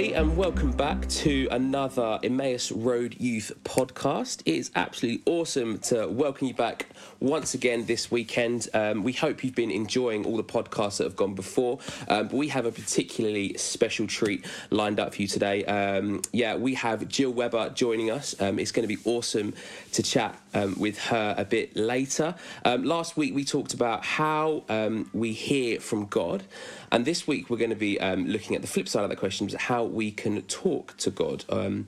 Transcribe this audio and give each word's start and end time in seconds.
Everybody, 0.00 0.18
and 0.18 0.34
welcome 0.34 0.72
back 0.72 1.06
to 1.10 1.46
another 1.50 2.18
Emmaus 2.22 2.72
Road 2.72 3.16
Youth 3.20 3.52
podcast. 3.64 4.40
It 4.46 4.54
is 4.54 4.70
absolutely 4.74 5.20
awesome 5.30 5.78
to 5.80 6.08
welcome 6.08 6.46
you 6.46 6.54
back 6.54 6.86
once 7.20 7.52
again 7.52 7.84
this 7.84 8.10
weekend. 8.10 8.66
Um, 8.72 9.02
we 9.02 9.12
hope 9.12 9.44
you've 9.44 9.54
been 9.54 9.70
enjoying 9.70 10.24
all 10.24 10.38
the 10.38 10.42
podcasts 10.42 10.96
that 10.98 11.04
have 11.04 11.16
gone 11.16 11.34
before, 11.34 11.80
um, 12.08 12.28
but 12.28 12.32
we 12.32 12.48
have 12.48 12.64
a 12.64 12.72
particularly 12.72 13.58
special 13.58 14.06
treat 14.06 14.46
lined 14.70 14.98
up 14.98 15.16
for 15.16 15.20
you 15.20 15.28
today. 15.28 15.66
Um, 15.66 16.22
yeah, 16.32 16.56
we 16.56 16.72
have 16.76 17.06
Jill 17.06 17.32
Weber 17.32 17.68
joining 17.68 18.10
us. 18.10 18.34
Um, 18.40 18.58
it's 18.58 18.72
going 18.72 18.88
to 18.88 18.96
be 18.96 19.02
awesome 19.04 19.52
to 19.92 20.02
chat 20.02 20.34
um, 20.54 20.76
with 20.78 20.98
her 20.98 21.34
a 21.36 21.44
bit 21.44 21.76
later. 21.76 22.34
Um, 22.64 22.84
last 22.84 23.18
week, 23.18 23.34
we 23.34 23.44
talked 23.44 23.74
about 23.74 24.02
how 24.02 24.64
we 25.12 25.34
hear 25.34 25.78
from 25.78 26.06
God. 26.06 26.44
And 26.92 27.04
this 27.04 27.26
week 27.26 27.50
we're 27.50 27.58
going 27.58 27.70
to 27.70 27.76
be 27.76 28.00
um, 28.00 28.26
looking 28.26 28.56
at 28.56 28.62
the 28.62 28.68
flip 28.68 28.88
side 28.88 29.04
of 29.04 29.10
that 29.10 29.16
question, 29.16 29.46
is 29.46 29.54
how 29.54 29.84
we 29.84 30.10
can 30.10 30.42
talk 30.42 30.96
to 30.98 31.10
God. 31.10 31.44
Um, 31.48 31.86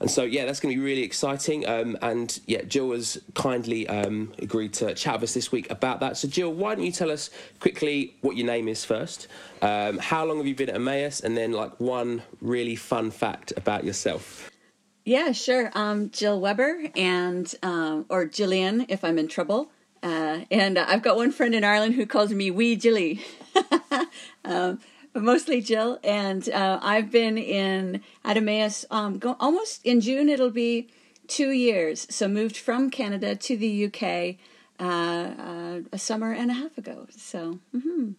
and 0.00 0.10
so, 0.10 0.24
yeah, 0.24 0.44
that's 0.44 0.60
going 0.60 0.74
to 0.74 0.78
be 0.78 0.84
really 0.84 1.02
exciting. 1.02 1.66
Um, 1.66 1.96
and 2.02 2.38
yeah, 2.46 2.62
Jill 2.62 2.92
has 2.92 3.18
kindly 3.34 3.88
um, 3.88 4.32
agreed 4.38 4.74
to 4.74 4.92
chat 4.94 5.14
with 5.14 5.22
us 5.24 5.34
this 5.34 5.52
week 5.52 5.70
about 5.70 6.00
that. 6.00 6.16
So, 6.16 6.28
Jill, 6.28 6.52
why 6.52 6.74
don't 6.74 6.84
you 6.84 6.92
tell 6.92 7.10
us 7.10 7.30
quickly 7.60 8.16
what 8.20 8.36
your 8.36 8.46
name 8.46 8.68
is 8.68 8.84
first? 8.84 9.28
Um, 9.62 9.98
how 9.98 10.24
long 10.24 10.38
have 10.38 10.46
you 10.46 10.54
been 10.54 10.68
at 10.68 10.74
Emmaus? 10.74 11.20
And 11.20 11.36
then, 11.36 11.52
like, 11.52 11.78
one 11.80 12.22
really 12.40 12.76
fun 12.76 13.12
fact 13.12 13.52
about 13.56 13.84
yourself. 13.84 14.50
Yeah, 15.04 15.32
sure. 15.32 15.70
Jill 16.10 16.40
Weber, 16.40 16.88
and 16.96 17.54
um, 17.62 18.06
or 18.08 18.26
Jillian 18.26 18.86
if 18.88 19.04
I'm 19.04 19.18
in 19.18 19.28
trouble. 19.28 19.70
Uh, 20.04 20.44
and 20.50 20.78
I've 20.78 21.02
got 21.02 21.16
one 21.16 21.32
friend 21.32 21.54
in 21.54 21.64
Ireland 21.64 21.94
who 21.94 22.04
calls 22.04 22.30
me 22.30 22.50
Wee 22.50 22.76
Jilly. 22.76 23.24
um, 24.44 24.78
mostly 25.14 25.62
Jill. 25.62 25.98
And 26.04 26.48
uh, 26.50 26.78
I've 26.82 27.10
been 27.10 27.38
in 27.38 28.02
at 28.22 28.36
Emmaus 28.36 28.84
um, 28.90 29.18
go, 29.18 29.36
almost 29.40 29.84
in 29.84 30.02
June, 30.02 30.28
it'll 30.28 30.50
be 30.50 30.88
two 31.26 31.50
years. 31.50 32.06
So 32.10 32.28
moved 32.28 32.56
from 32.56 32.90
Canada 32.90 33.34
to 33.34 33.56
the 33.56 33.86
UK 33.86 34.36
uh, 34.78 34.82
uh, 34.84 35.80
a 35.90 35.98
summer 35.98 36.32
and 36.32 36.50
a 36.50 36.54
half 36.54 36.76
ago. 36.76 37.06
So, 37.16 37.60
mm-hmm. 37.74 38.10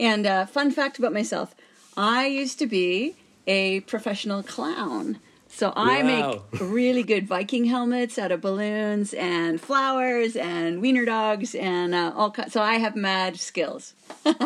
and 0.00 0.26
uh, 0.26 0.46
fun 0.46 0.70
fact 0.70 0.98
about 0.98 1.12
myself 1.12 1.54
I 1.96 2.26
used 2.26 2.58
to 2.58 2.66
be 2.66 3.16
a 3.46 3.80
professional 3.80 4.42
clown. 4.42 5.18
So 5.56 5.72
I 5.74 6.02
wow. 6.02 6.42
make 6.52 6.60
really 6.60 7.02
good 7.02 7.26
Viking 7.26 7.64
helmets 7.64 8.18
out 8.18 8.30
of 8.30 8.42
balloons 8.42 9.14
and 9.14 9.58
flowers 9.58 10.36
and 10.36 10.82
wiener 10.82 11.06
dogs 11.06 11.54
and 11.54 11.94
uh, 11.94 12.12
all. 12.14 12.30
kinds. 12.30 12.52
so 12.52 12.60
I 12.60 12.74
have 12.74 12.94
mad 12.94 13.40
skills. 13.40 13.94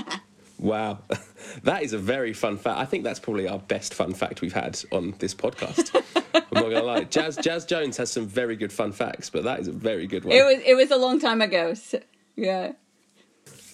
wow, 0.61 1.01
that 1.65 1.83
is 1.83 1.93
a 1.93 1.99
very 1.99 2.33
fun 2.33 2.57
fact. 2.57 2.79
I 2.79 2.85
think 2.85 3.03
that's 3.03 3.19
probably 3.19 3.49
our 3.49 3.59
best 3.59 3.93
fun 3.93 4.15
fact 4.15 4.41
we've 4.41 4.53
had 4.53 4.81
on 4.93 5.17
this 5.19 5.35
podcast. 5.35 6.01
I'm 6.33 6.45
not 6.53 6.71
gonna 6.71 6.83
lie. 6.83 7.03
Jazz 7.03 7.37
Jazz 7.39 7.65
Jones 7.65 7.97
has 7.97 8.13
some 8.13 8.29
very 8.29 8.55
good 8.55 8.73
fun 8.73 8.93
facts, 8.93 9.31
but 9.31 9.43
that 9.43 9.59
is 9.59 9.67
a 9.67 9.73
very 9.73 10.07
good 10.07 10.25
one. 10.25 10.37
It 10.37 10.45
was 10.45 10.63
it 10.65 10.75
was 10.77 10.93
a 10.93 10.97
long 10.97 11.19
time 11.19 11.43
ago. 11.43 11.75
So, 11.75 11.99
yeah. 12.37 12.75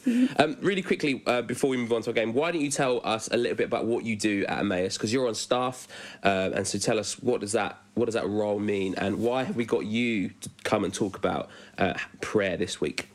Um, 0.39 0.57
really 0.61 0.83
quickly, 0.83 1.23
uh, 1.27 1.43
before 1.43 1.71
we 1.71 1.77
move 1.77 1.93
on 1.93 2.03
to 2.03 2.11
our 2.11 2.15
game, 2.15 2.33
why 2.33 2.53
don't 2.53 2.61
you 2.61 2.71
tell 2.71 3.01
us 3.05 3.29
a 3.29 3.37
little 3.37 3.57
bit 3.57 3.67
about 3.67 3.86
what 3.86 4.05
you 4.05 4.17
do 4.17 4.45
at 4.47 4.58
Emmaus? 4.58 4.97
Because 4.97 5.13
you're 5.13 5.27
on 5.27 5.35
staff, 5.35 5.89
uh, 6.23 6.51
and 6.55 6.67
so 6.67 6.79
tell 6.79 6.98
us 6.98 7.19
what 7.19 7.41
does 7.41 7.53
that 7.53 7.79
what 7.95 8.05
does 8.05 8.14
that 8.14 8.29
role 8.29 8.58
mean, 8.58 8.95
and 8.98 9.19
why 9.19 9.45
have 9.45 9.57
we 9.57 9.64
got 9.64 9.86
you 9.86 10.29
to 10.29 10.51
come 10.63 10.85
and 10.85 10.92
talk 10.92 11.17
about 11.17 11.48
uh, 11.79 11.95
prayer 12.20 12.57
this 12.57 12.80
week? 12.80 13.08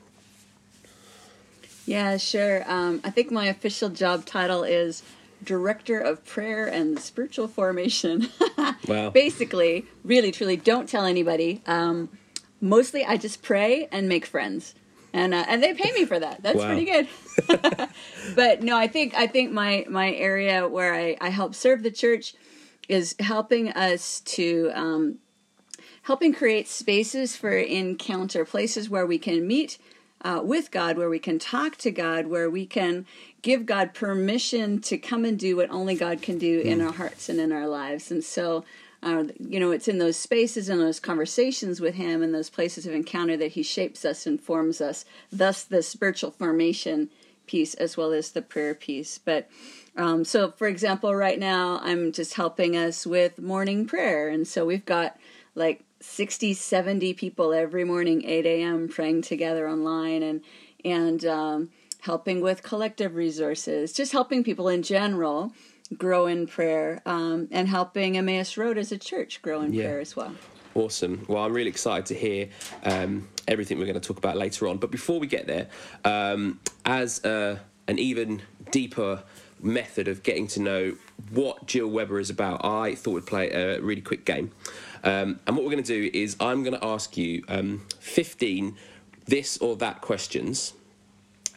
Yeah, 1.86 2.18
sure. 2.18 2.64
Um, 2.70 3.02
I 3.04 3.10
think 3.10 3.32
my 3.32 3.46
official 3.46 3.90
job 3.90 4.26
title 4.26 4.64
is 4.64 5.04
Director 5.44 6.00
of 6.00 6.26
Prayer 6.26 6.68
and 6.68 7.00
Spiritual 7.00 7.48
Formation. 7.48 8.30
wow. 8.88 9.10
Basically, 9.12 9.86
really, 10.04 10.32
truly, 10.32 10.58
don't 10.58 10.90
tell 10.90 11.06
anybody. 11.06 11.62
Um, 11.68 12.10
mostly, 12.60 13.06
I 13.06 13.18
just 13.18 13.42
pray 13.42 13.88
and 13.92 14.10
make 14.10 14.26
friends 14.26 14.76
and 15.14 15.34
uh, 15.34 15.46
and 15.48 15.62
they 15.62 15.74
pay 15.74 15.92
me 15.92 16.06
for 16.06 16.20
that. 16.20 16.42
That's 16.42 16.58
wow. 16.58 16.68
pretty 16.68 16.86
good. 16.86 17.08
but 18.36 18.64
no, 18.64 18.78
I 18.78 18.88
think 18.88 19.14
I 19.16 19.28
think 19.28 19.52
my 19.52 19.86
my 19.90 20.14
area 20.14 20.68
where 20.68 20.94
I 20.94 21.18
I 21.20 21.30
help 21.30 21.56
serve 21.56 21.84
the 21.84 21.92
church 21.92 22.36
is 22.88 23.16
helping 23.20 23.70
us 23.70 24.22
to 24.22 24.72
um, 24.74 25.20
helping 26.04 26.34
create 26.34 26.68
spaces 26.68 27.36
for 27.36 27.52
encounter, 27.52 28.46
places 28.46 28.90
where 28.90 29.06
we 29.06 29.18
can 29.18 29.48
meet 29.48 29.78
uh, 30.24 30.42
with 30.44 30.72
God, 30.72 30.98
where 30.98 31.10
we 31.10 31.20
can 31.20 31.40
talk 31.40 31.78
to 31.78 31.92
God, 31.92 32.28
where 32.28 32.50
we 32.50 32.66
can 32.66 33.06
give 33.42 33.66
God 33.66 33.94
permission 33.94 34.80
to 34.82 34.98
come 34.98 35.26
and 35.26 35.38
do 35.38 35.56
what 35.56 35.70
only 35.72 35.96
God 35.96 36.22
can 36.22 36.38
do 36.38 36.62
mm. 36.62 36.66
in 36.66 36.82
our 36.82 36.94
hearts 36.94 37.30
and 37.30 37.40
in 37.40 37.52
our 37.52 37.68
lives. 37.68 38.12
And 38.12 38.24
so 38.24 38.64
uh, 39.04 39.26
you 39.40 39.60
know, 39.60 39.72
it's 39.72 39.88
in 39.88 39.98
those 39.98 40.18
spaces 40.18 40.70
and 40.70 40.80
those 40.80 41.00
conversations 41.00 41.82
with 41.82 41.96
Him 41.96 42.22
and 42.22 42.34
those 42.34 42.50
places 42.50 42.86
of 42.86 42.94
encounter 42.94 43.36
that 43.38 43.54
He 43.54 43.64
shapes 43.64 44.06
us 44.06 44.28
and 44.28 44.40
forms 44.40 44.80
us. 44.80 45.06
Thus, 45.32 45.64
the 45.64 45.82
spiritual 45.82 46.32
formation 46.32 47.10
piece 47.48 47.74
as 47.74 47.98
well 47.98 48.14
as 48.14 48.32
the 48.32 48.42
prayer 48.42 48.76
piece. 48.76 49.18
But 49.18 49.50
um, 49.98 50.24
so, 50.24 50.52
for 50.52 50.68
example, 50.68 51.16
right 51.16 51.40
now 51.40 51.80
I'm 51.84 52.12
just 52.12 52.36
helping 52.36 52.78
us 52.78 53.06
with 53.06 53.40
morning 53.40 53.86
prayer, 53.86 54.30
and 54.30 54.48
so 54.48 54.66
we've 54.66 54.86
got 54.86 55.18
like 55.56 55.84
60, 56.00 56.54
70 56.54 57.14
people 57.14 57.54
every 57.54 57.84
morning, 57.84 58.24
8 58.26 58.46
a.m., 58.46 58.88
praying 58.88 59.24
together 59.24 59.68
online 59.68 60.24
and 60.24 60.42
and 60.84 61.26
um, 61.26 61.70
helping 62.02 62.42
with 62.42 62.64
collective 62.64 63.16
resources, 63.16 63.94
just 63.94 64.12
helping 64.12 64.44
people 64.44 64.68
in 64.68 64.82
general 64.82 65.54
grow 65.98 66.28
in 66.28 66.48
prayer 66.48 67.02
um, 67.06 67.48
and 67.52 67.68
helping 67.68 68.18
Emmaus 68.18 68.58
Road 68.58 68.78
as 68.78 68.92
a 68.92 68.98
church 68.98 69.42
grow 69.42 69.62
in 69.62 69.74
yeah. 69.74 69.84
prayer 69.84 70.00
as 70.00 70.16
well. 70.16 70.34
Awesome. 70.74 71.26
Well, 71.28 71.44
I'm 71.44 71.54
really 71.54 71.70
excited 71.70 72.06
to 72.08 72.16
hear 72.16 72.50
um, 72.84 73.28
everything 73.48 73.78
we're 73.78 73.86
going 73.86 74.00
to 74.00 74.08
talk 74.08 74.18
about 74.18 74.38
later 74.38 74.68
on. 74.68 74.78
But 74.78 74.90
before 74.90 75.20
we 75.20 75.28
get 75.28 75.48
there, 75.48 75.68
um, 76.06 76.60
as 76.86 77.24
uh, 77.26 77.60
an 77.88 78.00
even 78.00 78.42
deeper 78.72 79.24
method 79.62 80.08
of 80.08 80.24
getting 80.24 80.48
to 80.48 80.62
know 80.62 80.96
what 81.30 81.68
Jill 81.68 81.88
Weber 81.88 82.20
is 82.20 82.30
about, 82.30 82.64
I 82.64 82.96
thought 82.96 83.12
we'd 83.12 83.26
play 83.26 83.52
a 83.52 83.82
really 83.82 84.02
quick 84.02 84.26
game. 84.26 84.52
Um, 85.04 85.40
and 85.46 85.56
what 85.56 85.66
we're 85.66 85.72
going 85.72 85.84
to 85.84 86.10
do 86.10 86.18
is 86.18 86.38
I'm 86.40 86.64
going 86.64 86.78
to 86.80 86.86
ask 86.86 87.18
you 87.18 87.44
um, 87.48 87.86
15 88.00 88.78
this 89.26 89.58
or 89.58 89.76
that 89.78 90.02
questions, 90.02 90.74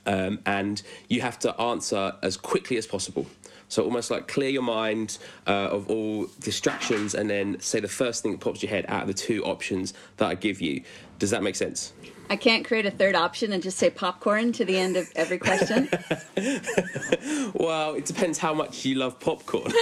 um, 0.06 0.40
and 0.44 0.82
you 1.08 1.20
have 1.22 1.38
to 1.40 1.58
answer 1.60 2.14
as 2.22 2.36
quickly 2.36 2.76
as 2.76 2.86
possible. 2.86 3.26
So 3.68 3.84
almost 3.84 4.10
like 4.10 4.28
clear 4.28 4.48
your 4.48 4.62
mind 4.62 5.18
uh, 5.46 5.50
of 5.50 5.90
all 5.90 6.26
distractions 6.40 7.14
and 7.14 7.28
then 7.28 7.58
say 7.60 7.80
the 7.80 7.88
first 7.88 8.22
thing 8.22 8.32
that 8.32 8.40
pops 8.40 8.62
your 8.62 8.70
head 8.70 8.84
out 8.88 9.02
of 9.02 9.08
the 9.08 9.14
two 9.14 9.44
options 9.44 9.94
that 10.18 10.28
I 10.28 10.34
give 10.34 10.60
you. 10.60 10.82
Does 11.18 11.30
that 11.30 11.42
make 11.42 11.56
sense? 11.56 11.92
I 12.30 12.36
can't 12.36 12.64
create 12.64 12.86
a 12.86 12.90
third 12.90 13.14
option 13.14 13.52
and 13.52 13.62
just 13.62 13.78
say 13.78 13.90
popcorn 13.90 14.52
to 14.52 14.64
the 14.64 14.78
end 14.78 14.96
of 14.96 15.10
every 15.14 15.38
question. 15.38 15.88
well, 17.54 17.94
it 17.94 18.06
depends 18.06 18.38
how 18.38 18.54
much 18.54 18.84
you 18.84 18.94
love 18.94 19.20
popcorn. 19.20 19.70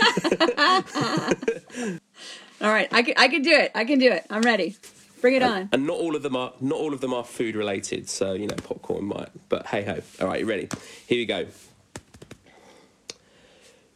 all 2.60 2.70
right, 2.70 2.88
I 2.90 3.02
can, 3.02 3.14
I 3.16 3.28
can 3.28 3.42
do 3.42 3.52
it. 3.52 3.70
I 3.74 3.84
can 3.84 3.98
do 3.98 4.10
it. 4.10 4.26
I'm 4.28 4.42
ready. 4.42 4.76
Bring 5.20 5.34
it 5.34 5.42
and, 5.42 5.52
on. 5.52 5.68
And 5.72 5.86
not 5.86 5.96
all 5.96 6.16
of 6.16 6.22
them 6.22 6.34
are 6.34 6.52
not 6.60 6.78
all 6.78 6.92
of 6.92 7.00
them 7.00 7.14
are 7.14 7.22
food 7.22 7.54
related. 7.54 8.08
So 8.08 8.32
you 8.32 8.48
know, 8.48 8.56
popcorn 8.56 9.04
might. 9.04 9.28
But 9.48 9.68
hey 9.68 9.84
ho. 9.84 10.00
All 10.20 10.26
right, 10.26 10.40
you 10.40 10.46
ready? 10.46 10.68
Here 11.06 11.18
we 11.18 11.26
go. 11.26 11.46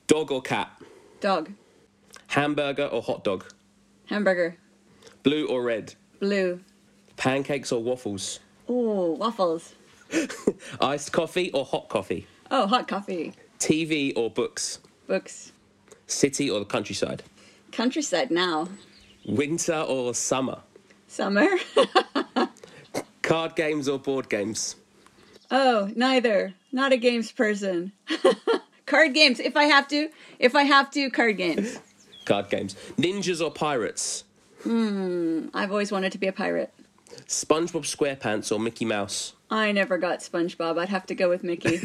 Dog 0.07 0.31
or 0.31 0.41
cat? 0.41 0.71
Dog. 1.21 1.53
Hamburger 2.29 2.87
or 2.87 3.03
hot 3.03 3.25
dog? 3.25 3.45
Hamburger. 4.07 4.57
Blue 5.23 5.47
or 5.49 5.63
red? 5.63 5.95
Blue. 6.21 6.61
Pancakes 7.17 7.73
or 7.73 7.83
waffles? 7.83 8.41
Ooh, 8.71 9.17
waffles. 9.19 9.75
Iced 10.81 11.13
coffee 11.13 11.51
or 11.53 11.65
hot 11.65 11.89
coffee? 11.89 12.27
Oh, 12.51 12.67
hot 12.67 12.87
coffee. 12.87 13.33
TV 13.59 14.13
or 14.17 14.31
books? 14.31 14.79
Books. 15.09 15.53
City 16.07 16.49
or 16.49 16.61
the 16.61 16.65
countryside? 16.65 17.23
Countryside 17.73 18.31
now. 18.31 18.69
Winter 19.25 19.81
or 19.81 20.15
summer? 20.15 20.61
Summer. 21.09 21.49
Card 23.23 23.57
games 23.57 23.89
or 23.89 23.99
board 23.99 24.29
games? 24.29 24.77
Oh, 25.51 25.91
neither. 25.97 26.55
Not 26.71 26.93
a 26.93 26.97
games 26.97 27.33
person. 27.33 27.93
Card 28.87 29.15
games. 29.15 29.41
If 29.41 29.57
I 29.57 29.65
have 29.65 29.89
to, 29.89 30.09
if 30.39 30.55
I 30.55 30.63
have 30.63 30.91
to, 30.93 31.11
card 31.11 31.37
games. 31.37 31.79
Card 32.25 32.51
games. 32.51 32.75
Ninjas 32.99 33.41
or 33.41 33.53
pirates? 33.53 34.25
Hmm. 34.65 35.47
I've 35.55 35.71
always 35.71 35.93
wanted 35.93 36.11
to 36.11 36.19
be 36.19 36.27
a 36.27 36.33
pirate. 36.33 36.73
SpongeBob 37.29 37.85
SquarePants 37.85 38.51
or 38.51 38.59
Mickey 38.59 38.85
Mouse? 38.85 39.35
I 39.49 39.71
never 39.71 39.97
got 39.97 40.21
SpongeBob. 40.21 40.77
I'd 40.77 40.89
have 40.89 41.07
to 41.07 41.15
go 41.15 41.29
with 41.29 41.45
Mickey. 41.45 41.81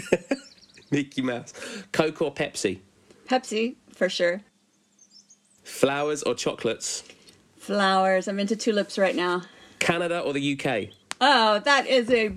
Mickey 0.92 1.22
Mouse. 1.22 1.54
Coke 1.92 2.24
or 2.24 2.34
Pepsi? 2.34 2.80
Pepsi, 3.28 3.76
for 3.94 4.10
sure. 4.10 4.42
Flowers 5.64 6.24
or 6.24 6.34
chocolates? 6.34 7.04
Flowers. 7.58 8.28
I'm 8.28 8.40
into 8.40 8.56
tulips 8.56 8.98
right 8.98 9.16
now. 9.16 9.44
Canada 9.78 10.22
or 10.22 10.34
the 10.34 10.60
UK? 10.60 10.90
Oh, 11.22 11.60
that 11.60 11.86
is 11.86 12.10
a. 12.10 12.34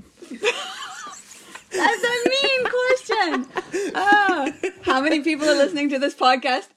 That's 1.75 2.05
a 2.05 2.29
mean 2.29 2.65
question. 2.65 3.93
Oh, 3.95 4.53
how 4.83 5.01
many 5.01 5.21
people 5.21 5.49
are 5.49 5.57
listening 5.57 5.89
to 5.91 5.99
this 5.99 6.15
podcast? 6.15 6.69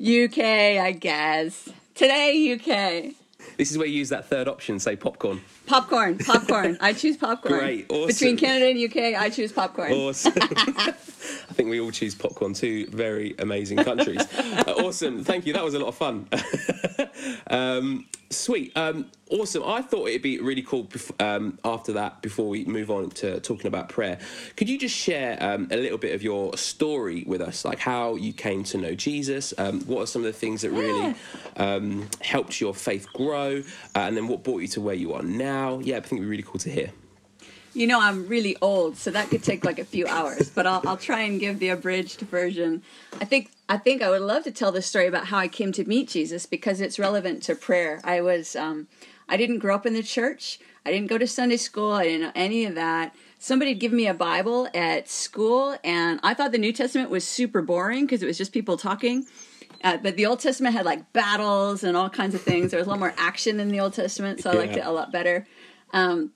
UK, 0.00 0.38
I 0.82 0.92
guess. 0.92 1.68
Today, 1.94 2.52
UK. 2.54 3.14
This 3.56 3.70
is 3.70 3.78
where 3.78 3.86
you 3.86 3.98
use 3.98 4.08
that 4.10 4.26
third 4.26 4.48
option, 4.48 4.78
say 4.78 4.96
popcorn. 4.96 5.40
Popcorn, 5.68 6.16
popcorn. 6.16 6.78
I 6.80 6.94
choose 6.94 7.18
popcorn. 7.18 7.58
Great, 7.58 7.86
awesome. 7.90 8.06
Between 8.06 8.36
Canada 8.38 8.70
and 8.70 8.78
UK, 8.82 9.20
I 9.20 9.28
choose 9.28 9.52
popcorn. 9.52 9.92
Awesome. 9.92 10.32
I 11.30 11.52
think 11.52 11.68
we 11.68 11.80
all 11.80 11.90
choose 11.90 12.14
popcorn. 12.14 12.54
Two 12.54 12.86
very 12.86 13.34
amazing 13.38 13.78
countries. 13.78 14.20
uh, 14.38 14.74
awesome. 14.78 15.24
Thank 15.24 15.46
you. 15.46 15.52
That 15.52 15.64
was 15.64 15.74
a 15.74 15.78
lot 15.78 15.88
of 15.88 15.94
fun. 15.96 16.28
um, 17.48 18.06
sweet. 18.30 18.74
Um, 18.76 19.06
awesome. 19.30 19.62
I 19.64 19.82
thought 19.82 20.08
it'd 20.08 20.22
be 20.22 20.38
really 20.38 20.62
cool 20.62 20.88
um, 21.20 21.58
after 21.64 21.92
that, 21.94 22.22
before 22.22 22.48
we 22.48 22.64
move 22.64 22.90
on 22.90 23.10
to 23.10 23.40
talking 23.40 23.66
about 23.66 23.88
prayer. 23.88 24.18
Could 24.56 24.68
you 24.68 24.78
just 24.78 24.94
share 24.94 25.36
um, 25.42 25.68
a 25.70 25.76
little 25.76 25.98
bit 25.98 26.14
of 26.14 26.22
your 26.22 26.56
story 26.56 27.24
with 27.26 27.40
us, 27.40 27.64
like 27.64 27.78
how 27.78 28.14
you 28.14 28.32
came 28.32 28.64
to 28.64 28.78
know 28.78 28.94
Jesus? 28.94 29.52
Um, 29.58 29.80
what 29.82 30.02
are 30.02 30.06
some 30.06 30.22
of 30.22 30.26
the 30.26 30.38
things 30.38 30.62
that 30.62 30.70
really 30.70 31.14
um, 31.56 32.08
helped 32.20 32.60
your 32.60 32.74
faith 32.74 33.12
grow? 33.12 33.62
Uh, 33.94 33.98
and 33.98 34.16
then 34.16 34.28
what 34.28 34.42
brought 34.42 34.62
you 34.62 34.68
to 34.68 34.80
where 34.80 34.94
you 34.94 35.12
are 35.12 35.22
now? 35.22 35.57
Yeah, 35.82 35.96
I 35.96 36.00
think 36.00 36.12
it'd 36.12 36.20
be 36.22 36.26
really 36.26 36.42
cool 36.42 36.60
to 36.60 36.70
hear. 36.70 36.90
You 37.74 37.86
know, 37.86 38.00
I'm 38.00 38.26
really 38.26 38.56
old, 38.60 38.96
so 38.96 39.10
that 39.10 39.30
could 39.30 39.42
take 39.42 39.64
like 39.64 39.78
a 39.78 39.84
few 39.84 40.06
hours, 40.06 40.50
but 40.50 40.66
I'll, 40.66 40.82
I'll 40.86 40.96
try 40.96 41.20
and 41.20 41.38
give 41.38 41.58
the 41.58 41.68
abridged 41.68 42.20
version. 42.22 42.82
I 43.20 43.24
think 43.24 43.50
I 43.68 43.76
think 43.76 44.02
I 44.02 44.10
would 44.10 44.22
love 44.22 44.44
to 44.44 44.50
tell 44.50 44.72
the 44.72 44.82
story 44.82 45.06
about 45.06 45.26
how 45.26 45.38
I 45.38 45.48
came 45.48 45.72
to 45.72 45.84
meet 45.84 46.08
Jesus 46.08 46.46
because 46.46 46.80
it's 46.80 46.98
relevant 46.98 47.42
to 47.44 47.54
prayer. 47.54 48.00
I 48.02 48.20
was 48.20 48.56
um, 48.56 48.88
I 49.28 49.36
didn't 49.36 49.58
grow 49.58 49.74
up 49.74 49.86
in 49.86 49.94
the 49.94 50.02
church. 50.02 50.58
I 50.86 50.90
didn't 50.90 51.08
go 51.08 51.18
to 51.18 51.26
Sunday 51.26 51.58
school. 51.58 51.92
I 51.92 52.04
didn't 52.04 52.22
know 52.22 52.32
any 52.34 52.64
of 52.64 52.74
that. 52.76 53.14
Somebody 53.38 53.72
had 53.72 53.80
given 53.80 53.98
me 53.98 54.08
a 54.08 54.14
Bible 54.14 54.68
at 54.74 55.08
school, 55.08 55.76
and 55.84 56.18
I 56.22 56.34
thought 56.34 56.50
the 56.50 56.58
New 56.58 56.72
Testament 56.72 57.10
was 57.10 57.24
super 57.24 57.62
boring 57.62 58.06
because 58.06 58.22
it 58.22 58.26
was 58.26 58.38
just 58.38 58.52
people 58.52 58.76
talking. 58.76 59.26
Uh, 59.84 59.96
but 59.96 60.16
the 60.16 60.26
Old 60.26 60.40
Testament 60.40 60.74
had 60.74 60.84
like 60.84 61.12
battles 61.12 61.84
and 61.84 61.96
all 61.96 62.10
kinds 62.10 62.34
of 62.34 62.42
things. 62.42 62.70
There 62.70 62.78
was 62.80 62.86
a 62.86 62.90
lot 62.90 62.98
more 62.98 63.14
action 63.16 63.60
in 63.60 63.68
the 63.68 63.80
Old 63.80 63.92
Testament, 63.92 64.40
so 64.40 64.50
I 64.50 64.54
liked 64.54 64.76
it 64.76 64.84
a 64.84 64.90
lot 64.90 65.12
better. 65.12 65.46
Um, 65.92 66.32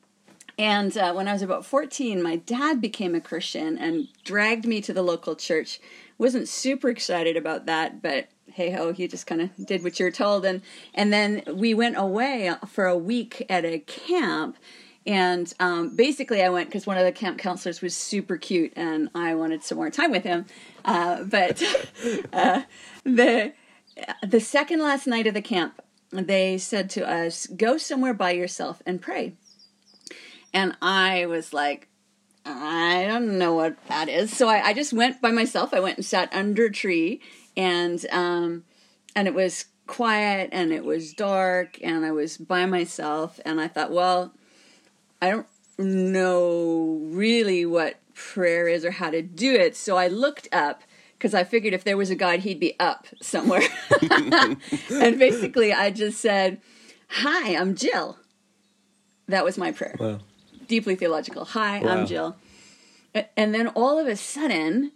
and 0.58 0.96
uh, 0.96 1.12
when 1.12 1.28
I 1.28 1.32
was 1.32 1.42
about 1.42 1.64
14, 1.64 2.22
my 2.22 2.36
dad 2.36 2.80
became 2.80 3.14
a 3.14 3.20
Christian 3.20 3.78
and 3.78 4.08
dragged 4.24 4.66
me 4.66 4.80
to 4.82 4.92
the 4.92 5.02
local 5.02 5.34
church. 5.34 5.80
Wasn't 6.18 6.48
super 6.48 6.88
excited 6.88 7.36
about 7.36 7.66
that, 7.66 8.02
but 8.02 8.28
hey 8.52 8.70
ho, 8.70 8.92
he 8.92 9.08
just 9.08 9.26
kind 9.26 9.40
of 9.40 9.66
did 9.66 9.82
what 9.82 9.98
you're 9.98 10.10
told. 10.10 10.44
And 10.44 10.62
and 10.94 11.12
then 11.12 11.42
we 11.52 11.74
went 11.74 11.96
away 11.96 12.52
for 12.68 12.86
a 12.86 12.96
week 12.96 13.44
at 13.48 13.64
a 13.64 13.78
camp. 13.80 14.56
And 15.04 15.52
um, 15.58 15.96
basically, 15.96 16.44
I 16.44 16.48
went 16.48 16.68
because 16.68 16.86
one 16.86 16.96
of 16.96 17.04
the 17.04 17.10
camp 17.10 17.38
counselors 17.38 17.82
was 17.82 17.96
super 17.96 18.36
cute, 18.36 18.72
and 18.76 19.08
I 19.16 19.34
wanted 19.34 19.64
some 19.64 19.76
more 19.76 19.90
time 19.90 20.12
with 20.12 20.22
him. 20.22 20.46
Uh, 20.84 21.25
but 21.25 21.62
uh, 22.32 22.62
the 23.05 23.52
the 24.26 24.40
second 24.40 24.81
last 24.81 25.06
night 25.06 25.26
of 25.26 25.34
the 25.34 25.43
camp, 25.43 25.82
they 26.11 26.58
said 26.58 26.90
to 26.90 27.08
us, 27.08 27.46
"Go 27.46 27.79
somewhere 27.79 28.14
by 28.14 28.32
yourself 28.32 28.82
and 28.87 29.00
pray." 29.00 29.34
And 30.55 30.76
I 30.82 31.26
was 31.26 31.52
like, 31.55 31.88
I 32.44 33.05
don't 33.06 33.38
know 33.38 33.55
what 33.55 33.76
that 33.88 34.08
is. 34.08 34.37
So 34.37 34.49
I, 34.49 34.67
I 34.67 34.73
just 34.75 34.93
went 34.93 35.20
by 35.20 35.31
myself. 35.31 35.73
I 35.73 35.81
went 35.81 35.99
and 35.99 36.05
sat 36.05 36.32
under 36.34 36.67
a 36.67 36.73
tree, 36.73 37.20
and 37.56 38.05
um, 38.11 38.64
and 39.14 39.28
it 39.28 39.35
was 39.35 39.67
quiet 39.87 40.50
and 40.52 40.73
it 40.73 40.85
was 40.85 41.12
dark, 41.12 41.78
and 41.82 42.05
I 42.05 42.12
was 42.12 42.37
by 42.37 42.67
myself. 42.67 43.40
And 43.44 43.61
I 43.61 43.69
thought, 43.69 43.93
well, 43.93 44.35
I 45.20 45.31
don't 45.31 45.46
know 45.82 47.00
really 47.02 47.67
what 47.67 47.96
prayer 48.14 48.69
is 48.69 48.84
or 48.84 48.93
how 48.93 49.11
to 49.11 49.23
do 49.23 49.55
it. 49.55 49.76
So 49.76 49.96
I 49.96 50.08
looked 50.08 50.49
up 50.52 50.82
because 51.19 51.34
I 51.34 51.44
figured 51.44 51.75
if 51.75 51.84
there 51.84 51.96
was 51.96 52.11
a 52.11 52.17
God, 52.17 52.40
he'd 52.40 52.61
be 52.61 52.79
up 52.81 53.06
somewhere. 53.20 53.62
and 54.11 55.19
basically, 55.19 55.73
I 55.73 55.90
just 55.90 56.20
said, 56.20 56.61
"Hi, 57.08 57.56
I'm 57.56 57.75
Jill." 57.75 58.19
That 59.29 59.44
was 59.44 59.56
my 59.56 59.73
prayer. 59.73 59.96
Wow 59.99 60.19
deeply 60.73 60.96
theological. 60.96 61.44
Hi, 61.44 61.81
wow. 61.81 61.90
I'm 61.90 62.06
Jill. 62.06 62.37
And 63.37 63.55
then 63.55 63.69
all 63.69 63.99
of 63.99 64.06
a 64.06 64.17
sudden, 64.17 64.93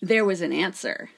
there 0.00 0.24
was 0.24 0.40
an 0.40 0.54
answer. 0.54 1.10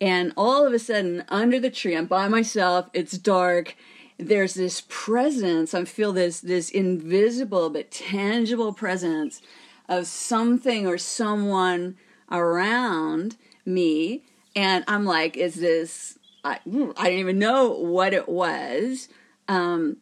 And 0.00 0.32
all 0.36 0.64
of 0.64 0.72
a 0.72 0.78
sudden, 0.78 1.24
under 1.28 1.58
the 1.58 1.68
tree, 1.68 1.96
I'm 1.96 2.06
by 2.06 2.28
myself, 2.28 2.88
it's 2.92 3.18
dark. 3.18 3.74
There's 4.20 4.54
this 4.54 4.82
presence. 4.88 5.74
I 5.74 5.84
feel 5.84 6.12
this 6.12 6.40
this 6.40 6.70
invisible 6.70 7.70
but 7.70 7.90
tangible 7.90 8.72
presence 8.72 9.40
of 9.88 10.06
something 10.06 10.86
or 10.86 10.98
someone 10.98 11.96
around 12.30 13.36
me. 13.64 14.24
And 14.54 14.84
I'm 14.86 15.04
like, 15.04 15.36
is 15.36 15.56
this 15.56 16.18
I, 16.44 16.58
I 16.64 17.04
didn't 17.04 17.20
even 17.20 17.38
know 17.38 17.70
what 17.70 18.14
it 18.14 18.28
was. 18.28 19.08
Um, 19.48 19.98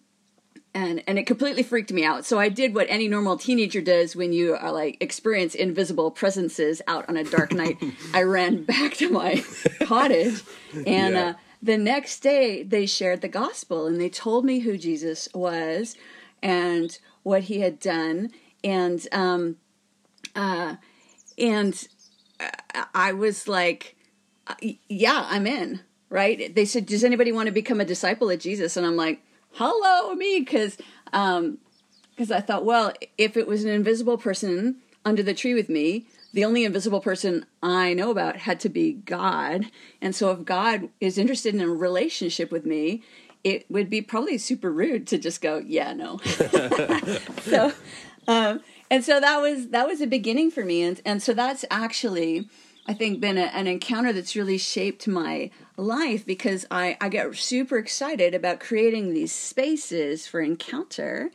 and 0.75 1.03
and 1.06 1.19
it 1.19 1.26
completely 1.26 1.62
freaked 1.62 1.93
me 1.93 2.05
out. 2.05 2.25
So 2.25 2.38
I 2.38 2.49
did 2.49 2.75
what 2.75 2.87
any 2.91 3.09
normal 3.09 3.37
teenager 3.37 3.81
does 3.81 4.14
when 4.14 4.32
you 4.32 4.55
are 4.55 4.71
like 4.71 4.99
experience 5.00 5.55
invisible 5.55 6.11
presences 6.11 6.82
out 6.87 7.09
on 7.09 7.17
a 7.17 7.25
dark 7.25 7.53
night. 7.53 7.82
I 8.14 8.23
ran 8.23 8.64
back 8.64 8.94
to 8.94 9.11
my 9.11 9.43
cottage, 9.85 10.43
and 10.87 11.14
yeah. 11.14 11.29
uh, 11.31 11.35
the 11.63 11.79
next 11.79 12.21
day 12.21 12.63
they 12.63 12.87
shared 12.87 13.21
the 13.21 13.29
gospel 13.29 13.87
and 13.87 14.01
they 14.01 14.09
told 14.09 14.45
me 14.45 14.61
who 14.61 14.77
Jesus 14.77 15.29
was 15.35 15.97
and 16.43 16.99
what 17.23 17.45
he 17.45 17.61
had 17.61 17.81
done, 17.81 18.31
and 18.63 19.07
um, 19.13 19.57
uh, 20.37 20.77
and 21.37 21.89
I 22.95 23.13
was 23.13 23.49
like, 23.49 23.97
uh, 24.47 24.55
yeah, 24.89 25.27
I'm 25.29 25.47
in. 25.47 25.81
Right? 26.11 26.55
They 26.55 26.65
said, 26.65 26.87
does 26.87 27.05
anybody 27.05 27.33
want 27.33 27.49
to 27.49 27.53
become 27.53 27.83
a 27.83 27.85
disciple 27.85 28.31
of 28.31 28.39
Jesus? 28.39 28.79
And 28.79 28.87
I'm 28.87 28.97
like 28.97 29.21
hello 29.53 30.15
me 30.15 30.41
because 30.41 30.77
um 31.13 31.59
because 32.11 32.31
i 32.31 32.41
thought 32.41 32.65
well 32.65 32.93
if 33.17 33.37
it 33.37 33.47
was 33.47 33.65
an 33.65 33.71
invisible 33.71 34.19
person 34.19 34.77
under 35.05 35.23
the 35.23 35.35
tree 35.35 35.55
with 35.55 35.69
me 35.69 36.07
the 36.38 36.45
only 36.45 36.64
invisible 36.64 37.00
person 37.00 37.45
i 37.64 37.92
know 37.92 38.12
about 38.12 38.37
had 38.37 38.61
to 38.61 38.68
be 38.68 38.92
god. 38.92 39.66
And 40.00 40.14
so 40.14 40.30
if 40.30 40.45
god 40.45 40.88
is 41.00 41.18
interested 41.18 41.52
in 41.52 41.61
a 41.61 41.68
relationship 41.68 42.52
with 42.52 42.64
me 42.64 43.02
it 43.42 43.68
would 43.68 43.90
be 43.90 44.02
probably 44.02 44.38
super 44.38 44.71
rude 44.71 45.09
to 45.09 45.18
just 45.18 45.40
go 45.40 45.61
yeah 45.66 45.92
no. 45.95 46.18
So 47.42 47.73
um 48.28 48.61
and 48.88 49.04
so 49.04 49.18
that 49.18 49.38
was 49.38 49.71
that 49.71 49.88
was 49.88 50.00
a 50.00 50.07
beginning 50.07 50.52
for 50.52 50.64
me. 50.64 50.85
And 50.85 51.02
and 51.04 51.21
so 51.21 51.35
that's 51.35 51.64
actually 51.73 52.49
I 52.87 52.95
think 52.95 53.21
been 53.21 53.37
a, 53.37 53.50
an 53.52 53.66
encounter 53.66 54.12
that's 54.12 54.37
really 54.37 54.59
shaped 54.59 55.09
my 55.09 55.50
life 55.76 56.25
because 56.25 56.66
I, 56.71 56.97
I 57.00 57.09
get 57.09 57.35
super 57.35 57.78
excited 57.78 58.33
about 58.33 58.61
creating 58.61 59.12
these 59.12 59.33
spaces 59.33 60.28
for 60.28 60.40
encounter. 60.40 61.33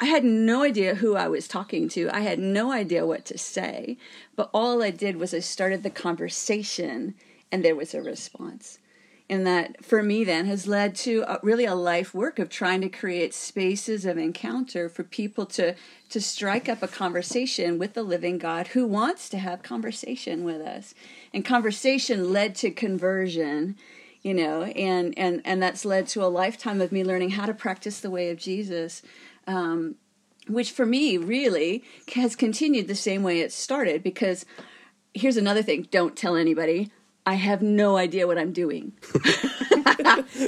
I 0.00 0.06
had 0.06 0.24
no 0.24 0.62
idea 0.62 0.94
who 0.96 1.14
I 1.14 1.28
was 1.28 1.46
talking 1.46 1.88
to. 1.90 2.08
I 2.10 2.20
had 2.20 2.38
no 2.38 2.72
idea 2.72 3.06
what 3.06 3.24
to 3.26 3.38
say. 3.38 3.98
But 4.34 4.50
all 4.54 4.82
I 4.82 4.90
did 4.90 5.16
was 5.16 5.34
I 5.34 5.40
started 5.40 5.82
the 5.82 5.90
conversation 5.90 7.14
and 7.52 7.64
there 7.64 7.76
was 7.76 7.94
a 7.94 8.02
response 8.02 8.78
and 9.30 9.46
that 9.46 9.82
for 9.82 10.02
me 10.02 10.24
then 10.24 10.46
has 10.46 10.66
led 10.66 10.94
to 10.96 11.24
a, 11.26 11.38
really 11.42 11.64
a 11.64 11.74
life 11.74 12.12
work 12.12 12.40
of 12.40 12.50
trying 12.50 12.80
to 12.80 12.88
create 12.88 13.32
spaces 13.32 14.04
of 14.04 14.18
encounter 14.18 14.88
for 14.88 15.04
people 15.04 15.46
to 15.46 15.74
to 16.10 16.20
strike 16.20 16.68
up 16.68 16.82
a 16.82 16.88
conversation 16.88 17.78
with 17.78 17.94
the 17.94 18.02
living 18.02 18.36
God 18.36 18.68
who 18.68 18.86
wants 18.86 19.28
to 19.30 19.38
have 19.38 19.62
conversation 19.62 20.42
with 20.44 20.60
us 20.60 20.94
and 21.32 21.44
conversation 21.44 22.32
led 22.32 22.56
to 22.56 22.70
conversion 22.72 23.76
you 24.22 24.34
know 24.34 24.64
and 24.64 25.16
and 25.16 25.40
and 25.44 25.62
that's 25.62 25.84
led 25.84 26.08
to 26.08 26.24
a 26.24 26.26
lifetime 26.26 26.80
of 26.80 26.90
me 26.90 27.04
learning 27.04 27.30
how 27.30 27.46
to 27.46 27.54
practice 27.54 28.00
the 28.00 28.10
way 28.10 28.30
of 28.30 28.38
Jesus 28.38 29.00
um, 29.50 29.96
which 30.48 30.70
for 30.70 30.86
me 30.86 31.16
really 31.16 31.82
has 32.14 32.36
continued 32.36 32.88
the 32.88 32.94
same 32.94 33.22
way 33.22 33.40
it 33.40 33.52
started 33.52 34.02
because 34.02 34.46
here's 35.12 35.36
another 35.36 35.62
thing 35.62 35.88
don't 35.90 36.16
tell 36.16 36.36
anybody 36.36 36.90
I 37.26 37.34
have 37.34 37.60
no 37.60 37.96
idea 37.96 38.26
what 38.26 38.38
I'm 38.38 38.52
doing. 38.52 38.92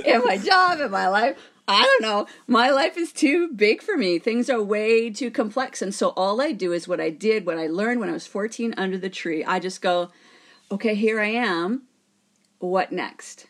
in 0.05 0.25
my 0.25 0.41
job, 0.43 0.81
in 0.81 0.91
my 0.91 1.07
life, 1.07 1.37
I 1.69 1.83
don't 1.83 2.03
know. 2.03 2.27
My 2.47 2.71
life 2.71 2.97
is 2.97 3.13
too 3.13 3.49
big 3.49 3.83
for 3.83 3.97
me. 3.97 4.19
Things 4.19 4.49
are 4.49 4.61
way 4.61 5.11
too 5.11 5.31
complex. 5.31 5.83
And 5.83 5.95
so 5.95 6.09
all 6.17 6.41
I 6.41 6.53
do 6.53 6.73
is 6.73 6.89
what 6.89 7.01
I 7.01 7.11
did, 7.11 7.45
what 7.45 7.59
I 7.59 7.67
learned 7.67 8.01
when 8.01 8.09
I 8.09 8.15
was 8.15 8.27
14 8.27 8.75
under 8.79 8.97
the 8.97 9.11
tree. 9.11 9.45
I 9.45 9.59
just 9.61 9.83
go, 9.83 10.11
okay, 10.71 10.95
here 10.95 11.21
I 11.21 11.29
am. 11.29 11.83
What 12.59 12.91
next? 12.91 13.47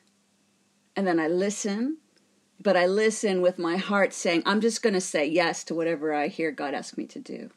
And 0.97 1.07
then 1.07 1.21
I 1.21 1.29
listen, 1.29 1.99
but 2.63 2.77
I 2.77 2.87
listen 2.87 3.43
with 3.43 3.59
my 3.59 3.77
heart 3.77 4.13
saying, 4.13 4.43
I'm 4.47 4.61
just 4.61 4.83
going 4.83 4.95
to 4.95 5.01
say 5.01 5.27
yes 5.27 5.65
to 5.65 5.75
whatever 5.75 6.15
I 6.15 6.29
hear 6.29 6.51
God 6.51 6.75
ask 6.75 6.97
me 6.97 7.07
to 7.07 7.19
do. 7.19 7.51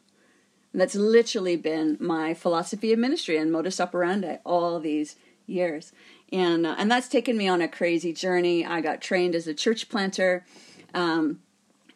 And 0.72 0.80
that's 0.80 0.94
literally 0.94 1.56
been 1.56 1.96
my 2.00 2.34
philosophy 2.34 2.92
of 2.92 2.98
ministry 2.98 3.36
and 3.36 3.52
modus 3.52 3.80
operandi 3.80 4.38
all 4.44 4.80
these 4.80 5.16
years. 5.46 5.92
And, 6.32 6.66
uh, 6.66 6.74
and 6.78 6.90
that's 6.90 7.08
taken 7.08 7.36
me 7.36 7.48
on 7.48 7.62
a 7.62 7.68
crazy 7.68 8.12
journey. 8.12 8.66
I 8.66 8.80
got 8.80 9.00
trained 9.00 9.34
as 9.34 9.46
a 9.46 9.54
church 9.54 9.88
planter. 9.88 10.44
Um, 10.92 11.40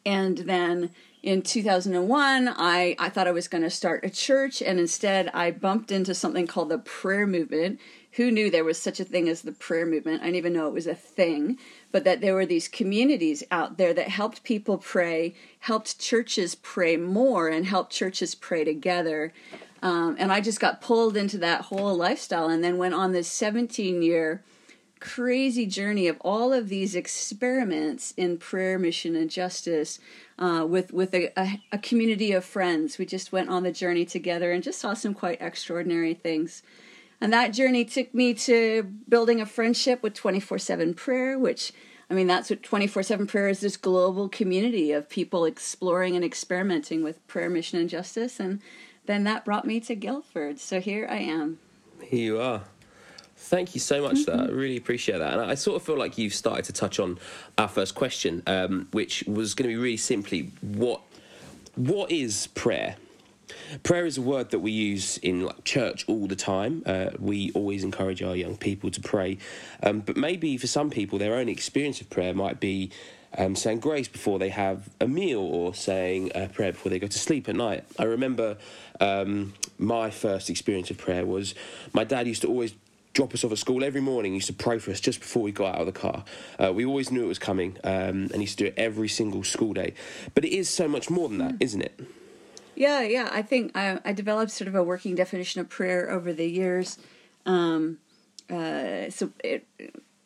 And 0.07 0.38
then 0.38 0.90
in 1.23 1.43
2001, 1.43 2.49
I, 2.57 2.97
I 2.99 3.09
thought 3.11 3.29
I 3.29 3.33
was 3.33 3.49
going 3.49 3.62
to 3.64 3.71
start 3.71 4.05
a 4.05 4.11
church, 4.11 4.62
and 4.62 4.81
instead 4.81 5.29
I 5.35 5.50
bumped 5.50 5.93
into 5.93 6.14
something 6.14 6.47
called 6.47 6.71
the 6.71 6.79
prayer 6.79 7.26
movement. 7.26 7.79
Who 8.12 8.31
knew 8.31 8.50
there 8.50 8.64
was 8.64 8.81
such 8.81 8.99
a 8.99 9.05
thing 9.05 9.29
as 9.29 9.43
the 9.43 9.52
prayer 9.52 9.87
movement? 9.87 10.23
I 10.23 10.26
didn't 10.26 10.37
even 10.37 10.52
know 10.52 10.67
it 10.67 10.75
was 10.75 10.88
a 10.88 10.95
thing, 10.95 11.59
but 11.93 12.05
that 12.05 12.21
there 12.21 12.35
were 12.35 12.47
these 12.47 12.67
communities 12.67 13.45
out 13.50 13.76
there 13.76 13.95
that 13.95 14.09
helped 14.09 14.43
people 14.43 14.79
pray, 14.79 15.35
helped 15.61 16.00
churches 16.00 16.57
pray 16.57 16.97
more, 16.97 17.49
and 17.49 17.67
helped 17.67 17.93
churches 17.93 18.35
pray 18.35 18.64
together. 18.64 19.33
Um, 19.83 20.17
and 20.19 20.33
I 20.33 20.40
just 20.40 20.61
got 20.61 20.81
pulled 20.81 21.17
into 21.17 21.38
that 21.38 21.62
whole 21.62 21.97
lifestyle 21.97 22.49
and 22.49 22.62
then 22.64 22.79
went 22.79 22.95
on 22.95 23.12
this 23.12 23.29
17 23.29 24.02
year 24.02 24.43
crazy 25.00 25.64
journey 25.64 26.07
of 26.07 26.19
all 26.21 26.52
of 26.52 26.69
these 26.69 26.95
experiments 26.95 28.12
in 28.17 28.37
prayer, 28.37 28.79
mission, 28.79 29.17
and 29.17 29.31
justice 29.31 29.99
uh, 30.38 30.64
with 30.69 30.93
with 30.93 31.14
a, 31.14 31.33
a, 31.38 31.61
a, 31.73 31.79
community 31.79 32.33
of 32.33 32.45
friends. 32.45 32.99
We 32.99 33.07
just 33.07 33.33
went 33.33 33.49
on 33.49 33.62
the 33.62 33.73
journey 33.73 34.05
together 34.05 34.52
and 34.52 34.62
just 34.62 34.79
saw 34.79 34.95
some 34.95 35.14
quite 35.14 35.40
extraordinary 35.40 36.14
things. 36.14 36.62
And 37.21 37.33
that 37.33 37.53
journey 37.53 37.85
took 37.85 38.15
me 38.15 38.33
to 38.35 38.83
building 39.09 39.41
a 39.41 39.47
friendship 39.47 40.03
with 40.03 40.15
24 40.15 40.59
7 40.59 40.95
prayer, 40.95 41.39
which 41.39 41.73
I 42.11 42.15
mean, 42.15 42.27
that's 42.27 42.50
what 42.50 42.62
24 42.62 43.03
7 43.03 43.27
prayer 43.27 43.49
is 43.49 43.61
this 43.61 43.77
global 43.77 44.29
community 44.29 44.91
of 44.93 45.09
people 45.09 45.45
exploring 45.45 46.17
and 46.17 46.25
experimenting 46.25 47.05
with 47.05 47.25
prayer, 47.29 47.49
mission, 47.49 47.79
and 47.79 47.89
justice. 47.89 48.41
And 48.41 48.61
then 49.07 49.25
that 49.25 49.45
brought 49.45 49.65
me 49.65 49.81
to 49.81 49.95
Guildford. 49.95 50.59
So 50.59 50.81
here 50.81 51.07
I 51.09 51.19
am. 51.19 51.59
Here 52.03 52.25
you 52.25 52.41
are. 52.41 52.62
Thank 53.37 53.75
you 53.75 53.81
so 53.81 54.03
much 54.03 54.17
mm-hmm. 54.17 54.25
for 54.25 54.31
that. 54.33 54.50
I 54.50 54.53
really 54.53 54.77
appreciate 54.77 55.19
that. 55.19 55.33
And 55.33 55.43
I 55.43 55.55
sort 55.55 55.77
of 55.77 55.83
feel 55.83 55.97
like 55.97 56.19
you've 56.19 56.35
started 56.35 56.65
to 56.67 56.73
touch 56.73 56.99
on 56.99 57.19
our 57.57 57.69
first 57.69 57.95
question, 57.95 58.43
um, 58.47 58.89
which 58.93 59.25
was 59.27 59.55
going 59.55 59.71
to 59.71 59.75
be 59.75 59.81
really 59.81 59.97
simply 59.97 60.50
what 60.61 61.00
what 61.77 62.11
is 62.11 62.49
prayer? 62.49 62.97
Prayer 63.83 64.07
is 64.07 64.19
a 64.19 64.23
word 64.23 64.50
that 64.50 64.59
we 64.59 64.71
use 64.71 65.19
in 65.19 65.45
like 65.45 65.65
church 65.65 66.05
all 66.09 66.27
the 66.27 66.37
time. 66.37 66.83
Uh, 66.87 67.11
we 67.19 67.53
always 67.53 67.85
encourage 67.85 68.23
our 68.23 68.35
young 68.35 68.57
people 68.57 68.91
to 68.91 69.00
pray, 69.00 69.39
um, 69.83 70.00
but 70.00 70.17
maybe 70.17 70.57
for 70.57 70.67
some 70.67 70.91
people, 70.91 71.19
their 71.19 71.35
own 71.35 71.49
experience 71.49 72.00
of 72.00 72.11
prayer 72.11 72.35
might 72.35 72.61
be 72.61 72.91
um, 73.39 73.55
saying 73.55 73.81
grace 73.81 74.09
before 74.09 74.39
they 74.39 74.49
have 74.49 74.89
a 75.00 75.07
meal 75.07 75.41
or 75.41 75.75
saying 75.75 76.33
a 76.35 76.49
prayer 76.49 76.73
before 76.73 76.91
they 76.91 76.99
go 76.99 77.07
to 77.07 77.19
sleep 77.19 77.49
at 77.49 77.55
night. 77.55 77.85
I 77.99 78.05
remember 78.05 78.59
um, 79.00 79.55
my 79.79 80.11
first 80.11 80.50
experience 80.50 80.91
of 80.91 80.99
prayer 80.99 81.25
was 81.25 81.55
my 81.93 82.05
dad 82.05 82.27
used 82.27 82.43
to 82.43 82.49
always 82.49 82.75
drop 83.12 83.35
us 83.35 83.45
off 83.45 83.53
at 83.53 83.59
school 83.59 83.85
every 83.85 84.00
morning. 84.00 84.33
He 84.33 84.37
used 84.37 84.47
to 84.49 84.53
pray 84.53 84.79
for 84.79 84.91
us 84.91 85.00
just 85.00 85.21
before 85.21 85.43
we 85.43 85.53
got 85.53 85.75
out 85.75 85.81
of 85.81 85.87
the 85.87 85.93
car. 85.93 86.25
Uh, 86.59 86.73
we 86.73 86.85
always 86.85 87.11
knew 87.11 87.25
it 87.25 87.29
was 87.29 87.39
coming, 87.39 87.77
um, 87.85 87.93
and 87.93 88.35
he 88.35 88.43
used 88.43 88.59
to 88.59 88.65
do 88.65 88.69
it 88.69 88.75
every 88.77 89.09
single 89.09 89.45
school 89.45 89.75
day. 89.75 89.95
But 90.35 90.45
it 90.45 90.57
is 90.57 90.69
so 90.69 90.89
much 90.89 91.11
more 91.11 91.29
than 91.29 91.39
that, 91.39 91.53
mm. 91.55 91.62
isn't 91.62 91.83
it? 91.83 92.00
Yeah, 92.81 93.03
yeah. 93.03 93.29
I 93.31 93.43
think 93.43 93.73
I, 93.77 93.99
I, 94.07 94.15
developed 94.15 94.53
sort 94.53 94.67
of 94.67 94.75
a 94.75 94.83
working 94.83 95.15
definition 95.15 95.61
of 95.61 95.69
prayer 95.69 96.11
over 96.11 96.33
the 96.33 96.47
years. 96.47 96.97
Um, 97.45 97.99
uh, 98.49 99.11
so, 99.11 99.33
it, 99.45 99.67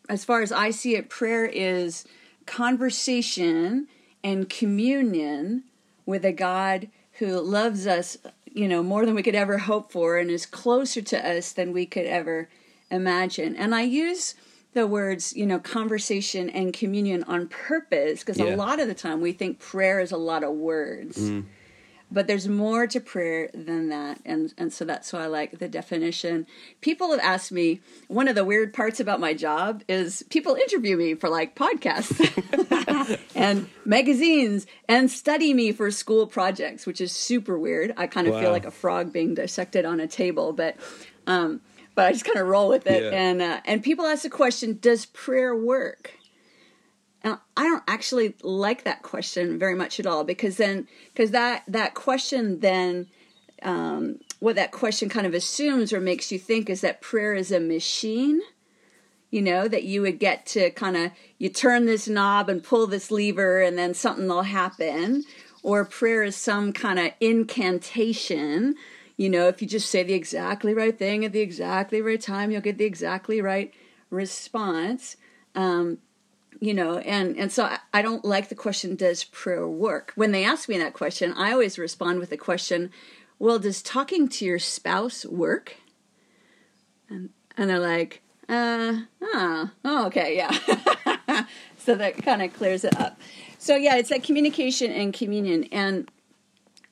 as 0.09 0.25
far 0.25 0.41
as 0.41 0.53
I 0.53 0.71
see 0.71 0.95
it, 0.95 1.09
prayer 1.09 1.47
is 1.47 2.05
conversation 2.47 3.89
and 4.23 4.49
communion 4.49 5.65
with 6.07 6.25
a 6.25 6.31
God 6.31 6.91
who 7.15 7.41
loves 7.41 7.89
us, 7.89 8.19
you 8.53 8.69
know, 8.69 8.85
more 8.85 9.05
than 9.05 9.17
we 9.17 9.25
could 9.25 9.35
ever 9.35 9.59
hope 9.59 9.91
for 9.91 10.17
and 10.17 10.31
is 10.31 10.47
closer 10.47 11.03
to 11.03 11.29
us 11.29 11.51
than 11.51 11.73
we 11.73 11.87
could 11.87 12.07
ever 12.07 12.49
imagine. 12.89 13.57
And 13.57 13.75
I 13.75 13.83
use 13.83 14.37
the 14.75 14.87
words, 14.87 15.35
you 15.35 15.45
know, 15.45 15.59
conversation 15.59 16.49
and 16.51 16.73
communion 16.73 17.25
on 17.25 17.49
purpose 17.49 18.21
because 18.21 18.39
yeah. 18.39 18.55
a 18.55 18.57
lot 18.57 18.79
of 18.79 18.87
the 18.87 18.95
time 18.95 19.21
we 19.21 19.33
think 19.33 19.59
prayer 19.59 19.99
is 19.99 20.13
a 20.13 20.17
lot 20.17 20.45
of 20.45 20.53
words. 20.53 21.19
Mm 21.19 21.47
but 22.15 22.29
there's 22.29 22.49
more 22.49 22.87
to 22.87 23.01
prayer 23.01 23.51
than 23.53 23.89
that. 23.89 24.21
And 24.25 24.55
and 24.57 24.73
so 24.73 24.85
that's 24.85 25.13
why 25.13 25.25
i 25.25 25.27
like 25.27 25.59
the 25.59 25.69
definition. 25.69 26.47
People 26.81 27.11
have 27.11 27.21
asked 27.21 27.51
me 27.51 27.81
one 28.09 28.29
of 28.29 28.37
the 28.37 28.45
weird 28.45 28.73
parts 28.73 29.01
about 29.01 29.19
my 29.19 29.35
job 29.35 29.83
is 29.89 30.23
people 30.31 30.55
interview 30.55 30.97
me 30.97 31.15
for 31.15 31.29
like 31.29 31.57
podcasts 31.57 32.15
and 33.35 33.69
magazines 33.85 34.67
and 34.89 35.11
study 35.11 35.53
me 35.53 35.73
for 35.73 35.91
school 35.91 36.27
projects 36.27 36.87
which 36.87 37.01
is 37.01 37.11
super 37.13 37.59
weird. 37.59 37.93
I 37.97 38.07
kind 38.07 38.29
of 38.29 38.35
wow. 38.35 38.41
feel 38.41 38.51
like 38.53 38.65
a 38.65 38.71
frog 38.71 39.13
being 39.13 39.35
dissected 39.35 39.85
on 39.85 39.99
a 39.99 40.07
table 40.07 40.53
but 40.53 40.77
um 41.27 41.61
but 41.97 42.07
i 42.07 42.13
just 42.13 42.25
kind 42.25 42.39
of 42.39 42.47
roll 42.47 42.69
with 42.69 42.87
it. 42.87 43.03
Yeah. 43.03 43.11
and 43.11 43.43
uh, 43.43 43.61
and 43.65 43.83
people 43.83 44.07
ask 44.07 44.23
the 44.23 44.31
question 44.31 44.79
does 44.81 45.07
prayer 45.07 45.55
work 45.55 46.13
and 47.25 47.39
I 47.57 47.65
don't 47.65 47.83
actually 47.89 48.35
like 48.43 48.85
that 48.85 49.03
question 49.03 49.59
very 49.59 49.75
much 49.75 49.99
at 49.99 50.07
all 50.07 50.23
because 50.23 50.59
then 50.59 50.87
because 51.13 51.31
that 51.31 51.65
that 51.67 51.95
question 51.95 52.61
then 52.61 53.09
um, 53.63 54.21
what 54.41 54.57
that 54.57 54.73
question 54.73 55.09
kind 55.09 55.27
of 55.27 55.33
assumes 55.33 55.93
or 55.93 56.01
makes 56.01 56.31
you 56.31 56.39
think 56.39 56.69
is 56.69 56.83
that 56.83 57.01
prayer 57.01 57.33
is 57.33 57.51
a 57.51 57.59
machine 57.59 58.41
you 59.31 59.41
know 59.41 59.67
that 59.67 59.85
you 59.85 60.03
would 60.03 60.21
get 60.21 60.45
to 60.47 60.71
kind 60.71 60.97
of 60.97 61.11
you 61.39 61.49
turn 61.49 61.87
this 61.87 62.07
knob 62.07 62.51
and 62.51 62.63
pull 62.63 62.87
this 62.87 63.11
lever 63.11 63.61
and 63.63 63.77
then 63.77 63.95
something 63.95 64.29
will 64.29 64.43
happen. 64.43 65.25
Or 65.65 65.87
prayer 65.87 66.23
is 66.23 66.37
some 66.37 66.75
kind 66.75 66.99
of 66.99 67.13
incantation 67.21 68.75
you 69.17 69.31
know 69.31 69.49
if 69.49 69.63
you 69.63 69.69
just 69.69 69.91
say 69.91 70.03
the 70.03 70.13
exactly 70.13 70.75
right 70.75 70.97
thing 70.97 71.25
at 71.25 71.33
the 71.33 71.41
exactly 71.41 72.03
right 72.03 72.21
time 72.21 72.51
you'll 72.51 72.61
get 72.61 72.77
the 72.77 72.85
exactly 72.85 73.41
right 73.41 73.73
response. 74.11 75.17
Um, 75.55 75.99
you 76.65 76.73
know 76.73 76.99
and 76.99 77.37
and 77.37 77.53
so 77.53 77.65
I, 77.65 77.79
I, 77.93 78.01
don't 78.01 78.25
like 78.25 78.49
the 78.49 78.55
question 78.55 78.97
does 78.97 79.25
prayer 79.25 79.69
work? 79.69 80.13
When 80.15 80.33
they 80.33 80.45
ask 80.45 80.69
me 80.69 80.79
that 80.79 80.95
question 80.95 81.35
i 81.37 81.53
always 81.53 81.79
respond 81.79 82.21
with 82.21 82.31
the 82.31 82.37
question 82.37 82.91
well 83.39 83.59
does 83.59 83.83
talking 83.83 84.29
to 84.29 84.45
your 84.45 84.59
spouse 84.59 85.27
work? 85.27 85.77
And 87.11 87.31
and 87.57 87.69
they're 87.69 87.79
like 87.79 88.23
uh 88.49 89.01
oh, 89.21 89.71
oh 89.85 90.07
okay 90.07 90.37
yeah. 90.37 91.45
So 91.77 91.95
that 91.97 92.17
kind 92.23 92.41
of 92.41 92.55
clears 92.55 92.83
it 92.83 92.99
up. 92.99 93.21
So 93.59 93.77
yeah 93.77 93.97
it's 93.97 94.11
like 94.11 94.23
communication 94.23 94.91
and 94.91 95.13
communion 95.13 95.65
and 95.65 96.11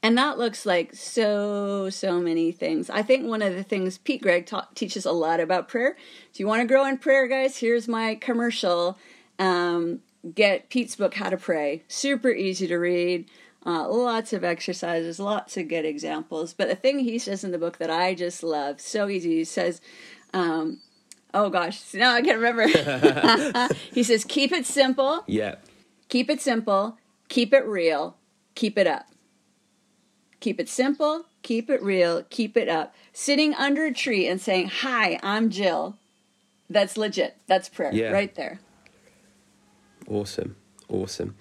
and 0.02 0.18
that 0.18 0.36
looks 0.36 0.66
like 0.66 0.94
so 0.94 1.88
so 1.88 2.20
many 2.20 2.52
things. 2.52 2.90
I 2.90 3.02
think 3.02 3.26
one 3.26 3.40
of 3.40 3.54
the 3.54 3.62
things 3.62 3.96
pete 3.96 4.20
greig 4.20 4.44
ta- 4.46 4.68
teaches 4.74 5.06
a 5.06 5.12
lot 5.12 5.40
about 5.40 5.68
prayer. 5.68 5.96
If 6.30 6.40
you 6.40 6.46
want 6.46 6.60
to 6.60 6.68
grow 6.68 6.84
in 6.84 6.98
prayer 6.98 7.26
guys? 7.26 7.56
Here's 7.56 7.88
my 7.88 8.16
commercial 8.16 8.98
um, 9.42 10.00
get 10.34 10.68
Pete's 10.68 10.94
book, 10.94 11.14
How 11.14 11.28
to 11.28 11.36
Pray. 11.36 11.82
Super 11.88 12.30
easy 12.30 12.68
to 12.68 12.76
read. 12.76 13.28
Uh, 13.64 13.88
lots 13.88 14.32
of 14.32 14.44
exercises, 14.44 15.18
lots 15.20 15.56
of 15.56 15.68
good 15.68 15.84
examples. 15.84 16.52
But 16.52 16.68
the 16.68 16.76
thing 16.76 17.00
he 17.00 17.18
says 17.18 17.44
in 17.44 17.50
the 17.50 17.58
book 17.58 17.78
that 17.78 17.90
I 17.90 18.14
just 18.14 18.42
love, 18.42 18.80
so 18.80 19.08
easy, 19.08 19.36
he 19.36 19.44
says, 19.44 19.80
um, 20.32 20.80
oh 21.34 21.50
gosh, 21.50 21.92
now 21.94 22.12
I 22.12 22.22
can't 22.22 22.38
remember. 22.38 22.66
he 23.92 24.02
says, 24.02 24.24
keep 24.24 24.52
it 24.52 24.66
simple. 24.66 25.24
Yeah. 25.26 25.56
Keep 26.08 26.30
it 26.30 26.40
simple. 26.40 26.98
Keep 27.28 27.52
it 27.52 27.64
real. 27.66 28.16
Keep 28.54 28.78
it 28.78 28.86
up. 28.86 29.06
Keep 30.40 30.60
it 30.60 30.68
simple. 30.68 31.26
Keep 31.42 31.70
it 31.70 31.82
real. 31.82 32.24
Keep 32.30 32.56
it 32.56 32.68
up. 32.68 32.94
Sitting 33.12 33.54
under 33.54 33.86
a 33.86 33.94
tree 33.94 34.26
and 34.26 34.40
saying, 34.40 34.68
Hi, 34.68 35.18
I'm 35.22 35.50
Jill. 35.50 35.96
That's 36.68 36.96
legit. 36.96 37.36
That's 37.46 37.68
prayer 37.68 37.92
yeah. 37.92 38.10
right 38.10 38.34
there. 38.34 38.60
Awesome, 40.06 40.56
awesome. 40.88 41.36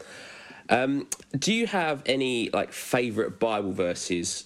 Um, 0.70 1.08
do 1.38 1.54
you 1.54 1.68
have 1.68 2.02
any 2.06 2.50
like 2.52 2.72
favorite 2.72 3.40
Bible 3.40 3.74
verses 3.74 4.46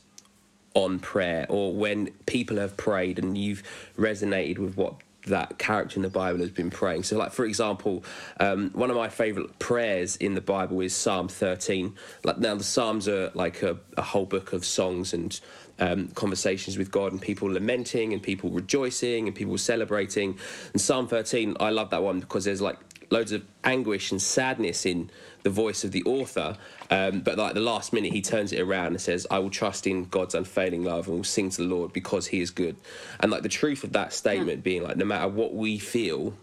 on 0.75 0.99
prayer, 0.99 1.47
or 1.49 1.73
when 1.73 2.11
people 2.25 2.57
have 2.57 2.77
prayed 2.77 3.17
and 3.17 3.37
you've 3.37 3.63
resonated 3.97 4.59
with 4.59 4.77
what 4.77 4.95
that 5.27 5.57
character 5.57 5.95
in 5.95 6.03
the 6.03 6.09
Bible 6.09 6.39
has 6.39 6.51
been 6.51 6.69
praying. 6.69 7.01
So, 7.01 7.17
like 7.17 7.31
for 7.31 7.45
example, 7.45 8.03
um, 8.39 8.69
one 8.71 8.91
of 8.91 8.95
my 8.95 9.09
favorite 9.09 9.57
prayers 9.57 10.17
in 10.17 10.35
the 10.35 10.41
Bible 10.41 10.81
is 10.81 10.95
Psalm 10.95 11.27
13. 11.27 11.95
Like 12.23 12.37
now, 12.37 12.53
the 12.53 12.63
Psalms 12.63 13.07
are 13.07 13.31
like 13.33 13.63
a, 13.63 13.77
a 13.97 14.03
whole 14.03 14.25
book 14.25 14.53
of 14.53 14.63
songs 14.63 15.13
and 15.13 15.39
um, 15.79 16.09
conversations 16.09 16.77
with 16.77 16.91
God, 16.91 17.11
and 17.11 17.21
people 17.21 17.51
lamenting, 17.51 18.13
and 18.13 18.21
people 18.21 18.51
rejoicing, 18.51 19.27
and 19.27 19.35
people 19.35 19.57
celebrating. 19.57 20.37
And 20.73 20.81
Psalm 20.81 21.07
13, 21.07 21.57
I 21.59 21.71
love 21.71 21.89
that 21.89 22.03
one 22.03 22.19
because 22.19 22.45
there's 22.45 22.61
like 22.61 22.77
loads 23.09 23.31
of 23.31 23.43
anguish 23.63 24.11
and 24.11 24.21
sadness 24.21 24.85
in 24.85 25.09
the 25.43 25.49
voice 25.49 25.83
of 25.83 25.91
the 25.91 26.03
author. 26.03 26.57
Um, 26.89 27.21
but 27.21 27.37
like 27.37 27.53
the 27.53 27.59
last 27.59 27.93
minute, 27.93 28.13
he 28.13 28.21
turns 28.21 28.51
it 28.51 28.59
around 28.59 28.87
and 28.87 29.01
says, 29.01 29.27
"I 29.29 29.39
will 29.39 29.49
trust 29.49 29.87
in 29.87 30.05
God's 30.05 30.35
unfailing 30.35 30.83
love 30.83 31.07
and 31.07 31.17
will 31.17 31.23
sing 31.23 31.49
to 31.51 31.61
the 31.63 31.67
Lord 31.67 31.93
because 31.93 32.27
He 32.27 32.41
is 32.41 32.51
good." 32.51 32.75
And 33.19 33.31
like 33.31 33.43
the 33.43 33.49
truth 33.49 33.83
of 33.83 33.93
that 33.93 34.13
statement 34.13 34.57
yeah. 34.57 34.63
being 34.63 34.83
like, 34.83 34.97
no 34.97 35.05
matter 35.05 35.27
what 35.27 35.53
we 35.53 35.77
feel, 35.77 36.33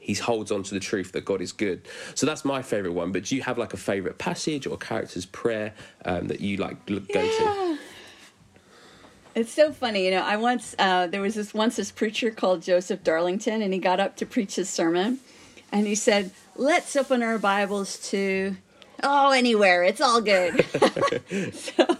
he 0.00 0.14
holds 0.14 0.50
on 0.50 0.62
to 0.64 0.74
the 0.74 0.80
truth 0.80 1.12
that 1.12 1.24
God 1.24 1.40
is 1.40 1.52
good. 1.52 1.86
So 2.14 2.26
that's 2.26 2.44
my 2.44 2.62
favorite 2.62 2.92
one. 2.92 3.12
But 3.12 3.24
do 3.24 3.36
you 3.36 3.42
have 3.42 3.58
like 3.58 3.74
a 3.74 3.76
favorite 3.76 4.18
passage 4.18 4.66
or 4.66 4.76
character's 4.76 5.26
prayer 5.26 5.74
um, 6.04 6.28
that 6.28 6.40
you 6.40 6.56
like 6.56 6.86
go 6.86 7.00
yeah. 7.08 7.22
to? 7.22 7.78
It's 9.34 9.52
so 9.52 9.72
funny, 9.72 10.04
you 10.06 10.10
know. 10.10 10.22
I 10.22 10.36
once 10.36 10.74
uh, 10.78 11.06
there 11.06 11.20
was 11.20 11.36
this 11.36 11.54
once 11.54 11.76
this 11.76 11.92
preacher 11.92 12.30
called 12.30 12.62
Joseph 12.62 13.04
Darlington, 13.04 13.62
and 13.62 13.72
he 13.72 13.78
got 13.78 14.00
up 14.00 14.16
to 14.16 14.26
preach 14.26 14.56
his 14.56 14.68
sermon, 14.68 15.20
and 15.72 15.86
he 15.86 15.94
said, 15.94 16.30
Let's 16.56 16.94
open 16.96 17.22
our 17.22 17.38
Bibles 17.38 17.98
to, 18.10 18.56
Oh, 19.02 19.30
anywhere, 19.30 19.82
it's 19.82 20.00
all 20.00 20.20
good. 20.20 20.64
so, 21.54 21.96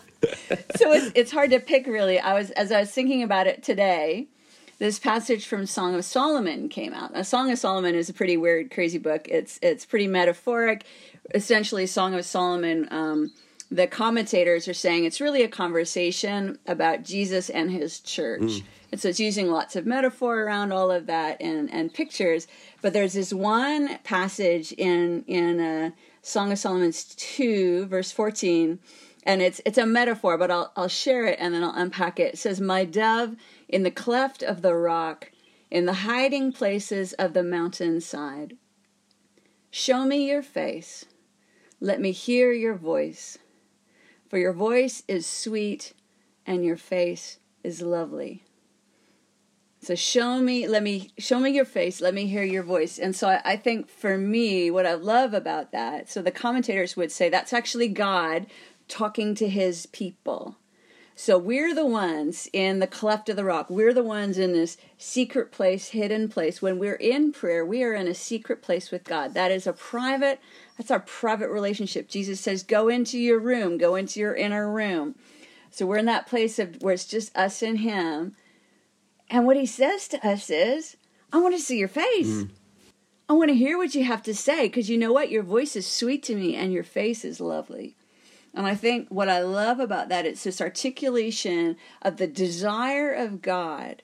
so 0.77 0.93
it's 0.93 1.13
it's 1.15 1.33
hard 1.33 1.51
to 1.51 1.61
pick 1.61 1.87
really. 1.87 2.19
I 2.19 2.35
was 2.35 2.51
as 2.51 2.71
I 2.73 2.81
was 2.81 2.91
thinking 2.91 3.23
about 3.23 3.47
it 3.47 3.63
today. 3.63 4.29
This 4.79 4.99
passage 4.99 5.47
from 5.47 5.67
Song 5.67 5.95
of 5.95 6.07
Solomon 6.07 6.71
came 6.71 6.95
out. 6.95 7.11
A 7.13 7.23
Song 7.23 7.51
of 7.51 7.59
Solomon 7.59 7.95
is 7.95 8.09
a 8.09 8.15
pretty 8.15 8.39
weird, 8.39 8.71
crazy 8.71 8.99
book. 8.99 9.29
It's 9.29 9.59
it's 9.63 9.85
pretty 9.85 10.07
metaphoric. 10.07 10.85
Essentially, 11.35 11.87
Song 11.87 12.15
of 12.15 12.25
Solomon. 12.25 12.89
Um, 12.91 13.33
the 13.71 13.87
commentators 13.87 14.67
are 14.67 14.75
saying 14.75 15.05
it's 15.05 15.21
really 15.21 15.43
a 15.43 15.49
conversation 15.49 16.59
about 16.67 17.05
Jesus 17.05 17.49
and 17.49 17.71
his 17.71 18.01
church. 18.01 18.41
Mm. 18.41 18.63
And 18.93 19.01
so 19.01 19.09
it's 19.09 19.21
using 19.21 19.49
lots 19.51 19.77
of 19.77 19.87
metaphor 19.87 20.43
around 20.43 20.73
all 20.73 20.91
of 20.91 21.07
that 21.07 21.41
and, 21.41 21.73
and 21.73 21.95
pictures. 21.95 22.49
But 22.83 22.93
there's 22.93 23.13
this 23.13 23.33
one 23.33 23.99
passage 23.99 24.73
in 24.73 25.25
in 25.29 25.61
uh, 25.61 25.91
Song 26.23 26.51
of 26.51 26.59
Solomon 26.59 26.93
2, 26.93 27.87
verse 27.87 28.11
14, 28.11 28.81
and 29.23 29.41
it's 29.41 29.61
it's 29.65 29.79
a 29.79 29.87
metaphor, 29.87 30.37
but 30.37 30.51
I'll 30.51 30.73
I'll 30.77 30.89
share 30.89 31.27
it 31.27 31.39
and 31.41 31.55
then 31.55 31.63
I'll 31.63 31.75
unpack 31.75 32.19
it. 32.19 32.35
It 32.35 32.39
says, 32.39 32.61
My 32.61 32.85
dove 32.85 33.37
in 33.69 33.85
the 33.85 33.91
cleft 33.93 34.43
of 34.43 34.63
the 34.63 34.75
rock, 34.75 35.31
in 35.71 35.87
the 35.87 35.93
hiding 35.93 36.53
places 36.53 37.13
of 37.13 37.33
the 37.33 37.45
mountainside. 37.45 38.57
Show 39.71 40.05
me 40.05 40.29
your 40.29 40.43
face. 40.43 41.05
Let 41.79 42.01
me 42.01 42.11
hear 42.11 42.51
your 42.51 42.75
voice. 42.75 43.39
For 44.31 44.39
your 44.39 44.53
voice 44.53 45.03
is 45.09 45.27
sweet 45.27 45.93
and 46.47 46.65
your 46.65 46.77
face 46.77 47.41
is 47.65 47.83
lovely. 47.83 48.45
So 49.83 49.97
show 49.97 50.39
me, 50.39 50.69
let 50.69 50.85
me 50.85 51.11
show 51.19 51.41
me 51.41 51.51
your 51.51 51.65
face, 51.65 52.01
let 52.01 52.15
me 52.15 52.27
hear 52.27 52.45
your 52.45 52.63
voice. 52.63 52.97
And 52.97 53.17
so 53.17 53.29
I, 53.29 53.41
I, 53.45 53.57
think 53.57 53.89
for 53.89 54.17
me, 54.17 54.71
what 54.71 54.87
I 54.87 54.95
love 54.95 55.35
about 55.35 55.73
that, 55.73 56.09
so 56.09 56.23
the 56.23 56.31
commentators 56.31 56.97
would 56.97 57.11
say 57.11 57.29
that's 57.29 57.53
actually 57.53 57.89
God 57.89 58.47
talking 58.87 59.35
to 59.35 59.49
his 59.49 59.87
people. 59.87 60.59
So 61.17 61.37
we're 61.37 61.75
the 61.75 61.85
ones 61.85 62.49
in 62.53 62.79
the 62.79 62.87
cleft 62.87 63.29
of 63.29 63.37
the 63.37 63.45
rock. 63.45 63.69
We're 63.69 63.93
the 63.93 64.03
ones 64.03 64.39
in 64.39 64.53
this 64.53 64.79
secret 64.97 65.51
place, 65.51 65.89
hidden 65.89 66.29
place. 66.29 66.63
When 66.63 66.79
we're 66.79 66.95
in 66.95 67.33
prayer, 67.33 67.65
we 67.67 67.83
are 67.83 67.93
in 67.93 68.07
a 68.07 68.15
secret 68.15 68.63
place 68.63 68.91
with 68.91 69.05
God. 69.05 69.35
That 69.35 69.51
is 69.51 69.67
a 69.67 69.75
private, 69.75 70.41
that's 70.81 70.91
our 70.91 71.01
private 71.01 71.51
relationship. 71.51 72.09
Jesus 72.09 72.41
says, 72.41 72.63
go 72.63 72.89
into 72.89 73.19
your 73.19 73.39
room, 73.39 73.77
go 73.77 73.97
into 73.97 74.19
your 74.19 74.35
inner 74.35 74.73
room. 74.73 75.15
So 75.71 75.85
we're 75.85 75.99
in 75.99 76.07
that 76.07 76.27
place 76.27 76.59
of 76.59 76.81
where 76.81 76.95
it's 76.95 77.05
just 77.05 77.37
us 77.37 77.61
and 77.61 77.81
him. 77.81 78.35
And 79.29 79.47
what 79.47 79.59
he 79.59 79.67
says 79.67 80.09
to 80.09 80.27
us 80.27 80.49
is, 80.49 80.97
I 81.35 81.39
want 81.39 81.55
to 81.55 81.61
see 81.61 81.77
your 81.77 81.87
face. 81.87 82.31
Mm. 82.31 82.51
I 83.29 83.35
want 83.35 83.51
to 83.51 83.55
hear 83.55 83.77
what 83.77 83.95
you 83.95 84.05
have 84.05 84.23
to 84.23 84.35
say 84.35 84.69
because 84.69 84.89
you 84.89 84.97
know 84.97 85.13
what? 85.13 85.31
Your 85.31 85.43
voice 85.43 85.77
is 85.77 85.87
sweet 85.87 86.23
to 86.23 86.35
me 86.35 86.57
and 86.57 86.73
your 86.73 86.83
face 86.83 87.27
is 87.27 87.43
lovely. 87.43 87.95
And 88.55 88.67
I 88.67 88.75
think 88.75 89.09
what 89.11 89.29
I 89.29 89.43
love 89.43 89.81
about 89.81 90.09
that 90.09 90.25
it's 90.25 90.45
this 90.45 90.63
articulation 90.63 91.77
of 92.01 92.17
the 92.17 92.27
desire 92.27 93.13
of 93.13 93.43
God 93.43 94.03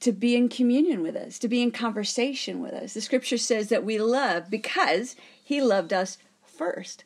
to 0.00 0.12
be 0.12 0.36
in 0.36 0.48
communion 0.48 1.02
with 1.02 1.16
us, 1.16 1.38
to 1.38 1.48
be 1.48 1.62
in 1.62 1.70
conversation 1.70 2.60
with 2.60 2.72
us. 2.72 2.94
The 2.94 3.02
scripture 3.02 3.38
says 3.38 3.68
that 3.68 3.84
we 3.84 3.98
love 3.98 4.50
because 4.50 5.16
he 5.44 5.62
loved 5.62 5.92
us 5.92 6.18
first. 6.42 7.04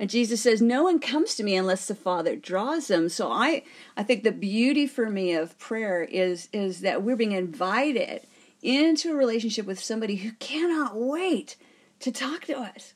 And 0.00 0.10
Jesus 0.10 0.42
says, 0.42 0.60
No 0.60 0.82
one 0.82 0.98
comes 0.98 1.36
to 1.36 1.44
me 1.44 1.54
unless 1.56 1.86
the 1.86 1.94
Father 1.94 2.34
draws 2.34 2.88
them. 2.88 3.08
So 3.08 3.30
I, 3.30 3.62
I 3.96 4.02
think 4.02 4.24
the 4.24 4.32
beauty 4.32 4.88
for 4.88 5.08
me 5.08 5.32
of 5.34 5.58
prayer 5.58 6.02
is, 6.02 6.48
is 6.52 6.80
that 6.80 7.04
we're 7.04 7.16
being 7.16 7.32
invited 7.32 8.26
into 8.60 9.12
a 9.12 9.16
relationship 9.16 9.66
with 9.66 9.78
somebody 9.78 10.16
who 10.16 10.32
cannot 10.32 10.96
wait 10.96 11.56
to 12.00 12.10
talk 12.10 12.46
to 12.46 12.58
us 12.58 12.94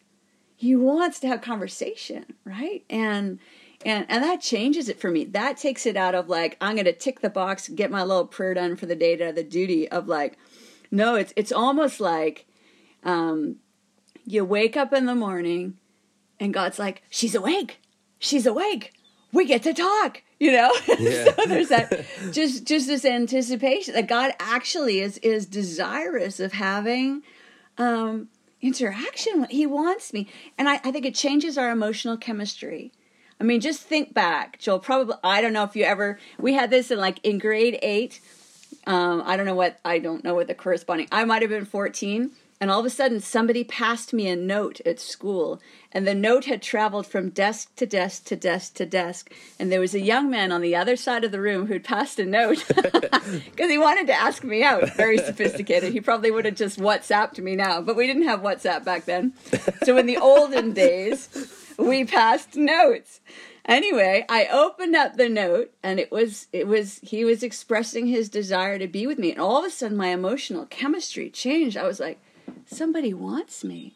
he 0.61 0.77
wants 0.77 1.21
to 1.21 1.27
have 1.27 1.40
conversation, 1.40 2.27
right? 2.45 2.85
And 2.90 3.38
and 3.83 4.05
and 4.11 4.23
that 4.23 4.43
changes 4.43 4.90
it 4.90 5.01
for 5.01 5.11
me. 5.11 5.25
That 5.25 5.57
takes 5.57 5.87
it 5.87 5.97
out 5.97 6.14
of 6.14 6.29
like 6.29 6.59
I'm 6.61 6.75
going 6.75 6.85
to 6.85 6.93
tick 6.93 7.21
the 7.21 7.31
box, 7.31 7.66
get 7.71 7.90
my 7.90 8.03
little 8.03 8.27
prayer 8.27 8.53
done 8.53 8.77
for 8.77 8.85
the 8.85 8.95
day 8.95 9.16
to 9.16 9.33
the 9.33 9.43
duty 9.43 9.88
of 9.88 10.07
like 10.07 10.37
no, 10.90 11.14
it's 11.14 11.33
it's 11.35 11.51
almost 11.51 11.99
like 11.99 12.45
um 13.05 13.57
you 14.24 14.44
wake 14.44 14.76
up 14.76 14.92
in 14.92 15.06
the 15.06 15.14
morning 15.14 15.78
and 16.38 16.54
God's 16.54 16.78
like, 16.78 17.02
"She's 17.11 17.35
awake. 17.35 17.80
She's 18.18 18.46
awake. 18.46 18.92
We 19.33 19.44
get 19.46 19.62
to 19.64 19.74
talk." 19.74 20.22
You 20.38 20.52
know? 20.52 20.72
Yeah. 20.98 21.24
so 21.24 21.46
there's 21.46 21.68
that 21.68 22.04
just 22.33 22.64
just 22.66 22.87
this 22.87 23.04
anticipation 23.04 23.94
that 23.94 24.09
God 24.09 24.33
actually 24.40 25.00
is 25.00 25.18
is 25.18 25.46
desirous 25.46 26.40
of 26.40 26.52
having 26.52 27.22
um 27.78 28.28
interaction. 28.62 29.46
He 29.50 29.66
wants 29.66 30.12
me. 30.12 30.28
And 30.59 30.68
I, 30.68 30.74
I 30.85 30.92
think 30.92 31.06
it 31.06 31.14
changes 31.14 31.56
our 31.56 31.70
emotional 31.70 32.16
chemistry. 32.16 32.92
I 33.40 33.44
mean, 33.44 33.61
just 33.61 33.83
think 33.83 34.12
back, 34.12 34.59
Joel. 34.59 34.80
Probably, 34.80 35.14
I 35.24 35.40
don't 35.40 35.52
know 35.52 35.64
if 35.64 35.74
you 35.74 35.85
ever, 35.85 36.18
we 36.38 36.52
had 36.52 36.70
this 36.70 36.90
in 36.90 36.98
like 36.98 37.20
in 37.22 37.38
grade 37.38 37.78
eight. 37.83 38.20
Um, 38.87 39.22
I 39.24 39.37
don't 39.37 39.46
know 39.46 39.54
what, 39.54 39.78
I 39.85 39.98
don't 39.98 40.22
know 40.24 40.35
what 40.35 40.46
the 40.46 40.54
corresponding, 40.54 41.09
I 41.11 41.24
might 41.24 41.42
have 41.42 41.50
been 41.50 41.64
14 41.64 42.30
and 42.61 42.70
all 42.70 42.81
of 42.81 42.87
a 42.87 42.90
sudden 42.90 43.20
somebody 43.20 43.64
passed 43.64 44.12
me 44.12 44.29
a 44.29 44.37
note 44.37 44.83
at 44.85 45.01
school 45.01 45.62
and 45.92 46.07
the 46.07 46.14
note 46.14 46.44
had 46.44 46.61
traveled 46.61 47.07
from 47.07 47.31
desk 47.31 47.75
to 47.77 47.87
desk 47.87 48.25
to 48.27 48.37
desk 48.37 48.75
to 48.75 48.85
desk. 48.85 49.33
And 49.59 49.73
there 49.73 49.81
was 49.81 49.94
a 49.94 50.01
young 50.01 50.31
man 50.31 50.53
on 50.53 50.61
the 50.61 50.77
other 50.77 50.94
side 50.94 51.25
of 51.25 51.33
the 51.33 51.40
room 51.40 51.66
who'd 51.66 51.83
passed 51.83 52.18
a 52.18 52.27
note 52.27 52.62
because 52.77 53.70
he 53.70 53.79
wanted 53.79 54.07
to 54.09 54.12
ask 54.12 54.44
me 54.44 54.62
out. 54.62 54.94
Very 54.94 55.16
sophisticated. 55.16 55.94
He 55.94 56.03
probably 56.03 56.31
would 56.31 56.44
have 56.44 56.55
just 56.55 56.79
whatsapped 56.79 57.38
me 57.38 57.57
now 57.57 57.81
but 57.81 57.96
we 57.96 58.07
didn't 58.07 58.25
have 58.25 58.40
whatsapp 58.40 58.85
back 58.85 59.07
then. 59.07 59.33
So 59.85 59.96
in 59.96 60.05
the 60.05 60.18
olden 60.23 60.73
days 60.75 61.75
we 61.79 62.05
passed 62.05 62.57
notes. 62.57 63.20
Anyway 63.64 64.27
i 64.29 64.46
opened 64.46 64.96
up 64.96 65.16
the 65.16 65.31
note 65.31 65.73
and 65.83 65.99
it 65.99 66.12
was 66.12 66.49
it 66.53 66.66
was 66.66 66.99
he 67.03 67.25
was 67.25 67.42
expressing 67.42 68.07
his 68.07 68.29
desire 68.29 68.79
to 68.79 68.87
be 68.87 69.07
with 69.07 69.18
me. 69.18 69.33
And 69.33 69.40
all 69.40 69.59
of 69.59 69.64
a 69.64 69.70
sudden 69.70 69.96
my 69.96 70.09
emotional 70.09 70.66
chemistry 70.66 71.31
changed. 71.31 71.79
I 71.79 71.87
was 71.87 71.99
like 71.99 72.20
somebody 72.70 73.12
wants 73.12 73.64
me. 73.64 73.94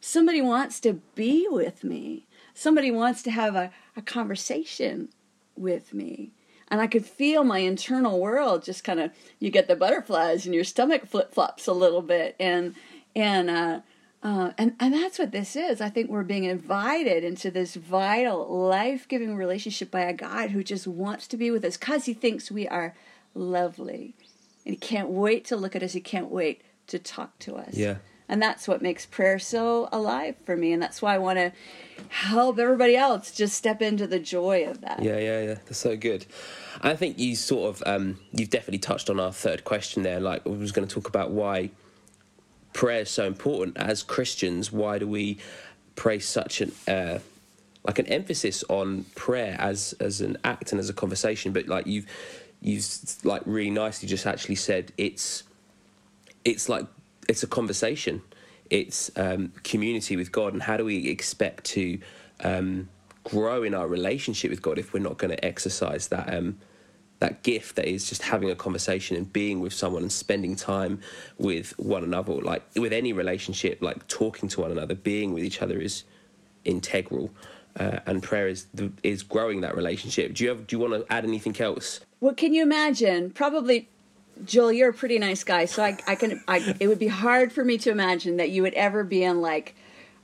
Somebody 0.00 0.40
wants 0.40 0.80
to 0.80 0.94
be 1.14 1.46
with 1.48 1.84
me. 1.84 2.26
Somebody 2.54 2.90
wants 2.90 3.22
to 3.22 3.30
have 3.30 3.54
a, 3.54 3.70
a 3.96 4.02
conversation 4.02 5.10
with 5.56 5.94
me. 5.94 6.32
And 6.68 6.80
I 6.80 6.86
could 6.86 7.04
feel 7.04 7.44
my 7.44 7.58
internal 7.58 8.18
world 8.18 8.64
just 8.64 8.84
kind 8.84 9.00
of, 9.00 9.10
you 9.38 9.50
get 9.50 9.68
the 9.68 9.76
butterflies 9.76 10.46
and 10.46 10.54
your 10.54 10.64
stomach 10.64 11.06
flip 11.06 11.32
flops 11.32 11.66
a 11.66 11.72
little 11.72 12.02
bit. 12.02 12.36
And, 12.38 12.74
and, 13.14 13.50
uh, 13.50 13.80
uh, 14.22 14.52
and 14.58 14.74
and 14.78 14.92
that's 14.92 15.18
what 15.18 15.32
this 15.32 15.56
is. 15.56 15.80
I 15.80 15.88
think 15.88 16.10
we're 16.10 16.24
being 16.24 16.44
invited 16.44 17.24
into 17.24 17.50
this 17.50 17.74
vital, 17.74 18.46
life 18.68 19.08
giving 19.08 19.34
relationship 19.34 19.90
by 19.90 20.02
a 20.02 20.12
God 20.12 20.50
who 20.50 20.62
just 20.62 20.86
wants 20.86 21.26
to 21.28 21.38
be 21.38 21.50
with 21.50 21.64
us 21.64 21.78
because 21.78 22.04
He 22.04 22.12
thinks 22.12 22.50
we 22.50 22.68
are 22.68 22.94
lovely, 23.34 24.14
and 24.66 24.74
He 24.74 24.76
can't 24.76 25.08
wait 25.08 25.46
to 25.46 25.56
look 25.56 25.74
at 25.74 25.82
us. 25.82 25.94
He 25.94 26.02
can't 26.02 26.30
wait 26.30 26.60
to 26.90 26.98
talk 26.98 27.38
to 27.40 27.56
us. 27.56 27.74
Yeah. 27.74 27.96
And 28.28 28.40
that's 28.40 28.68
what 28.68 28.80
makes 28.80 29.06
prayer 29.06 29.40
so 29.40 29.88
alive 29.90 30.36
for 30.44 30.56
me. 30.56 30.72
And 30.72 30.80
that's 30.80 31.02
why 31.02 31.16
I 31.16 31.18
want 31.18 31.38
to 31.38 31.52
help 32.10 32.60
everybody 32.60 32.96
else 32.96 33.32
just 33.32 33.56
step 33.56 33.82
into 33.82 34.06
the 34.06 34.20
joy 34.20 34.66
of 34.66 34.82
that. 34.82 35.02
Yeah, 35.02 35.18
yeah, 35.18 35.40
yeah. 35.40 35.54
That's 35.54 35.78
so 35.78 35.96
good. 35.96 36.26
I 36.80 36.94
think 36.94 37.18
you 37.18 37.34
sort 37.34 37.74
of, 37.74 37.82
um, 37.86 38.20
you've 38.30 38.50
definitely 38.50 38.78
touched 38.78 39.10
on 39.10 39.18
our 39.18 39.32
third 39.32 39.64
question 39.64 40.04
there. 40.04 40.20
Like, 40.20 40.46
I 40.46 40.50
was 40.50 40.70
going 40.70 40.86
to 40.86 40.94
talk 40.94 41.08
about 41.08 41.32
why 41.32 41.70
prayer 42.72 43.00
is 43.00 43.10
so 43.10 43.26
important. 43.26 43.76
As 43.76 44.04
Christians, 44.04 44.70
why 44.70 45.00
do 45.00 45.08
we 45.08 45.38
pray 45.96 46.20
such 46.20 46.60
an, 46.60 46.72
uh, 46.86 47.18
like 47.84 47.98
an 47.98 48.06
emphasis 48.06 48.62
on 48.68 49.04
prayer 49.14 49.56
as 49.58 49.94
as 50.00 50.20
an 50.20 50.36
act 50.44 50.70
and 50.72 50.78
as 50.78 50.90
a 50.90 50.92
conversation 50.92 51.50
but 51.50 51.66
like 51.66 51.86
you've 51.86 52.04
you've 52.60 52.86
like 53.24 53.42
really 53.46 53.70
nicely 53.70 54.06
just 54.06 54.26
actually 54.26 54.54
said 54.54 54.92
it's 54.98 55.44
it's 56.44 56.68
like 56.68 56.86
it's 57.28 57.42
a 57.42 57.46
conversation. 57.46 58.22
It's 58.70 59.10
um, 59.16 59.52
community 59.64 60.16
with 60.16 60.30
God, 60.30 60.52
and 60.52 60.62
how 60.62 60.76
do 60.76 60.84
we 60.84 61.08
expect 61.08 61.64
to 61.66 61.98
um, 62.44 62.88
grow 63.24 63.62
in 63.62 63.74
our 63.74 63.88
relationship 63.88 64.50
with 64.50 64.62
God 64.62 64.78
if 64.78 64.92
we're 64.92 65.00
not 65.00 65.18
going 65.18 65.30
to 65.30 65.44
exercise 65.44 66.08
that 66.08 66.32
um, 66.32 66.58
that 67.18 67.42
gift 67.42 67.76
that 67.76 67.86
is 67.86 68.08
just 68.08 68.22
having 68.22 68.50
a 68.50 68.54
conversation 68.54 69.16
and 69.16 69.30
being 69.32 69.60
with 69.60 69.72
someone 69.72 70.02
and 70.02 70.12
spending 70.12 70.56
time 70.56 71.00
with 71.38 71.78
one 71.78 72.02
another? 72.02 72.34
Like 72.34 72.62
with 72.76 72.92
any 72.92 73.12
relationship, 73.12 73.82
like 73.82 74.06
talking 74.08 74.48
to 74.50 74.60
one 74.60 74.70
another, 74.70 74.94
being 74.94 75.32
with 75.34 75.44
each 75.44 75.62
other 75.62 75.78
is 75.80 76.04
integral. 76.64 77.30
Uh, 77.78 78.00
and 78.06 78.20
prayer 78.22 78.48
is 78.48 78.66
is 79.04 79.22
growing 79.22 79.60
that 79.60 79.76
relationship. 79.76 80.34
Do 80.34 80.42
you 80.42 80.50
have, 80.50 80.66
do 80.66 80.74
you 80.74 80.80
want 80.80 80.92
to 80.92 81.12
add 81.12 81.24
anything 81.24 81.60
else? 81.60 82.00
Well, 82.20 82.34
can 82.34 82.52
you 82.52 82.62
imagine? 82.62 83.30
Probably 83.30 83.88
Joel, 84.44 84.72
you're 84.72 84.90
a 84.90 84.94
pretty 84.94 85.18
nice 85.18 85.44
guy, 85.44 85.64
so 85.64 85.82
I, 85.82 85.98
I 86.06 86.14
can, 86.14 86.42
I, 86.48 86.76
it 86.80 86.88
would 86.88 86.98
be 86.98 87.08
hard 87.08 87.52
for 87.52 87.64
me 87.64 87.78
to 87.78 87.90
imagine 87.90 88.36
that 88.38 88.50
you 88.50 88.62
would 88.62 88.74
ever 88.74 89.04
be 89.04 89.22
in 89.22 89.40
like, 89.40 89.74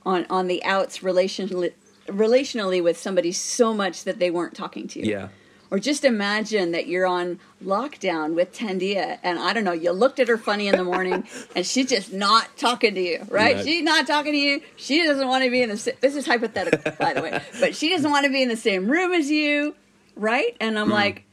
on 0.07 0.25
on 0.29 0.47
the 0.47 0.63
outs 0.63 0.99
relationally, 0.99 1.73
relationally 2.07 2.81
with 2.81 2.97
somebody 2.97 3.31
so 3.31 3.73
much 3.73 4.05
that 4.05 4.17
they 4.17 4.31
weren't 4.31 4.55
talking 4.55 4.87
to 4.87 4.99
you. 4.99 5.11
Yeah. 5.11 5.27
or 5.69 5.79
just 5.79 6.05
imagine 6.05 6.71
that 6.71 6.87
you're 6.87 7.05
on 7.05 7.39
lockdown 7.63 8.33
with 8.33 8.53
Tandia, 8.53 9.19
and 9.21 9.37
I 9.37 9.51
don't 9.51 9.65
know, 9.65 9.73
you 9.73 9.91
looked 9.91 10.19
at 10.19 10.29
her 10.29 10.37
funny 10.37 10.69
in 10.69 10.77
the 10.77 10.83
morning, 10.85 11.27
and 11.55 11.65
she's 11.65 11.89
just 11.89 12.13
not 12.13 12.57
talking 12.57 12.95
to 12.95 13.01
you, 13.01 13.25
right? 13.29 13.57
No. 13.57 13.63
She's 13.63 13.83
not 13.83 14.07
talking 14.07 14.31
to 14.31 14.39
you. 14.39 14.61
She 14.77 15.03
doesn't 15.03 15.27
want 15.27 15.43
to 15.43 15.51
be 15.51 15.61
in 15.61 15.69
the. 15.69 15.93
This 15.99 16.15
is 16.15 16.25
hypothetical, 16.25 16.93
by 16.93 17.13
the 17.13 17.21
way, 17.21 17.41
but 17.59 17.75
she 17.75 17.89
doesn't 17.89 18.09
want 18.09 18.25
to 18.25 18.31
be 18.31 18.41
in 18.41 18.49
the 18.49 18.55
same 18.55 18.89
room 18.89 19.11
as 19.11 19.29
you, 19.29 19.75
right? 20.15 20.55
And 20.61 20.79
I'm 20.79 20.87
mm. 20.87 20.93
like, 20.93 21.25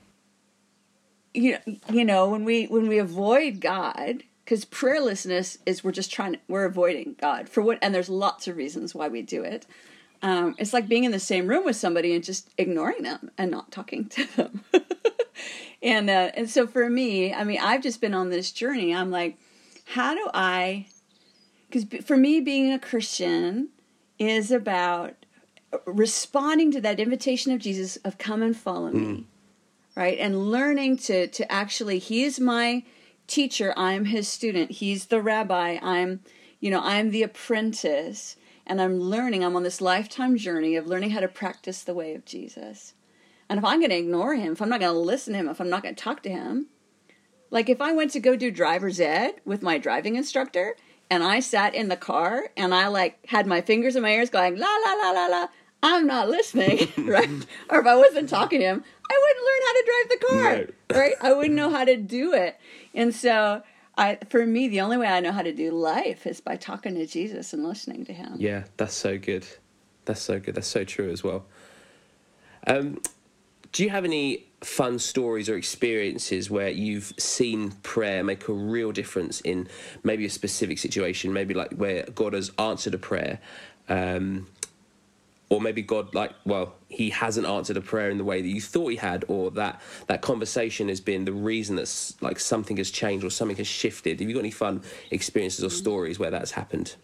you 1.34 1.58
you 1.92 2.04
know, 2.04 2.30
when 2.30 2.44
we 2.44 2.64
when 2.66 2.88
we 2.88 2.98
avoid 2.98 3.60
God, 3.60 4.22
because 4.44 4.64
prayerlessness 4.64 5.58
is 5.66 5.84
we're 5.84 5.92
just 5.92 6.12
trying 6.12 6.38
we're 6.48 6.64
avoiding 6.64 7.16
God 7.20 7.48
for 7.48 7.62
what, 7.62 7.78
and 7.82 7.94
there's 7.94 8.08
lots 8.08 8.48
of 8.48 8.56
reasons 8.56 8.94
why 8.94 9.08
we 9.08 9.20
do 9.22 9.42
it. 9.42 9.66
Um, 10.22 10.54
it's 10.58 10.72
like 10.72 10.88
being 10.88 11.04
in 11.04 11.12
the 11.12 11.20
same 11.20 11.48
room 11.48 11.64
with 11.64 11.76
somebody 11.76 12.14
and 12.14 12.24
just 12.24 12.48
ignoring 12.56 13.02
them 13.02 13.30
and 13.36 13.50
not 13.50 13.70
talking 13.70 14.06
to 14.06 14.36
them. 14.36 14.64
and 15.82 16.08
uh, 16.08 16.30
and 16.34 16.48
so 16.48 16.66
for 16.66 16.88
me, 16.88 17.34
I 17.34 17.44
mean, 17.44 17.58
I've 17.60 17.82
just 17.82 18.00
been 18.00 18.14
on 18.14 18.30
this 18.30 18.50
journey. 18.50 18.94
I'm 18.94 19.10
like, 19.10 19.36
how 19.84 20.14
do 20.14 20.30
I? 20.32 20.86
Because 21.68 22.04
for 22.04 22.16
me, 22.16 22.40
being 22.40 22.72
a 22.72 22.78
Christian 22.78 23.68
is 24.18 24.50
about 24.50 25.14
responding 25.86 26.70
to 26.70 26.80
that 26.80 27.00
invitation 27.00 27.52
of 27.52 27.58
Jesus 27.58 27.96
of 27.98 28.16
come 28.18 28.42
and 28.42 28.56
follow 28.56 28.90
me, 28.90 29.00
mm. 29.00 29.24
Right? 29.96 30.18
And 30.18 30.50
learning 30.50 30.98
to 30.98 31.26
to 31.26 31.50
actually, 31.50 31.98
He 31.98 32.24
is 32.24 32.40
my 32.40 32.84
teacher. 33.26 33.72
I'm 33.76 34.06
His 34.06 34.28
student. 34.28 34.72
He's 34.72 35.06
the 35.06 35.22
rabbi. 35.22 35.78
I'm, 35.82 36.20
you 36.60 36.70
know, 36.70 36.80
I'm 36.82 37.10
the 37.10 37.22
apprentice 37.22 38.36
and 38.66 38.80
I'm 38.80 38.98
learning, 38.98 39.44
I'm 39.44 39.56
on 39.56 39.62
this 39.62 39.80
lifetime 39.80 40.36
journey 40.36 40.76
of 40.76 40.86
learning 40.86 41.10
how 41.10 41.20
to 41.20 41.28
practice 41.28 41.82
the 41.82 41.94
way 41.94 42.14
of 42.14 42.24
Jesus. 42.24 42.94
And 43.48 43.58
if 43.58 43.64
I'm 43.64 43.78
going 43.78 43.90
to 43.90 43.98
ignore 43.98 44.34
him, 44.34 44.52
if 44.52 44.62
I'm 44.62 44.70
not 44.70 44.80
going 44.80 44.92
to 44.92 44.98
listen 44.98 45.34
to 45.34 45.38
him, 45.38 45.48
if 45.48 45.60
I'm 45.60 45.68
not 45.68 45.82
going 45.82 45.94
to 45.94 46.02
talk 46.02 46.22
to 46.22 46.30
him, 46.30 46.68
like 47.50 47.68
if 47.68 47.80
I 47.80 47.92
went 47.92 48.10
to 48.12 48.20
go 48.20 48.36
do 48.36 48.50
driver's 48.50 49.00
ed 49.00 49.34
with 49.44 49.62
my 49.62 49.78
driving 49.78 50.16
instructor 50.16 50.76
and 51.10 51.22
I 51.22 51.40
sat 51.40 51.74
in 51.74 51.88
the 51.88 51.96
car 51.96 52.48
and 52.56 52.74
I 52.74 52.88
like 52.88 53.26
had 53.26 53.46
my 53.46 53.60
fingers 53.60 53.96
in 53.96 54.02
my 54.02 54.12
ears 54.12 54.30
going 54.30 54.58
la 54.58 54.76
la 54.84 54.92
la 54.94 55.10
la 55.10 55.26
la, 55.26 55.46
I'm 55.84 56.06
not 56.06 56.30
listening, 56.30 56.88
right? 56.96 57.28
or 57.68 57.80
if 57.80 57.86
I 57.86 57.94
wasn't 57.94 58.30
talking 58.30 58.60
to 58.60 58.64
him, 58.64 58.84
I 59.10 59.20
wouldn't 59.22 59.46
learn 59.46 59.60
how 59.66 59.72
to 59.74 59.84
drive 59.86 60.08
the 60.08 60.26
car, 60.26 60.98
right? 61.00 61.14
I 61.20 61.32
wouldn't 61.34 61.54
know 61.54 61.70
how 61.70 61.84
to 61.84 61.96
do 61.96 62.32
it. 62.32 62.58
And 62.94 63.14
so 63.14 63.62
I 63.96 64.18
for 64.30 64.46
me 64.46 64.68
the 64.68 64.80
only 64.80 64.96
way 64.96 65.06
I 65.06 65.20
know 65.20 65.30
how 65.30 65.42
to 65.42 65.52
do 65.52 65.70
life 65.70 66.26
is 66.26 66.40
by 66.40 66.56
talking 66.56 66.94
to 66.94 67.06
Jesus 67.06 67.52
and 67.52 67.62
listening 67.62 68.06
to 68.06 68.14
him. 68.14 68.36
Yeah, 68.38 68.64
that's 68.78 68.94
so 68.94 69.18
good. 69.18 69.46
That's 70.06 70.22
so 70.22 70.40
good. 70.40 70.54
That's 70.54 70.66
so 70.66 70.84
true 70.84 71.10
as 71.10 71.22
well. 71.22 71.44
Um, 72.66 73.02
do 73.72 73.84
you 73.84 73.90
have 73.90 74.06
any 74.06 74.46
fun 74.62 74.98
stories 74.98 75.50
or 75.50 75.56
experiences 75.56 76.50
where 76.50 76.70
you've 76.70 77.12
seen 77.18 77.72
prayer 77.82 78.24
make 78.24 78.48
a 78.48 78.52
real 78.54 78.90
difference 78.90 79.42
in 79.42 79.68
maybe 80.02 80.24
a 80.24 80.30
specific 80.30 80.78
situation, 80.78 81.32
maybe 81.34 81.52
like 81.52 81.72
where 81.72 82.04
God 82.14 82.32
has 82.32 82.50
answered 82.58 82.94
a 82.94 82.98
prayer, 82.98 83.40
um, 83.90 84.46
or 85.54 85.60
maybe 85.60 85.82
God 85.82 86.14
like 86.14 86.32
well 86.44 86.74
he 86.88 87.10
hasn't 87.10 87.46
answered 87.46 87.76
a 87.76 87.80
prayer 87.80 88.10
in 88.10 88.18
the 88.18 88.24
way 88.24 88.42
that 88.42 88.48
you 88.48 88.60
thought 88.60 88.88
he 88.88 88.96
had 88.96 89.24
or 89.28 89.52
that 89.52 89.80
that 90.08 90.20
conversation 90.20 90.88
has 90.88 91.00
been 91.00 91.24
the 91.24 91.32
reason 91.32 91.76
that 91.76 92.12
like 92.20 92.40
something 92.40 92.76
has 92.76 92.90
changed 92.90 93.24
or 93.24 93.30
something 93.30 93.56
has 93.56 93.66
shifted. 93.66 94.18
Have 94.18 94.28
you 94.28 94.34
got 94.34 94.40
any 94.40 94.50
fun 94.50 94.82
experiences 95.12 95.64
or 95.64 95.70
stories 95.70 96.18
where 96.18 96.30
that's 96.30 96.50
happened? 96.50 96.96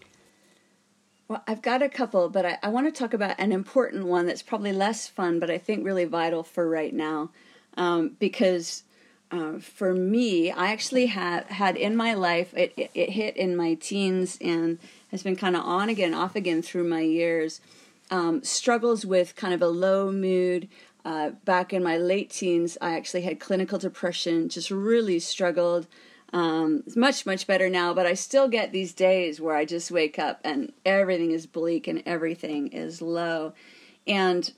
Well 1.29 1.45
I've 1.47 1.63
got 1.63 1.81
a 1.81 1.89
couple 1.89 2.29
but 2.29 2.45
I, 2.45 2.59
I 2.65 2.69
want 2.71 2.93
to 2.93 2.99
talk 2.99 3.15
about 3.15 3.37
an 3.39 3.53
important 3.53 4.07
one 4.07 4.27
that's 4.27 4.43
probably 4.43 4.73
less 4.73 5.07
fun 5.07 5.39
but 5.39 5.49
I 5.49 5.59
think 5.59 5.85
really 5.85 6.05
vital 6.05 6.43
for 6.43 6.69
right 6.69 6.93
now. 6.93 7.31
Um, 7.77 8.17
because 8.19 8.83
uh, 9.31 9.59
for 9.61 9.95
me 9.95 10.51
I 10.51 10.73
actually 10.73 11.07
had 11.07 11.45
had 11.45 11.77
in 11.77 11.95
my 11.95 12.15
life 12.15 12.53
it, 12.55 12.73
it, 12.77 12.91
it 12.95 13.11
hit 13.11 13.37
in 13.37 13.55
my 13.55 13.75
teens 13.75 14.39
and 14.41 14.81
has 15.13 15.23
been 15.23 15.37
kind 15.37 15.55
of 15.55 15.63
on 15.65 15.89
again 15.89 16.15
off 16.15 16.35
again 16.35 16.63
through 16.63 16.89
my 16.89 17.01
years 17.01 17.61
um, 18.11 18.42
struggles 18.42 19.07
with 19.07 19.37
kind 19.37 19.55
of 19.55 19.62
a 19.62 19.68
low 19.68 20.11
mood. 20.11 20.68
Uh, 21.05 21.31
back 21.44 21.73
in 21.73 21.83
my 21.83 21.96
late 21.96 22.31
teens, 22.31 22.77
I 22.81 22.94
actually 22.94 23.23
had 23.23 23.40
clinical 23.40 23.79
depression, 23.79 24.49
just 24.49 24.70
really 24.70 25.18
struggled. 25.18 25.87
Um, 26.33 26.83
it's 26.87 26.96
much, 26.96 27.27
much 27.27 27.46
better 27.46 27.68
now, 27.68 27.94
but 27.94 28.07
I 28.07 28.14
still 28.14 28.49
get 28.49 28.70
these 28.70 28.92
days 28.92 29.40
where 29.40 29.57
I 29.57 29.64
just 29.64 29.90
wake 29.90 30.18
up 30.18 30.40
and 30.44 30.73
everything 30.85 31.33
is 31.33 31.46
bleak 31.46 31.88
and 31.88 32.03
everything 32.07 32.68
is 32.68 33.03
low. 33.03 33.55
And 34.07 34.53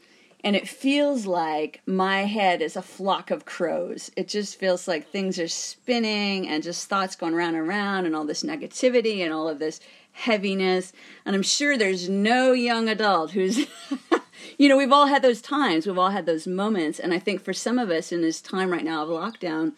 and 0.45 0.57
it 0.57 0.69
feels 0.69 1.25
like 1.25 1.83
my 1.87 2.23
head 2.23 2.63
is 2.63 2.75
a 2.75 2.83
flock 2.83 3.31
of 3.31 3.45
crows. 3.45 4.11
It 4.17 4.27
just 4.27 4.59
feels 4.59 4.89
like 4.89 5.07
things 5.07 5.39
are 5.39 5.47
spinning 5.47 6.49
and 6.49 6.65
just 6.65 6.89
thoughts 6.89 7.15
going 7.15 7.35
round 7.35 7.55
and 7.55 7.69
round 7.69 8.07
and 8.07 8.17
all 8.17 8.25
this 8.25 8.43
negativity 8.43 9.21
and 9.21 9.33
all 9.33 9.49
of 9.49 9.61
this 9.61 9.79
heaviness. 10.13 10.93
And 11.25 11.35
I'm 11.35 11.43
sure 11.43 11.77
there's 11.77 12.09
no 12.09 12.53
young 12.53 12.89
adult 12.89 13.33
who's, 13.33 13.67
you 14.59 14.69
know, 14.69 14.77
we've 14.77 14.93
all 14.93 15.07
had 15.07 15.23
those 15.23 15.43
times, 15.43 15.87
we've 15.87 15.99
all 15.99 16.11
had 16.11 16.27
those 16.27 16.47
moments. 16.47 17.01
And 17.01 17.13
I 17.13 17.19
think 17.19 17.43
for 17.43 17.53
some 17.53 17.79
of 17.79 17.91
us 17.91 18.13
in 18.13 18.23
this 18.23 18.41
time 18.41 18.71
right 18.71 18.85
now 18.85 19.03
of 19.03 19.09
lockdown, 19.09 19.73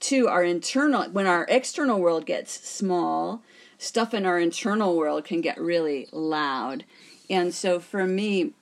too, 0.00 0.28
our 0.28 0.42
internal, 0.42 1.04
when 1.10 1.26
our 1.26 1.46
external 1.48 2.00
world 2.00 2.26
gets 2.26 2.68
small, 2.68 3.42
stuff 3.78 4.14
in 4.14 4.26
our 4.26 4.38
internal 4.38 4.96
world 4.96 5.24
can 5.24 5.40
get 5.40 5.60
really 5.60 6.08
loud. 6.12 6.84
And 7.28 7.54
so 7.54 7.78
for 7.78 8.06
me, 8.06 8.52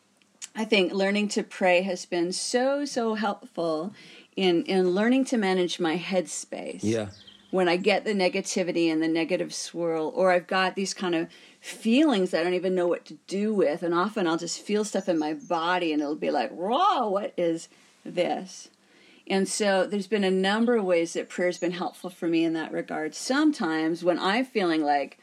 I 0.54 0.64
think 0.64 0.92
learning 0.92 1.28
to 1.28 1.42
pray 1.42 1.82
has 1.82 2.04
been 2.06 2.32
so, 2.32 2.84
so 2.84 3.14
helpful 3.14 3.94
in, 4.36 4.64
in 4.64 4.90
learning 4.90 5.26
to 5.26 5.38
manage 5.38 5.80
my 5.80 5.96
headspace. 5.96 6.80
Yeah 6.82 7.08
when 7.50 7.68
I 7.68 7.76
get 7.76 8.04
the 8.04 8.14
negativity 8.14 8.92
and 8.92 9.02
the 9.02 9.08
negative 9.08 9.52
swirl, 9.52 10.12
or 10.14 10.30
I've 10.30 10.46
got 10.46 10.76
these 10.76 10.94
kind 10.94 11.14
of 11.14 11.28
feelings 11.60 12.32
I 12.32 12.42
don't 12.42 12.54
even 12.54 12.74
know 12.74 12.86
what 12.86 13.04
to 13.06 13.18
do 13.26 13.52
with, 13.52 13.82
and 13.82 13.94
often 13.94 14.26
I'll 14.26 14.38
just 14.38 14.60
feel 14.60 14.84
stuff 14.84 15.08
in 15.08 15.18
my 15.18 15.34
body 15.34 15.92
and 15.92 16.00
it'll 16.00 16.14
be 16.14 16.30
like, 16.30 16.50
raw, 16.52 17.06
what 17.08 17.32
is 17.36 17.68
this? 18.04 18.70
And 19.26 19.48
so 19.48 19.86
there's 19.86 20.08
been 20.08 20.24
a 20.24 20.30
number 20.30 20.76
of 20.76 20.84
ways 20.84 21.12
that 21.12 21.28
prayer's 21.28 21.58
been 21.58 21.70
helpful 21.70 22.10
for 22.10 22.26
me 22.26 22.44
in 22.44 22.52
that 22.54 22.72
regard. 22.72 23.14
Sometimes 23.14 24.02
when 24.02 24.18
I'm 24.18 24.44
feeling 24.44 24.82
like, 24.82 25.18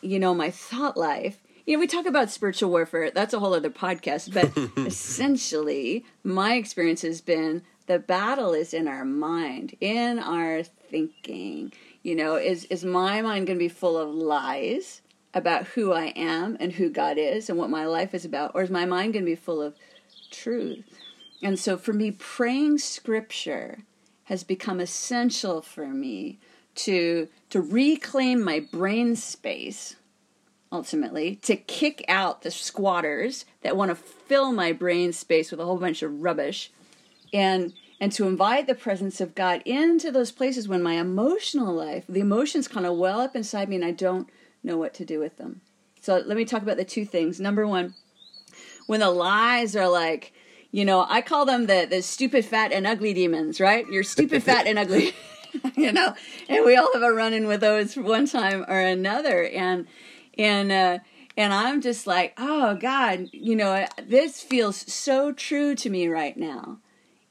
you 0.00 0.18
know, 0.18 0.34
my 0.34 0.50
thought 0.50 0.96
life, 0.96 1.38
you 1.66 1.76
know, 1.76 1.80
we 1.80 1.86
talk 1.86 2.06
about 2.06 2.30
spiritual 2.30 2.70
warfare, 2.70 3.10
that's 3.10 3.34
a 3.34 3.38
whole 3.38 3.54
other 3.54 3.70
podcast, 3.70 4.32
but 4.32 4.86
essentially, 4.86 6.04
my 6.24 6.54
experience 6.54 7.02
has 7.02 7.20
been 7.20 7.62
the 7.90 7.98
battle 7.98 8.54
is 8.54 8.72
in 8.72 8.86
our 8.86 9.04
mind, 9.04 9.74
in 9.80 10.20
our 10.20 10.62
thinking. 10.62 11.72
You 12.04 12.14
know, 12.14 12.36
is 12.36 12.64
is 12.66 12.84
my 12.84 13.20
mind 13.20 13.48
going 13.48 13.58
to 13.58 13.64
be 13.64 13.68
full 13.68 13.98
of 13.98 14.14
lies 14.14 15.02
about 15.34 15.66
who 15.66 15.92
I 15.92 16.12
am 16.14 16.56
and 16.60 16.70
who 16.70 16.88
God 16.88 17.18
is 17.18 17.50
and 17.50 17.58
what 17.58 17.68
my 17.68 17.86
life 17.86 18.14
is 18.14 18.24
about, 18.24 18.52
or 18.54 18.62
is 18.62 18.70
my 18.70 18.84
mind 18.84 19.14
going 19.14 19.24
to 19.24 19.30
be 19.30 19.34
full 19.34 19.60
of 19.60 19.74
truth? 20.30 20.84
And 21.42 21.58
so, 21.58 21.76
for 21.76 21.92
me, 21.92 22.12
praying 22.12 22.78
Scripture 22.78 23.78
has 24.26 24.44
become 24.44 24.78
essential 24.78 25.60
for 25.60 25.88
me 25.88 26.38
to 26.76 27.26
to 27.48 27.60
reclaim 27.60 28.40
my 28.40 28.60
brain 28.60 29.16
space 29.16 29.96
ultimately 30.70 31.34
to 31.42 31.56
kick 31.56 32.04
out 32.06 32.42
the 32.42 32.52
squatters 32.52 33.46
that 33.62 33.76
want 33.76 33.90
to 33.90 33.96
fill 33.96 34.52
my 34.52 34.70
brain 34.70 35.12
space 35.12 35.50
with 35.50 35.58
a 35.58 35.64
whole 35.64 35.78
bunch 35.78 36.04
of 36.04 36.22
rubbish 36.22 36.70
and 37.32 37.72
and 38.00 38.10
to 38.12 38.26
invite 38.26 38.66
the 38.66 38.74
presence 38.74 39.20
of 39.20 39.34
God 39.34 39.62
into 39.66 40.10
those 40.10 40.32
places 40.32 40.66
when 40.66 40.82
my 40.82 40.94
emotional 40.94 41.72
life, 41.74 42.04
the 42.08 42.20
emotions 42.20 42.66
kind 42.66 42.86
of 42.86 42.96
well 42.96 43.20
up 43.20 43.36
inside 43.36 43.68
me 43.68 43.76
and 43.76 43.84
I 43.84 43.90
don't 43.90 44.28
know 44.64 44.78
what 44.78 44.94
to 44.94 45.04
do 45.04 45.20
with 45.20 45.36
them. 45.36 45.60
So 46.00 46.16
let 46.16 46.36
me 46.36 46.46
talk 46.46 46.62
about 46.62 46.78
the 46.78 46.84
two 46.84 47.04
things. 47.04 47.38
Number 47.38 47.66
one, 47.66 47.94
when 48.86 49.00
the 49.00 49.10
lies 49.10 49.76
are 49.76 49.88
like, 49.88 50.32
you 50.72 50.84
know, 50.84 51.04
I 51.08 51.20
call 51.20 51.44
them 51.44 51.66
the 51.66 51.86
the 51.88 52.00
stupid, 52.00 52.44
fat, 52.44 52.72
and 52.72 52.86
ugly 52.86 53.12
demons, 53.12 53.60
right? 53.60 53.86
You're 53.88 54.04
stupid, 54.04 54.42
fat, 54.42 54.66
and 54.66 54.78
ugly, 54.78 55.12
you 55.76 55.92
know, 55.92 56.14
and 56.48 56.64
we 56.64 56.76
all 56.76 56.92
have 56.94 57.02
a 57.02 57.12
run 57.12 57.32
in 57.32 57.48
with 57.48 57.60
those 57.60 57.96
one 57.96 58.26
time 58.26 58.64
or 58.68 58.78
another, 58.78 59.44
and 59.44 59.86
and 60.38 60.70
uh, 60.70 60.98
and 61.36 61.52
I'm 61.52 61.80
just 61.80 62.06
like, 62.06 62.34
oh 62.38 62.76
God, 62.76 63.28
you 63.32 63.56
know, 63.56 63.84
this 64.00 64.40
feels 64.40 64.76
so 64.90 65.32
true 65.32 65.74
to 65.74 65.90
me 65.90 66.06
right 66.06 66.36
now 66.36 66.78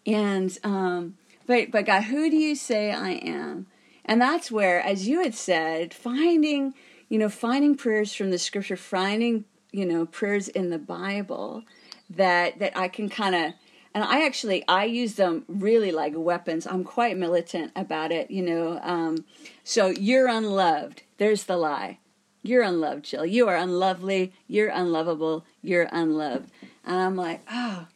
and 0.10 0.58
um, 0.63 1.17
but 1.45 1.72
but 1.72 1.86
God, 1.86 2.04
who 2.04 2.30
do 2.30 2.36
you 2.36 2.56
say 2.56 2.91
I 2.91 3.12
am? 3.12 3.67
And 4.06 4.19
that's 4.19 4.52
where, 4.52 4.82
as 4.82 5.08
you 5.08 5.22
had 5.22 5.36
said, 5.36 5.93
finding 5.93 6.74
you 7.10 7.19
know 7.19 7.30
finding 7.30 7.76
prayers 7.76 8.13
from 8.13 8.32
the 8.32 8.39
Scripture, 8.39 8.76
finding 8.78 9.45
you 9.72 9.86
know 9.86 10.06
prayers 10.06 10.48
in 10.48 10.72
the 10.72 10.80
Bible 10.80 11.63
that 12.10 12.60
that 12.60 12.76
I 12.76 12.88
can 12.88 13.10
kind 13.10 13.36
of 13.36 13.54
and 13.93 14.04
I 14.04 14.26
actually 14.26 14.63
I 14.67 14.86
use 14.86 15.13
them 15.15 15.45
really 15.48 15.91
like 15.91 16.13
weapons. 16.15 16.65
I'm 16.65 16.84
quite 16.84 17.17
militant 17.17 17.72
about 17.76 18.12
it, 18.12 18.32
you 18.32 18.41
know. 18.41 18.80
Um, 18.82 19.26
so 19.63 19.88
you're 19.88 20.28
unloved. 20.28 21.04
There's 21.17 21.43
the 21.43 21.58
lie. 21.58 22.00
You're 22.41 22.63
unloved, 22.63 23.06
Jill. 23.06 23.26
You 23.26 23.48
are 23.50 23.58
unlovely. 23.58 24.34
You're 24.48 24.69
unlovable. 24.69 25.45
You're 25.62 25.89
unloved. 25.91 26.50
And 26.86 26.95
I'm 26.95 27.15
like, 27.15 27.41
oh, 27.52 27.88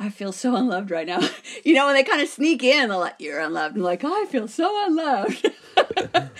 I 0.00 0.10
feel 0.10 0.32
so 0.32 0.54
unloved 0.54 0.90
right 0.90 1.06
now. 1.06 1.20
you 1.64 1.74
know, 1.74 1.86
when 1.86 1.94
they 1.94 2.04
kind 2.04 2.22
of 2.22 2.28
sneak 2.28 2.62
in, 2.62 2.88
they're 2.88 2.98
like, 2.98 3.16
You're 3.18 3.40
unloved. 3.40 3.76
I'm 3.76 3.82
like, 3.82 4.04
oh, 4.04 4.22
I 4.22 4.26
feel 4.26 4.48
so 4.48 4.86
unloved. 4.86 5.50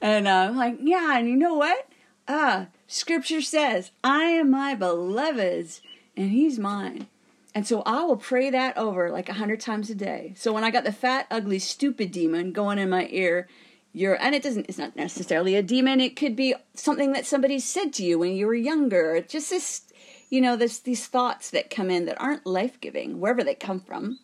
and 0.00 0.28
uh, 0.28 0.30
I'm 0.30 0.56
like, 0.56 0.78
Yeah, 0.80 1.18
and 1.18 1.28
you 1.28 1.36
know 1.36 1.54
what? 1.54 1.88
Ah, 2.28 2.66
scripture 2.88 3.40
says, 3.40 3.92
I 4.02 4.24
am 4.24 4.50
my 4.50 4.74
beloved's, 4.74 5.80
and 6.16 6.30
he's 6.30 6.58
mine. 6.58 7.06
And 7.54 7.66
so 7.66 7.82
I 7.86 8.02
will 8.02 8.18
pray 8.18 8.50
that 8.50 8.76
over 8.76 9.10
like 9.10 9.30
a 9.30 9.34
hundred 9.34 9.60
times 9.60 9.88
a 9.88 9.94
day. 9.94 10.34
So 10.36 10.52
when 10.52 10.62
I 10.62 10.70
got 10.70 10.84
the 10.84 10.92
fat, 10.92 11.26
ugly, 11.30 11.58
stupid 11.58 12.12
demon 12.12 12.52
going 12.52 12.78
in 12.78 12.90
my 12.90 13.08
ear, 13.10 13.48
you're 13.94 14.20
and 14.20 14.34
it 14.34 14.42
doesn't 14.42 14.66
it's 14.68 14.76
not 14.76 14.94
necessarily 14.94 15.54
a 15.54 15.62
demon, 15.62 15.98
it 15.98 16.16
could 16.16 16.36
be 16.36 16.54
something 16.74 17.12
that 17.12 17.24
somebody 17.24 17.58
said 17.58 17.94
to 17.94 18.04
you 18.04 18.18
when 18.18 18.34
you 18.34 18.46
were 18.46 18.54
younger. 18.54 19.22
Just 19.26 19.48
this 19.48 19.85
you 20.28 20.40
know, 20.40 20.56
there's 20.56 20.80
these 20.80 21.06
thoughts 21.06 21.50
that 21.50 21.70
come 21.70 21.90
in 21.90 22.06
that 22.06 22.20
aren't 22.20 22.46
life 22.46 22.80
giving, 22.80 23.20
wherever 23.20 23.44
they 23.44 23.54
come 23.54 23.80
from. 23.80 24.18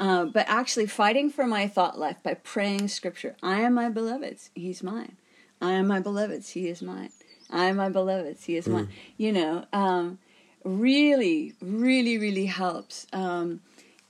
Uh, 0.00 0.26
but 0.26 0.48
actually 0.48 0.86
fighting 0.86 1.28
for 1.28 1.46
my 1.46 1.66
thought 1.66 1.98
life 1.98 2.22
by 2.22 2.34
praying 2.34 2.86
scripture. 2.86 3.34
I 3.42 3.60
am 3.62 3.74
my 3.74 3.88
beloved's, 3.88 4.50
he's 4.54 4.82
mine. 4.82 5.16
I 5.60 5.72
am 5.72 5.88
my 5.88 5.98
beloved's, 5.98 6.50
he 6.50 6.68
is 6.68 6.82
mine. 6.82 7.10
I 7.50 7.64
am 7.64 7.76
my 7.76 7.88
beloved's, 7.88 8.44
he 8.44 8.56
is 8.56 8.66
mm. 8.66 8.74
mine. 8.74 8.88
You 9.16 9.32
know, 9.32 9.64
um, 9.72 10.18
really, 10.64 11.54
really, 11.60 12.16
really 12.18 12.46
helps. 12.46 13.06
Um, 13.12 13.60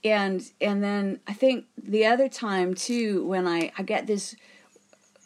and 0.03 0.49
and 0.61 0.83
then 0.83 1.19
I 1.27 1.33
think 1.33 1.65
the 1.77 2.05
other 2.05 2.29
time 2.29 2.73
too, 2.73 3.25
when 3.25 3.47
I, 3.47 3.71
I 3.77 3.83
get 3.83 4.07
this 4.07 4.35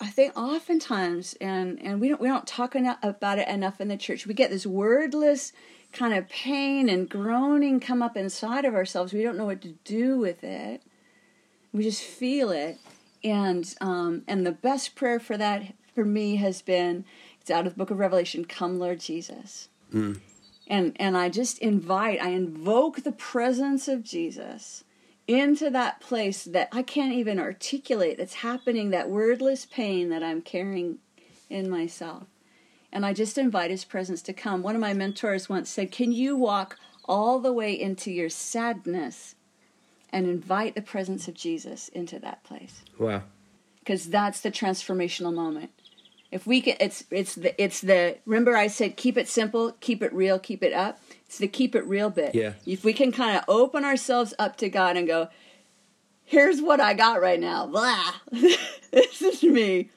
I 0.04 0.08
think 0.08 0.38
oftentimes, 0.38 1.34
and 1.40 1.82
and 1.82 2.02
we 2.02 2.10
don't 2.10 2.20
we 2.20 2.28
don't 2.28 2.46
talk 2.46 2.76
enough 2.76 2.98
about 3.02 3.40
it 3.40 3.48
enough 3.48 3.80
in 3.80 3.88
the 3.88 3.96
church. 3.96 4.28
We 4.28 4.34
get 4.34 4.50
this 4.50 4.66
wordless 4.66 5.54
kind 5.94 6.14
of 6.14 6.28
pain 6.28 6.90
and 6.90 7.10
groaning 7.10 7.80
come 7.80 8.02
up 8.02 8.18
inside 8.18 8.66
of 8.66 8.76
ourselves. 8.76 9.14
We 9.14 9.24
don't 9.24 9.38
know 9.38 9.46
what 9.46 9.62
to 9.62 9.76
do 9.86 10.18
with 10.18 10.44
it. 10.44 10.82
We 11.72 11.84
just 11.84 12.02
feel 12.02 12.52
it, 12.52 12.80
and 13.24 13.74
um, 13.80 14.24
and 14.28 14.46
the 14.46 14.52
best 14.52 14.96
prayer 14.96 15.22
for 15.22 15.38
that 15.38 15.74
for 15.96 16.04
me 16.04 16.36
has 16.36 16.62
been 16.62 17.06
it's 17.40 17.50
out 17.50 17.66
of 17.66 17.74
the 17.74 17.78
book 17.78 17.90
of 17.90 17.98
Revelation. 17.98 18.44
Come, 18.44 18.80
Lord 18.80 19.00
Jesus. 19.00 19.70
Mm. 19.94 20.20
And 20.68 20.98
and 21.00 21.16
I 21.16 21.30
just 21.30 21.60
invite, 21.60 22.22
I 22.22 22.32
invoke 22.32 23.04
the 23.04 23.14
presence 23.14 23.88
of 23.88 24.04
Jesus 24.04 24.84
into 25.28 25.70
that 25.70 26.00
place 26.00 26.44
that 26.44 26.70
I 26.72 26.84
can't 26.84 27.14
even 27.14 27.40
articulate 27.40 28.18
that's 28.18 28.36
happening, 28.36 28.90
that 28.90 29.10
wordless 29.10 29.66
pain 29.66 30.10
that 30.10 30.24
I'm 30.24 30.42
carrying 30.42 31.00
in 31.50 31.70
myself. 31.70 32.24
And 32.92 33.06
I 33.06 33.14
just 33.14 33.38
invite 33.38 33.72
his 33.72 33.86
presence 33.86 34.22
to 34.24 34.34
come. 34.34 34.62
One 34.62 34.76
of 34.76 34.82
my 34.82 34.94
mentors 34.94 35.50
once 35.50 35.70
said, 35.70 35.92
Can 35.92 36.12
you 36.12 36.36
walk 36.36 36.78
all 37.06 37.40
the 37.40 37.54
way 37.54 37.80
into 37.80 38.12
your 38.12 38.30
sadness 38.30 39.36
and 40.12 40.28
invite 40.28 40.76
the 40.76 40.82
presence 40.82 41.28
of 41.28 41.34
Jesus 41.34 41.88
into 41.90 42.20
that 42.20 42.44
place? 42.44 42.84
Wow. 43.00 43.24
Because 43.80 44.10
that's 44.10 44.42
the 44.42 44.52
transformational 44.52 45.34
moment. 45.34 45.72
If 46.34 46.48
we 46.48 46.62
can, 46.62 46.76
it's 46.80 47.04
it's 47.12 47.36
the 47.36 47.62
it's 47.62 47.82
the 47.82 48.18
remember 48.26 48.58
I 48.58 48.66
said 48.66 48.98
keep 48.98 49.20
it 49.20 49.30
simple, 49.30 49.74
keep 49.80 50.02
it 50.02 50.12
real, 50.12 50.40
keep 50.40 50.64
it 50.64 50.74
up. 50.74 51.00
It's 51.28 51.38
the 51.38 51.48
keep 51.48 51.76
it 51.76 51.86
real 51.86 52.10
bit. 52.10 52.34
Yeah. 52.34 52.54
If 52.66 52.84
we 52.84 52.92
can 52.92 53.12
kind 53.12 53.38
of 53.38 53.44
open 53.48 53.86
ourselves 53.86 54.34
up 54.40 54.58
to 54.58 54.70
God 54.70 54.98
and 54.98 55.06
go, 55.06 55.30
here's 56.24 56.60
what 56.60 56.80
I 56.80 56.96
got 56.96 57.22
right 57.22 57.40
now. 57.40 57.68
Blah. 57.68 58.14
this 58.32 59.22
is 59.22 59.44
me. 59.44 59.92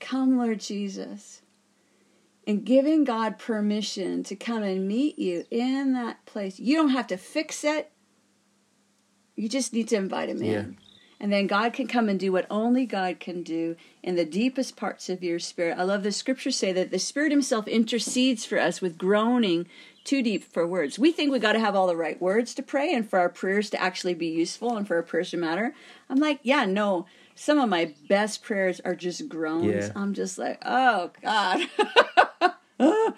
Come, 0.00 0.38
Lord 0.38 0.60
Jesus. 0.60 1.42
And 2.46 2.64
giving 2.64 3.04
God 3.04 3.38
permission 3.38 4.22
to 4.24 4.36
come 4.36 4.62
and 4.62 4.88
meet 4.88 5.18
you 5.18 5.44
in 5.50 5.92
that 5.92 6.24
place. 6.24 6.58
You 6.58 6.76
don't 6.76 6.90
have 6.90 7.08
to 7.08 7.18
fix 7.18 7.62
it. 7.62 7.92
You 9.36 9.50
just 9.50 9.74
need 9.74 9.88
to 9.88 9.96
invite 9.96 10.30
him 10.30 10.42
in. 10.42 10.78
And 11.24 11.32
then 11.32 11.46
God 11.46 11.72
can 11.72 11.86
come 11.86 12.10
and 12.10 12.20
do 12.20 12.32
what 12.32 12.46
only 12.50 12.84
God 12.84 13.18
can 13.18 13.42
do 13.42 13.76
in 14.02 14.14
the 14.14 14.26
deepest 14.26 14.76
parts 14.76 15.08
of 15.08 15.22
your 15.24 15.38
spirit. 15.38 15.78
I 15.78 15.82
love 15.82 16.02
the 16.02 16.12
scriptures 16.12 16.54
say 16.54 16.70
that 16.74 16.90
the 16.90 16.98
Spirit 16.98 17.32
Himself 17.32 17.66
intercedes 17.66 18.44
for 18.44 18.58
us 18.58 18.82
with 18.82 18.98
groaning 18.98 19.66
too 20.04 20.22
deep 20.22 20.44
for 20.44 20.66
words. 20.66 20.98
We 20.98 21.12
think 21.12 21.32
we 21.32 21.38
got 21.38 21.54
to 21.54 21.60
have 21.60 21.74
all 21.74 21.86
the 21.86 21.96
right 21.96 22.20
words 22.20 22.52
to 22.56 22.62
pray 22.62 22.92
and 22.92 23.08
for 23.08 23.18
our 23.18 23.30
prayers 23.30 23.70
to 23.70 23.80
actually 23.80 24.12
be 24.12 24.26
useful 24.26 24.76
and 24.76 24.86
for 24.86 24.96
our 24.96 25.02
prayers 25.02 25.30
to 25.30 25.38
matter. 25.38 25.72
I'm 26.10 26.18
like, 26.18 26.40
yeah, 26.42 26.66
no. 26.66 27.06
Some 27.34 27.58
of 27.58 27.70
my 27.70 27.94
best 28.06 28.42
prayers 28.42 28.80
are 28.80 28.94
just 28.94 29.26
groans. 29.26 29.64
Yeah. 29.72 29.92
I'm 29.96 30.12
just 30.12 30.36
like, 30.36 30.60
oh 30.62 31.10
God, 31.22 31.66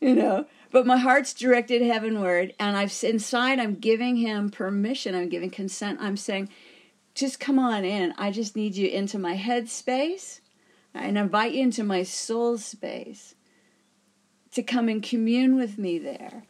you 0.00 0.14
know. 0.14 0.46
But 0.72 0.86
my 0.86 0.96
heart's 0.96 1.34
directed 1.34 1.82
heavenward, 1.82 2.54
and 2.58 2.74
I've 2.74 2.94
inside. 3.04 3.58
I'm 3.58 3.74
giving 3.74 4.16
Him 4.16 4.48
permission. 4.48 5.14
I'm 5.14 5.28
giving 5.28 5.50
consent. 5.50 5.98
I'm 6.00 6.16
saying 6.16 6.48
just 7.14 7.40
come 7.40 7.58
on 7.58 7.84
in. 7.84 8.14
I 8.16 8.30
just 8.30 8.56
need 8.56 8.76
you 8.76 8.88
into 8.88 9.18
my 9.18 9.34
head 9.34 9.68
space 9.68 10.40
and 10.94 11.18
invite 11.18 11.52
you 11.52 11.62
into 11.62 11.84
my 11.84 12.02
soul 12.02 12.58
space 12.58 13.34
to 14.52 14.62
come 14.62 14.88
and 14.88 15.02
commune 15.02 15.56
with 15.56 15.78
me 15.78 15.98
there. 15.98 16.44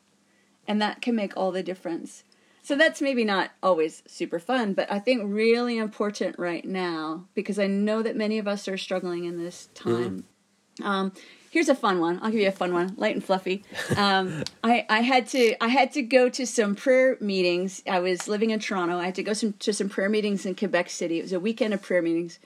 And 0.66 0.80
that 0.80 1.02
can 1.02 1.14
make 1.14 1.36
all 1.36 1.52
the 1.52 1.62
difference. 1.62 2.24
So 2.62 2.76
that's 2.76 3.00
maybe 3.00 3.24
not 3.24 3.50
always 3.62 4.02
super 4.06 4.38
fun, 4.38 4.74
but 4.74 4.90
I 4.92 4.98
think 4.98 5.22
really 5.24 5.78
important 5.78 6.38
right 6.38 6.64
now 6.64 7.26
because 7.34 7.58
I 7.58 7.66
know 7.66 8.02
that 8.02 8.16
many 8.16 8.38
of 8.38 8.46
us 8.46 8.68
are 8.68 8.76
struggling 8.76 9.24
in 9.24 9.42
this 9.42 9.68
time. 9.74 10.24
Mm. 10.78 10.84
Um, 10.84 11.12
here's 11.50 11.68
a 11.68 11.74
fun 11.74 12.00
one. 12.00 12.18
I'll 12.22 12.30
give 12.30 12.40
you 12.40 12.48
a 12.48 12.52
fun 12.52 12.72
one, 12.72 12.94
light 12.96 13.14
and 13.14 13.22
fluffy. 13.22 13.64
Um, 13.96 14.44
I, 14.64 14.86
I 14.88 15.00
had 15.00 15.26
to 15.28 15.62
I 15.62 15.68
had 15.68 15.92
to 15.92 16.02
go 16.02 16.30
to 16.30 16.46
some 16.46 16.74
prayer 16.74 17.18
meetings. 17.20 17.82
I 17.86 17.98
was 17.98 18.26
living 18.28 18.50
in 18.50 18.60
Toronto. 18.60 18.98
I 18.98 19.06
had 19.06 19.16
to 19.16 19.22
go 19.22 19.34
some, 19.34 19.52
to 19.54 19.74
some 19.74 19.90
prayer 19.90 20.08
meetings 20.08 20.46
in 20.46 20.54
Quebec 20.54 20.88
City. 20.88 21.18
It 21.18 21.22
was 21.22 21.32
a 21.34 21.40
weekend 21.40 21.74
of 21.74 21.82
prayer 21.82 22.00
meetings, 22.00 22.38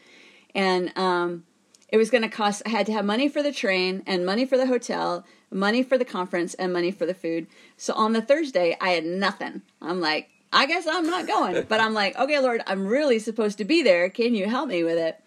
and 0.55 0.90
um, 0.99 1.45
it 1.90 1.99
was 1.99 2.11
going 2.11 2.23
to 2.23 2.29
cost. 2.29 2.62
I 2.67 2.71
had 2.71 2.87
to 2.87 2.93
have 2.93 3.05
money 3.05 3.29
for 3.29 3.43
the 3.43 3.53
train 3.53 4.03
and 4.07 4.27
money 4.27 4.47
for 4.47 4.57
the 4.57 4.67
hotel, 4.67 5.25
money 5.51 5.83
for 5.83 5.97
the 5.97 6.05
conference, 6.05 6.55
and 6.55 6.73
money 6.73 6.90
for 6.90 7.07
the 7.07 7.14
food. 7.14 7.47
So 7.77 7.95
on 7.95 8.14
the 8.14 8.23
Thursday, 8.23 8.77
I 8.81 8.90
had 8.90 9.05
nothing. 9.05 9.62
I'm 9.81 10.01
like, 10.01 10.31
I 10.53 10.67
guess 10.67 10.87
I'm 10.87 11.07
not 11.07 11.27
going. 11.27 11.67
But 11.69 11.81
I'm 11.81 11.95
like, 11.95 12.17
okay, 12.17 12.38
Lord, 12.38 12.62
I'm 12.67 12.87
really 12.87 13.19
supposed 13.19 13.59
to 13.59 13.64
be 13.64 13.83
there. 13.83 14.09
Can 14.09 14.35
you 14.35 14.49
help 14.49 14.69
me 14.69 14.83
with 14.83 14.99
it? 14.99 15.21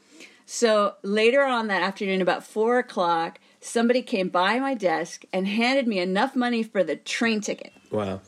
So 0.46 0.96
later 1.04 1.44
on 1.44 1.68
that 1.68 1.84
afternoon, 1.84 2.22
about 2.22 2.46
four 2.46 2.80
o'clock 2.80 3.40
somebody 3.60 4.02
came 4.02 4.30
by 4.30 4.60
my 4.60 4.74
desk 4.74 5.26
and 5.34 5.48
handed 5.48 5.88
me 5.88 6.00
enough 6.00 6.36
money 6.36 6.63
for 6.63 6.84
the 6.84 6.96
train 6.96 7.41
ticket. 7.41 7.74
Wow. 7.91 8.22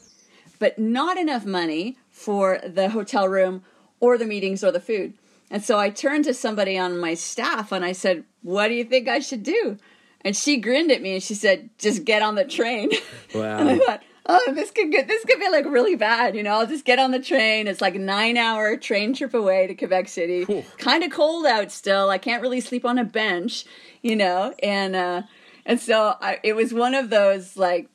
But 0.59 0.77
not 0.77 1.17
enough 1.17 1.45
money 1.45 1.97
for 2.09 2.59
the 2.65 2.89
hotel 2.89 3.27
room 3.27 3.63
or 3.99 4.17
the 4.17 4.25
meetings 4.25 4.63
or 4.63 4.71
the 4.71 4.79
food. 4.79 5.13
And 5.51 5.63
so 5.63 5.79
I 5.79 5.89
turned 5.89 6.25
to 6.25 6.33
somebody 6.33 6.77
on 6.77 6.99
my 6.99 7.13
staff 7.13 7.71
and 7.71 7.83
I 7.83 7.93
said, 7.93 8.23
What 8.43 8.67
do 8.67 8.73
you 8.73 8.83
think 8.83 9.07
I 9.07 9.19
should 9.19 9.43
do? 9.43 9.77
And 10.21 10.35
she 10.35 10.57
grinned 10.57 10.91
at 10.91 11.01
me 11.01 11.13
and 11.13 11.23
she 11.23 11.33
said, 11.33 11.69
Just 11.77 12.05
get 12.05 12.21
on 12.21 12.35
the 12.35 12.45
train. 12.45 12.91
Wow. 13.33 13.57
and 13.59 13.69
I 13.69 13.77
thought, 13.79 14.03
oh, 14.29 14.53
this 14.53 14.71
could 14.71 14.91
get 14.91 15.07
this 15.07 15.25
could 15.25 15.39
be 15.39 15.49
like 15.49 15.65
really 15.65 15.95
bad, 15.95 16.35
you 16.35 16.43
know. 16.43 16.51
I'll 16.51 16.67
just 16.67 16.85
get 16.85 16.99
on 16.99 17.11
the 17.11 17.19
train. 17.19 17.67
It's 17.67 17.81
like 17.81 17.95
a 17.95 17.99
nine 17.99 18.37
hour 18.37 18.77
train 18.77 19.13
trip 19.13 19.33
away 19.33 19.67
to 19.67 19.75
Quebec 19.75 20.07
City. 20.07 20.63
Kind 20.77 21.03
of 21.03 21.11
cold 21.11 21.45
out 21.45 21.71
still. 21.71 22.09
I 22.09 22.17
can't 22.17 22.41
really 22.41 22.61
sleep 22.61 22.85
on 22.85 22.97
a 22.97 23.03
bench, 23.03 23.65
you 24.01 24.15
know. 24.15 24.53
And 24.61 24.95
uh, 24.95 25.23
and 25.65 25.79
so 25.79 26.15
I, 26.21 26.39
it 26.43 26.55
was 26.55 26.73
one 26.73 26.93
of 26.93 27.09
those 27.09 27.57
like 27.57 27.89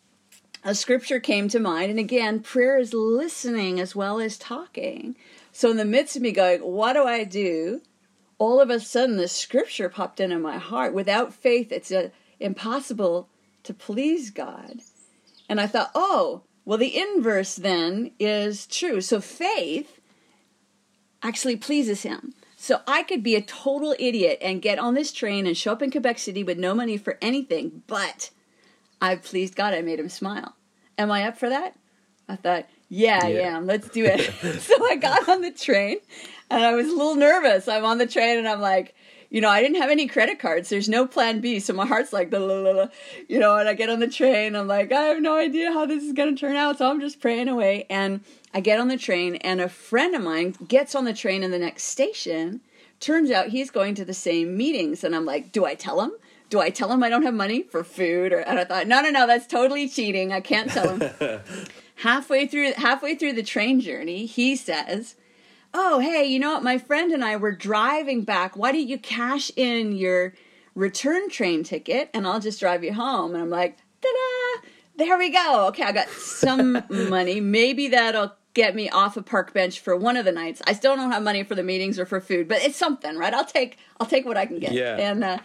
a 0.65 0.75
scripture 0.75 1.21
came 1.21 1.49
to 1.49 1.61
mind, 1.61 1.91
and 1.91 2.01
again, 2.01 2.41
prayer 2.41 2.79
is 2.79 2.93
listening 2.93 3.79
as 3.79 3.95
well 3.95 4.19
as 4.19 4.37
talking. 4.37 5.17
So 5.53 5.71
in 5.71 5.77
the 5.77 5.85
midst 5.85 6.17
of 6.17 6.23
me 6.23 6.33
going, 6.33 6.61
what 6.61 6.95
do 6.95 7.05
I 7.05 7.23
do? 7.23 7.83
All 8.39 8.61
of 8.61 8.71
a 8.71 8.81
sudden, 8.81 9.17
the 9.17 9.29
scripture 9.29 9.89
popped 9.89 10.19
into 10.19 10.39
my 10.39 10.59
heart. 10.59 10.93
Without 10.93 11.33
faith, 11.33 11.71
it's 11.71 11.93
a, 11.93 12.07
uh, 12.07 12.09
impossible 12.41 13.29
to 13.63 13.73
please 13.73 14.31
God. 14.31 14.81
And 15.49 15.61
I 15.61 15.67
thought, 15.67 15.91
oh, 15.95 16.43
well, 16.65 16.79
the 16.79 16.99
inverse 16.99 17.57
then 17.57 18.13
is 18.19 18.67
true. 18.67 19.01
So 19.01 19.21
faith 19.21 20.01
actually 21.23 21.57
pleases 21.57 22.03
him. 22.03 22.35
So 22.57 22.81
I 22.87 23.03
could 23.03 23.23
be 23.23 23.35
a 23.35 23.43
total 23.43 23.95
idiot 23.99 24.39
and 24.41 24.63
get 24.63 24.79
on 24.79 24.95
this 24.95 25.13
train 25.13 25.47
and 25.47 25.57
show 25.57 25.73
up 25.73 25.83
in 25.83 25.91
Quebec 25.91 26.19
City 26.19 26.43
with 26.43 26.59
no 26.59 26.75
money 26.75 26.97
for 26.97 27.19
anything, 27.21 27.83
but 27.87 28.31
I've 29.03 29.23
pleased 29.23 29.55
God. 29.55 29.75
I 29.75 29.83
made 29.83 30.01
him 30.01 30.09
smile. 30.09 30.57
Am 30.97 31.11
I 31.11 31.25
up 31.25 31.37
for 31.37 31.51
that? 31.51 31.75
I 32.27 32.37
thought, 32.37 32.67
yeah, 32.89 33.27
yeah. 33.27 33.39
I 33.39 33.57
am. 33.57 33.67
Let's 33.67 33.89
do 33.89 34.05
it. 34.07 34.21
so 34.61 34.83
I 34.87 34.97
got 34.97 35.29
on 35.29 35.43
the 35.43 35.51
train 35.51 35.99
and 36.51 36.65
I 36.65 36.75
was 36.75 36.87
a 36.87 36.93
little 36.93 37.17
nervous. 37.17 37.69
I'm 37.69 37.85
on 37.85 37.99
the 37.99 38.07
train 38.07 38.39
and 38.39 38.49
I'm 38.49 38.61
like, 38.61 38.95
you 39.35 39.41
know, 39.41 39.51
I 39.51 39.61
didn't 39.61 39.81
have 39.83 39.91
any 39.91 40.07
credit 40.07 40.39
cards. 40.39 40.69
There's 40.69 40.89
no 40.89 41.09
plan 41.09 41.41
B. 41.41 41.59
So 41.59 41.73
my 41.73 41.85
heart's 41.87 42.13
like, 42.13 42.31
you 42.31 43.41
know, 43.41 43.57
and 43.57 43.69
I 43.69 43.75
get 43.75 43.91
on 43.91 43.99
the 43.99 44.07
train. 44.07 44.55
I'm 44.55 44.69
like, 44.69 44.93
I 44.93 45.03
have 45.03 45.21
no 45.21 45.37
idea 45.37 45.73
how 45.73 45.87
this 45.87 46.05
is 46.05 46.13
going 46.13 46.33
to 46.33 46.41
turn 46.41 46.55
out. 46.55 46.79
So 46.79 46.89
I'm 46.89 47.01
just 47.01 47.21
praying 47.21 47.49
away. 47.49 47.85
And 47.91 48.21
I 48.55 48.61
get 48.61 48.79
on 48.79 48.87
the 48.87 48.97
train, 48.97 49.35
and 49.37 49.61
a 49.61 49.69
friend 49.69 50.15
of 50.15 50.23
mine 50.23 50.55
gets 50.69 50.95
on 50.95 51.05
the 51.05 51.13
train 51.13 51.43
in 51.43 51.51
the 51.51 51.59
next 51.59 51.83
station. 51.83 52.61
Turns 53.01 53.33
out 53.33 53.49
he's 53.49 53.73
going 53.73 53.97
to 53.97 54.05
the 54.05 54.15
same 54.15 54.57
meetings. 54.57 55.03
And 55.03 55.17
I'm 55.17 55.25
like, 55.25 55.51
do 55.51 55.65
I 55.65 55.75
tell 55.75 56.01
him? 56.01 56.13
Do 56.49 56.61
I 56.61 56.71
tell 56.71 56.93
him 56.93 57.03
I 57.03 57.09
don't 57.09 57.25
have 57.25 57.35
money 57.35 57.65
for 57.65 57.83
food? 57.83 58.33
Or, 58.33 58.39
and 58.39 58.61
I 58.61 58.65
thought, 58.65 58.87
no, 58.87 59.03
no, 59.03 59.11
no, 59.11 59.27
that's 59.27 59.49
totally 59.49 59.89
cheating. 59.89 60.33
I 60.33 60.43
can't 60.43 60.71
tell 60.71 60.97
him. 60.97 61.41
halfway 61.97 62.47
through 62.47 62.75
halfway 62.75 63.17
through 63.17 63.33
the 63.33 63.43
train 63.43 63.81
journey, 63.81 64.27
he 64.27 64.55
says, 64.55 65.17
"Oh, 65.75 65.99
hey, 65.99 66.25
you 66.25 66.39
know 66.39 66.53
what? 66.53 66.63
My 66.63 66.79
friend 66.79 67.13
and 67.13 67.25
I 67.25 67.37
were 67.37 67.53
driving 67.53 68.23
back. 68.23 68.57
Why 68.57 68.73
don't 68.73 68.89
you 68.89 68.99
cash 68.99 69.51
in 69.57 69.93
your 69.93 70.35
return 70.75 71.29
train 71.29 71.63
ticket 71.65 72.11
and 72.15 72.27
I'll 72.27 72.41
just 72.41 72.61
drive 72.61 72.83
you 72.85 72.95
home?" 72.95 73.35
And 73.35 73.43
I'm 73.43 73.51
like, 73.51 73.77
"Ta-da! 74.01 74.69
There 74.97 75.19
we 75.19 75.31
go. 75.31 75.67
Okay, 75.69 75.83
I 75.83 75.93
got 75.93 76.09
some 76.09 76.83
money. 76.89 77.41
Maybe 77.41 77.89
that'll 77.89 78.33
get 78.55 78.75
me 78.77 78.89
off 78.89 79.17
a 79.17 79.23
park 79.23 79.53
bench 79.53 79.81
for 79.81 79.97
one 79.97 80.17
of 80.17 80.25
the 80.25 80.33
nights. 80.33 80.63
I 80.67 80.73
still 80.73 80.95
don't 80.95 81.11
have 81.11 81.23
money 81.23 81.43
for 81.43 81.57
the 81.57 81.65
meetings 81.65 81.99
or 81.99 82.07
for 82.07 82.21
food, 82.21 82.47
but 82.47 82.63
it's 82.63 82.77
something, 82.77 83.17
right? 83.17 83.35
I'll 83.35 83.45
take 83.45 83.79
I'll 84.01 84.07
take 84.07 84.25
what 84.25 84.37
I 84.37 84.47
can 84.47 84.61
get. 84.61 84.73
Yeah. 84.73 84.97
And 84.97 85.25
uh, 85.25 85.39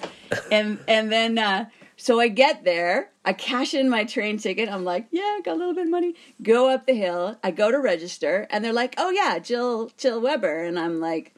and 0.52 0.80
and 0.88 1.12
then 1.12 1.38
uh, 1.40 1.66
so 2.00 2.20
I 2.20 2.30
get 2.30 2.64
there, 2.64 3.12
I 3.26 3.34
cash 3.34 3.74
in 3.74 3.90
my 3.90 4.06
train 4.06 4.38
ticket. 4.38 4.70
I'm 4.70 4.86
like, 4.86 5.08
yeah, 5.12 5.40
got 5.44 5.56
a 5.56 5.60
little 5.60 5.74
bit 5.74 5.84
of 5.84 5.92
money. 5.92 6.16
Go 6.42 6.70
up 6.70 6.86
the 6.86 6.94
hill. 6.94 7.38
I 7.44 7.52
go 7.52 7.72
to 7.72 7.78
register, 7.78 8.48
and 8.50 8.64
they're 8.64 8.72
like, 8.72 8.96
oh 8.98 9.10
yeah, 9.10 9.38
Jill 9.40 9.92
Jill 9.98 10.22
Weber, 10.22 10.64
and 10.64 10.80
I'm 10.80 11.00
like. 11.00 11.36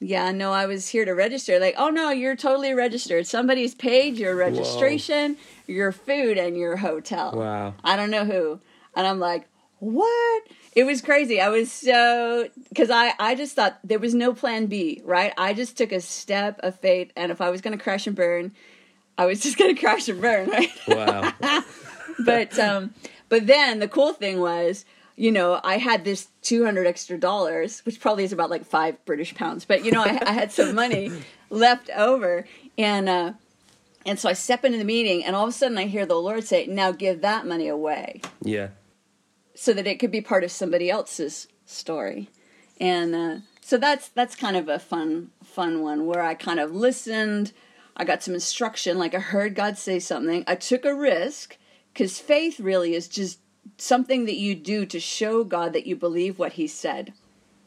Yeah, 0.00 0.32
no, 0.32 0.52
I 0.52 0.66
was 0.66 0.88
here 0.88 1.04
to 1.04 1.12
register. 1.12 1.58
Like, 1.58 1.76
oh 1.78 1.88
no, 1.88 2.10
you're 2.10 2.36
totally 2.36 2.74
registered. 2.74 3.26
Somebody's 3.26 3.74
paid 3.74 4.18
your 4.18 4.34
registration, 4.34 5.34
Whoa. 5.34 5.40
your 5.72 5.92
food, 5.92 6.36
and 6.36 6.58
your 6.58 6.76
hotel. 6.76 7.32
Wow. 7.34 7.74
I 7.82 7.96
don't 7.96 8.10
know 8.10 8.24
who. 8.24 8.60
And 8.96 9.06
I'm 9.06 9.20
like, 9.20 9.48
what? 9.78 10.42
It 10.74 10.84
was 10.84 11.00
crazy. 11.00 11.40
I 11.40 11.48
was 11.48 11.70
so 11.70 12.48
because 12.68 12.90
I 12.90 13.14
I 13.18 13.34
just 13.36 13.54
thought 13.54 13.78
there 13.84 14.00
was 14.00 14.14
no 14.14 14.34
plan 14.34 14.66
B, 14.66 15.00
right? 15.04 15.32
I 15.38 15.54
just 15.54 15.78
took 15.78 15.92
a 15.92 16.00
step 16.00 16.58
of 16.62 16.78
faith, 16.80 17.12
and 17.16 17.30
if 17.30 17.40
I 17.40 17.48
was 17.50 17.60
going 17.60 17.78
to 17.78 17.82
crash 17.82 18.06
and 18.06 18.16
burn, 18.16 18.52
I 19.16 19.26
was 19.26 19.40
just 19.40 19.56
going 19.56 19.74
to 19.74 19.80
crash 19.80 20.08
and 20.08 20.20
burn, 20.20 20.48
right? 20.48 20.70
Wow. 20.88 21.32
but 22.24 22.58
um, 22.58 22.94
but 23.28 23.46
then 23.46 23.78
the 23.78 23.88
cool 23.88 24.12
thing 24.12 24.40
was, 24.40 24.84
you 25.16 25.30
know, 25.30 25.60
I 25.62 25.78
had 25.78 26.04
this 26.04 26.28
two 26.42 26.64
hundred 26.64 26.86
extra 26.86 27.18
dollars, 27.18 27.80
which 27.86 28.00
probably 28.00 28.24
is 28.24 28.32
about 28.32 28.50
like 28.50 28.64
five 28.64 29.02
British 29.04 29.34
pounds, 29.34 29.64
but 29.64 29.84
you 29.84 29.92
know, 29.92 30.02
I, 30.02 30.20
I 30.26 30.32
had 30.32 30.52
some 30.52 30.74
money 30.74 31.10
left 31.50 31.90
over, 31.90 32.46
and 32.76 33.08
uh, 33.08 33.32
and 34.04 34.18
so 34.18 34.28
I 34.28 34.32
step 34.32 34.64
into 34.64 34.78
the 34.78 34.84
meeting, 34.84 35.24
and 35.24 35.36
all 35.36 35.44
of 35.44 35.50
a 35.50 35.52
sudden 35.52 35.78
I 35.78 35.86
hear 35.86 36.06
the 36.06 36.16
Lord 36.16 36.44
say, 36.44 36.66
"Now 36.66 36.92
give 36.92 37.20
that 37.20 37.46
money 37.46 37.68
away." 37.68 38.20
Yeah 38.42 38.68
so 39.54 39.72
that 39.72 39.86
it 39.86 39.98
could 39.98 40.10
be 40.10 40.20
part 40.20 40.44
of 40.44 40.50
somebody 40.50 40.90
else's 40.90 41.48
story. 41.64 42.28
And 42.80 43.14
uh, 43.14 43.36
so 43.60 43.78
that's 43.78 44.08
that's 44.08 44.34
kind 44.34 44.56
of 44.56 44.68
a 44.68 44.78
fun 44.78 45.30
fun 45.42 45.80
one 45.80 46.06
where 46.06 46.22
I 46.22 46.34
kind 46.34 46.60
of 46.60 46.74
listened. 46.74 47.52
I 47.96 48.04
got 48.04 48.22
some 48.22 48.34
instruction, 48.34 48.98
like 48.98 49.14
I 49.14 49.20
heard 49.20 49.54
God 49.54 49.78
say 49.78 49.98
something. 49.98 50.44
I 50.46 50.56
took 50.56 50.84
a 50.84 50.94
risk 50.94 51.56
because 51.92 52.18
faith 52.18 52.58
really 52.58 52.94
is 52.94 53.08
just 53.08 53.38
something 53.78 54.26
that 54.26 54.36
you 54.36 54.54
do 54.54 54.84
to 54.86 55.00
show 55.00 55.44
God 55.44 55.72
that 55.72 55.86
you 55.86 55.96
believe 55.96 56.38
what 56.38 56.54
He 56.54 56.66
said. 56.66 57.12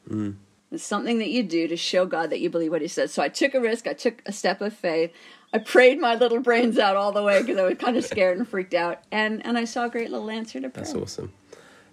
Mm. 0.10 0.36
It's 0.72 0.84
something 0.84 1.20
that 1.20 1.30
you 1.30 1.44
do 1.44 1.68
to 1.70 1.78
show 1.78 2.06
God 2.06 2.30
that 2.30 2.42
you 2.42 2.50
believe 2.50 2.72
what 2.72 2.82
He 2.82 2.90
said. 2.90 3.10
So 3.10 3.24
I 3.24 3.30
took 3.30 3.54
a 3.54 3.62
risk. 3.62 3.88
I 3.88 3.94
took 3.94 4.22
a 4.26 4.34
step 4.34 4.60
of 4.60 4.74
faith. 4.74 5.12
I 5.54 5.60
prayed 5.60 6.00
my 6.00 6.16
little 6.16 6.40
brains 6.42 6.78
out 6.78 6.98
all 6.98 7.13
the 7.13 7.24
way 7.24 7.42
because 7.42 7.58
I 7.58 7.63
was 7.63 7.78
kind 7.78 7.96
of 7.96 8.04
scared 8.04 8.38
and 8.38 8.48
freaked 8.48 8.74
out, 8.74 9.00
and 9.12 9.46
and 9.46 9.58
I 9.58 9.63
saw 9.63 9.86
a 9.86 9.90
great 9.90 10.12
little 10.12 10.30
answer 10.30 10.60
to 10.60 10.70
prayer. 10.70 10.86
That's 10.86 10.94
awesome. 10.94 11.32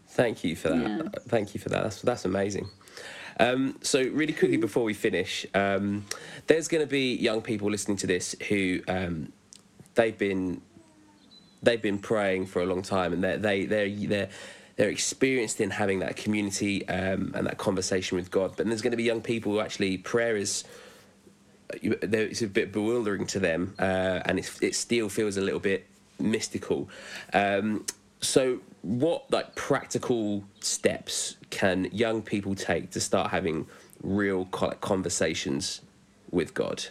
Thank 0.08 0.42
you 0.44 0.56
for 0.56 0.70
that. 0.70 0.78
Yeah. 0.78 1.02
Thank 1.28 1.54
you 1.54 1.60
for 1.60 1.68
that. 1.68 1.84
That's 1.84 2.02
that's 2.02 2.24
amazing. 2.24 2.68
Um, 3.40 3.78
so, 3.82 4.02
really 4.02 4.32
quickly 4.32 4.56
before 4.56 4.84
we 4.84 4.94
finish, 4.94 5.46
um, 5.54 6.04
there's 6.46 6.68
going 6.68 6.82
to 6.82 6.90
be 6.90 7.16
young 7.16 7.42
people 7.42 7.70
listening 7.70 7.96
to 7.98 8.06
this 8.06 8.36
who 8.48 8.80
um, 8.88 9.32
they've 9.94 10.16
been 10.16 10.60
they've 11.62 11.82
been 11.82 11.98
praying 11.98 12.46
for 12.46 12.62
a 12.62 12.66
long 12.66 12.82
time, 12.82 13.12
and 13.12 13.24
they're 13.24 13.38
they 13.38 13.66
they're 13.66 13.88
they're 13.88 14.28
they're 14.76 14.90
experienced 14.90 15.60
in 15.60 15.70
having 15.70 16.00
that 16.00 16.16
community 16.16 16.86
um, 16.88 17.32
and 17.34 17.46
that 17.46 17.58
conversation 17.58 18.16
with 18.16 18.30
God. 18.30 18.54
But 18.56 18.66
there's 18.66 18.82
going 18.82 18.90
to 18.90 18.96
be 18.96 19.04
young 19.04 19.22
people 19.22 19.52
who 19.52 19.60
actually 19.60 19.98
prayer 19.98 20.36
is 20.36 20.64
it's 21.82 22.42
a 22.42 22.46
bit 22.46 22.72
bewildering 22.72 23.26
to 23.26 23.40
them, 23.40 23.74
uh, 23.78 24.20
and 24.26 24.38
it 24.38 24.74
still 24.74 25.08
feels 25.08 25.36
a 25.36 25.40
little 25.40 25.60
bit 25.60 25.86
mystical. 26.18 26.88
Um, 27.32 27.86
so, 28.20 28.60
what 28.84 29.30
like 29.30 29.54
practical 29.54 30.44
steps 30.60 31.36
can 31.48 31.88
young 31.90 32.20
people 32.20 32.54
take 32.54 32.90
to 32.90 33.00
start 33.00 33.30
having 33.30 33.66
real 34.02 34.44
conversations 34.44 35.80
with 36.30 36.52
God? 36.52 36.84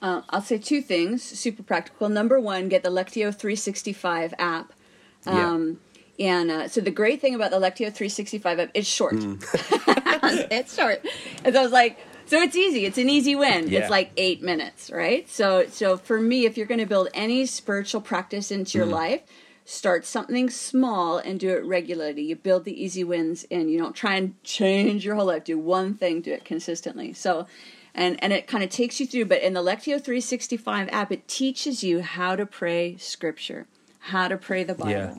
Uh, 0.00 0.22
I'll 0.30 0.40
say 0.40 0.56
two 0.56 0.80
things, 0.80 1.22
super 1.22 1.62
practical. 1.62 2.08
Number 2.08 2.40
one, 2.40 2.68
get 2.68 2.82
the 2.82 2.90
Lectio 2.90 3.34
365 3.34 4.34
app. 4.38 4.72
Um, 5.26 5.80
yeah. 6.16 6.28
And 6.28 6.50
uh, 6.50 6.68
so 6.68 6.80
the 6.80 6.90
great 6.90 7.20
thing 7.20 7.34
about 7.34 7.50
the 7.50 7.58
Lectio 7.58 7.92
365 7.92 8.60
app, 8.60 8.70
it's 8.72 8.88
short. 8.88 9.14
Mm. 9.14 10.48
it's 10.50 10.74
short. 10.74 11.04
And 11.44 11.54
so 11.54 11.60
I 11.60 11.62
was 11.62 11.72
like, 11.72 11.98
so 12.24 12.40
it's 12.40 12.56
easy. 12.56 12.86
It's 12.86 12.98
an 12.98 13.10
easy 13.10 13.36
win. 13.36 13.68
Yeah. 13.68 13.80
It's 13.80 13.90
like 13.90 14.12
eight 14.16 14.42
minutes, 14.42 14.90
right? 14.90 15.28
So, 15.28 15.66
so 15.68 15.98
for 15.98 16.18
me, 16.18 16.46
if 16.46 16.56
you're 16.56 16.66
going 16.66 16.80
to 16.80 16.86
build 16.86 17.08
any 17.12 17.44
spiritual 17.44 18.00
practice 18.00 18.50
into 18.50 18.78
your 18.78 18.86
mm. 18.86 18.92
life, 18.92 19.22
start 19.66 20.06
something 20.06 20.48
small 20.48 21.18
and 21.18 21.40
do 21.40 21.50
it 21.50 21.64
regularly. 21.64 22.22
You 22.22 22.36
build 22.36 22.64
the 22.64 22.82
easy 22.82 23.02
wins 23.02 23.44
and 23.50 23.70
you 23.70 23.78
don't 23.78 23.96
try 23.96 24.14
and 24.14 24.42
change 24.44 25.04
your 25.04 25.16
whole 25.16 25.26
life. 25.26 25.44
Do 25.44 25.58
one 25.58 25.94
thing, 25.94 26.20
do 26.20 26.32
it 26.32 26.44
consistently. 26.44 27.12
So, 27.12 27.48
and, 27.92 28.22
and 28.22 28.32
it 28.32 28.46
kind 28.46 28.62
of 28.62 28.70
takes 28.70 29.00
you 29.00 29.06
through, 29.06 29.24
but 29.24 29.42
in 29.42 29.54
the 29.54 29.62
Lectio 29.62 30.02
365 30.02 30.88
app, 30.92 31.10
it 31.10 31.26
teaches 31.26 31.82
you 31.82 32.00
how 32.00 32.36
to 32.36 32.46
pray 32.46 32.96
scripture, 32.98 33.66
how 33.98 34.28
to 34.28 34.36
pray 34.36 34.62
the 34.62 34.74
Bible. 34.74 34.90
Yeah. 34.90 35.14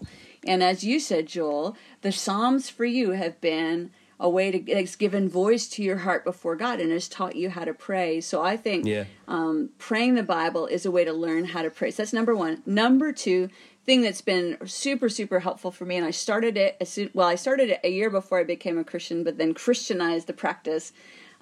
And 0.46 0.64
as 0.64 0.82
you 0.82 1.02
said, 1.02 1.28
Joel, 1.28 1.76
the 2.02 2.14
Psalms 2.14 2.70
for 2.70 2.86
you 2.86 3.12
have 3.12 3.42
been 3.42 3.92
a 4.20 4.30
way 4.30 4.50
to 4.50 4.72
it's 4.72 4.96
given 4.96 5.30
voice 5.30 5.68
to 5.68 5.84
your 5.84 5.98
heart 5.98 6.24
before 6.24 6.56
God 6.56 6.80
and 6.80 6.92
has 6.92 7.08
taught 7.08 7.36
you 7.36 7.50
how 7.50 7.66
to 7.66 7.74
pray. 7.74 8.22
So 8.22 8.42
I 8.42 8.58
think 8.58 8.86
yeah. 8.86 9.06
um, 9.28 9.70
praying 9.78 10.16
the 10.16 10.24
Bible 10.24 10.66
is 10.68 10.86
a 10.86 10.92
way 10.92 11.06
to 11.06 11.14
learn 11.14 11.46
how 11.46 11.62
to 11.62 11.70
pray. 11.70 11.92
So 11.92 12.02
that's 12.02 12.14
number 12.14 12.36
one. 12.36 12.64
Number 12.66 13.12
two, 13.12 13.50
thing 13.88 14.02
that's 14.02 14.22
been 14.22 14.58
super 14.66 15.08
super 15.08 15.40
helpful 15.40 15.72
for 15.72 15.86
me 15.86 15.96
and 15.96 16.06
i 16.06 16.12
started 16.12 16.58
it 16.58 16.76
as 16.82 16.90
soon 16.90 17.10
well 17.14 17.28
i 17.28 17.36
started 17.36 17.70
it 17.70 17.80
a 17.86 17.90
year 17.90 18.10
before 18.10 18.38
i 18.38 18.44
became 18.44 18.78
a 18.78 18.84
christian 18.84 19.24
but 19.24 19.38
then 19.38 19.54
christianized 19.54 20.28
the 20.28 20.34
practice. 20.34 20.92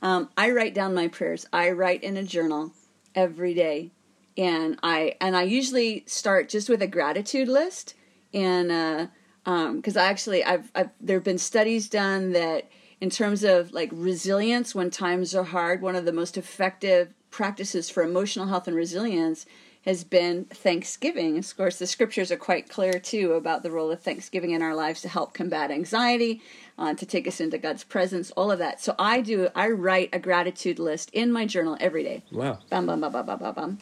Um, 0.02 0.30
i 0.38 0.52
write 0.52 0.76
down 0.76 0.94
my 0.94 1.08
prayers. 1.08 1.48
I 1.52 1.72
write 1.72 2.04
in 2.04 2.16
a 2.18 2.24
journal 2.24 2.72
every 3.16 3.56
day 3.56 3.92
and 4.38 4.78
i 4.84 5.16
and 5.20 5.36
i 5.36 5.42
usually 5.42 6.04
start 6.06 6.48
just 6.48 6.70
with 6.70 6.84
a 6.84 6.88
gratitude 6.88 7.48
list 7.48 7.96
and 8.34 8.68
because 8.68 9.98
uh, 9.98 10.00
um, 10.00 10.06
i 10.06 10.10
actually 10.10 10.44
I've, 10.44 10.72
I've 10.76 10.90
there 11.02 11.18
have 11.18 11.24
been 11.24 11.40
studies 11.40 11.90
done 11.90 12.34
that 12.34 12.70
in 13.02 13.10
terms 13.10 13.44
of 13.44 13.72
like 13.72 13.90
resilience 13.92 14.76
when 14.76 14.92
times 14.92 15.34
are 15.34 15.44
hard 15.44 15.82
one 15.82 15.96
of 15.96 16.06
the 16.06 16.14
most 16.14 16.38
effective 16.38 17.14
practices 17.32 17.90
for 17.90 18.04
emotional 18.04 18.48
health 18.48 18.68
and 18.68 18.76
resilience 18.76 19.48
has 19.86 20.04
been 20.04 20.46
Thanksgiving. 20.46 21.38
Of 21.38 21.56
course, 21.56 21.78
the 21.78 21.86
scriptures 21.86 22.32
are 22.32 22.38
quite 22.38 22.70
clear 22.70 23.00
too 23.00 23.34
about 23.34 23.62
the 23.62 23.70
role 23.70 23.92
of 23.92 24.02
Thanksgiving 24.02 24.52
in 24.52 24.64
our 24.64 24.74
lives 24.74 25.02
to 25.02 25.10
help 25.10 25.34
combat 25.34 25.70
anxiety, 25.70 26.42
uh, 26.78 26.96
to 26.96 27.06
take 27.06 27.28
us 27.28 27.40
into 27.40 27.60
God's 27.60 27.84
presence, 27.84 28.32
all 28.32 28.52
of 28.52 28.60
that. 28.60 28.82
So 28.82 28.96
I 28.98 29.22
do. 29.22 29.50
I 29.54 29.70
write 29.70 30.10
a 30.12 30.20
gratitude 30.20 30.80
list 30.80 31.12
in 31.12 31.32
my 31.32 31.46
journal 31.46 31.78
every 31.80 32.04
day. 32.04 32.24
Wow. 32.32 32.60
Bam, 32.70 32.88
bam, 32.88 33.02
bam, 33.02 33.12
bam, 33.12 33.26
bam, 33.26 33.40
bam, 33.40 33.54
bam. 33.54 33.78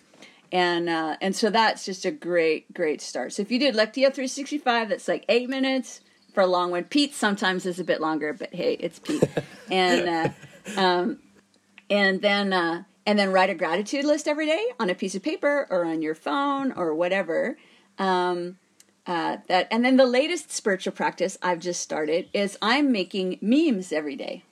And 0.51 0.89
uh, 0.89 1.15
and 1.21 1.35
so 1.35 1.49
that's 1.49 1.85
just 1.85 2.05
a 2.05 2.11
great 2.11 2.71
great 2.73 3.01
start. 3.01 3.33
So 3.33 3.41
if 3.41 3.49
you 3.49 3.57
did 3.57 3.73
Lectio 3.73 4.13
365, 4.13 4.89
that's 4.89 5.07
like 5.07 5.25
eight 5.29 5.49
minutes 5.49 6.01
for 6.33 6.41
a 6.41 6.47
long 6.47 6.69
one. 6.69 6.83
Pete 6.83 7.15
sometimes 7.15 7.65
is 7.65 7.79
a 7.79 7.83
bit 7.83 8.01
longer, 8.01 8.33
but 8.33 8.53
hey, 8.53 8.73
it's 8.73 8.99
Pete. 8.99 9.23
and 9.71 10.09
uh, 10.09 10.29
um, 10.79 11.19
and 11.89 12.21
then 12.21 12.51
uh, 12.51 12.83
and 13.05 13.19
then 13.19 13.31
write 13.31 13.49
a 13.49 13.55
gratitude 13.55 14.05
list 14.05 14.27
every 14.27 14.45
day 14.45 14.65
on 14.79 14.89
a 14.89 14.95
piece 14.95 15.15
of 15.15 15.23
paper 15.23 15.67
or 15.69 15.85
on 15.85 16.01
your 16.01 16.15
phone 16.15 16.71
or 16.71 16.95
whatever. 16.95 17.57
Um, 17.97 18.57
uh, 19.05 19.37
that 19.47 19.67
and 19.69 19.83
then 19.83 19.97
the 19.97 20.05
latest 20.05 20.51
spiritual 20.51 20.93
practice 20.93 21.37
I've 21.41 21.59
just 21.59 21.81
started 21.81 22.29
is 22.33 22.57
I'm 22.61 22.91
making 22.91 23.37
memes 23.41 23.91
every 23.91 24.15
day. 24.15 24.43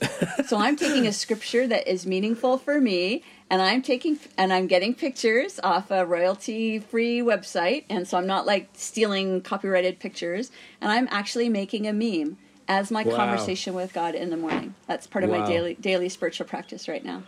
so 0.46 0.56
I'm 0.56 0.76
taking 0.76 1.06
a 1.06 1.12
scripture 1.12 1.66
that 1.66 1.86
is 1.86 2.06
meaningful 2.06 2.56
for 2.58 2.80
me, 2.80 3.22
and 3.50 3.60
I'm 3.60 3.82
taking 3.82 4.18
and 4.36 4.52
I'm 4.52 4.66
getting 4.66 4.94
pictures 4.94 5.60
off 5.62 5.90
a 5.90 6.04
royalty-free 6.04 7.20
website, 7.20 7.84
and 7.88 8.08
so 8.08 8.18
I'm 8.18 8.26
not 8.26 8.46
like 8.46 8.70
stealing 8.72 9.42
copyrighted 9.42 10.00
pictures, 10.00 10.50
and 10.80 10.90
I'm 10.90 11.06
actually 11.10 11.48
making 11.48 11.86
a 11.86 11.92
meme 11.92 12.38
as 12.66 12.90
my 12.90 13.02
wow. 13.02 13.14
conversation 13.14 13.74
with 13.74 13.92
God 13.92 14.14
in 14.14 14.30
the 14.30 14.36
morning. 14.36 14.74
That's 14.86 15.06
part 15.06 15.22
of 15.22 15.30
wow. 15.30 15.40
my 15.40 15.46
daily 15.46 15.74
daily 15.74 16.08
spiritual 16.08 16.46
practice 16.46 16.88
right 16.88 17.04
now. 17.04 17.24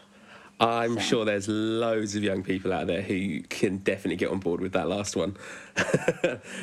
I'm 0.62 0.94
so. 0.94 1.00
sure 1.00 1.24
there's 1.24 1.48
loads 1.48 2.14
of 2.14 2.22
young 2.22 2.44
people 2.44 2.72
out 2.72 2.86
there 2.86 3.02
who 3.02 3.42
can 3.42 3.78
definitely 3.78 4.16
get 4.16 4.30
on 4.30 4.38
board 4.38 4.60
with 4.60 4.72
that 4.72 4.88
last 4.88 5.16
one. 5.16 5.36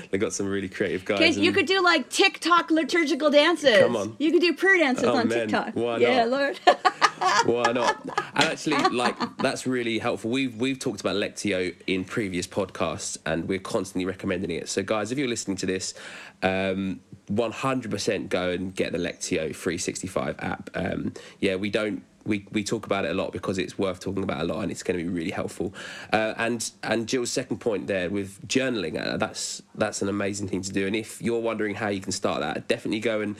They've 0.09 0.19
got 0.21 0.31
some 0.31 0.47
really 0.47 0.69
creative 0.69 1.03
guys. 1.03 1.37
You 1.37 1.51
could 1.51 1.65
do 1.65 1.83
like 1.83 2.09
TikTok 2.09 2.71
liturgical 2.71 3.29
dances. 3.29 3.77
Come 3.79 3.97
on. 3.97 4.15
You 4.17 4.31
could 4.31 4.41
do 4.41 4.53
prayer 4.53 4.77
dances 4.77 5.03
oh, 5.03 5.17
on 5.17 5.27
man. 5.27 5.39
TikTok. 5.39 5.75
Why 5.75 5.97
not? 5.97 6.01
Yeah, 6.01 6.23
Lord. 6.25 6.59
Why 7.45 7.71
not? 7.73 8.01
And 8.05 8.45
actually, 8.45 8.77
like 8.89 9.15
that's 9.37 9.67
really 9.67 9.99
helpful. 9.99 10.31
We've 10.31 10.55
we've 10.55 10.79
talked 10.79 11.01
about 11.01 11.17
Lectio 11.17 11.75
in 11.85 12.05
previous 12.05 12.47
podcasts, 12.47 13.17
and 13.25 13.49
we're 13.49 13.59
constantly 13.59 14.05
recommending 14.05 14.51
it. 14.51 14.69
So, 14.69 14.81
guys, 14.81 15.11
if 15.11 15.17
you're 15.17 15.27
listening 15.27 15.57
to 15.57 15.65
this, 15.65 15.93
um, 16.41 17.01
100% 17.29 18.29
go 18.29 18.49
and 18.49 18.73
get 18.73 18.91
the 18.91 18.97
Lectio 18.97 19.55
365 19.55 20.35
app. 20.39 20.69
Um, 20.73 21.13
yeah, 21.39 21.55
we 21.55 21.69
don't 21.69 22.03
we, 22.25 22.45
we 22.51 22.63
talk 22.63 22.85
about 22.85 23.05
it 23.05 23.11
a 23.11 23.13
lot 23.13 23.31
because 23.31 23.57
it's 23.57 23.77
worth 23.77 23.99
talking 23.99 24.23
about 24.23 24.41
a 24.41 24.43
lot 24.43 24.61
and 24.61 24.71
it's 24.71 24.83
going 24.83 24.97
to 24.97 25.03
be 25.03 25.09
really 25.09 25.31
helpful. 25.31 25.73
Uh, 26.11 26.33
and 26.37 26.71
and 26.83 27.07
Jill's 27.07 27.31
second 27.31 27.59
point 27.59 27.87
there 27.87 28.09
with 28.09 28.47
journaling, 28.47 28.99
uh, 28.99 29.17
that's 29.17 29.61
that's 29.75 30.01
an 30.01 30.09
amazing 30.09 30.47
thing 30.47 30.61
to 30.61 30.71
do. 30.71 30.85
And 30.87 30.95
if 30.95 31.21
you're 31.21 31.39
wondering 31.39 31.75
how 31.75 31.89
you 31.89 32.01
can 32.01 32.11
start 32.11 32.41
that, 32.41 32.67
definitely 32.67 32.99
go 32.99 33.21
and 33.21 33.35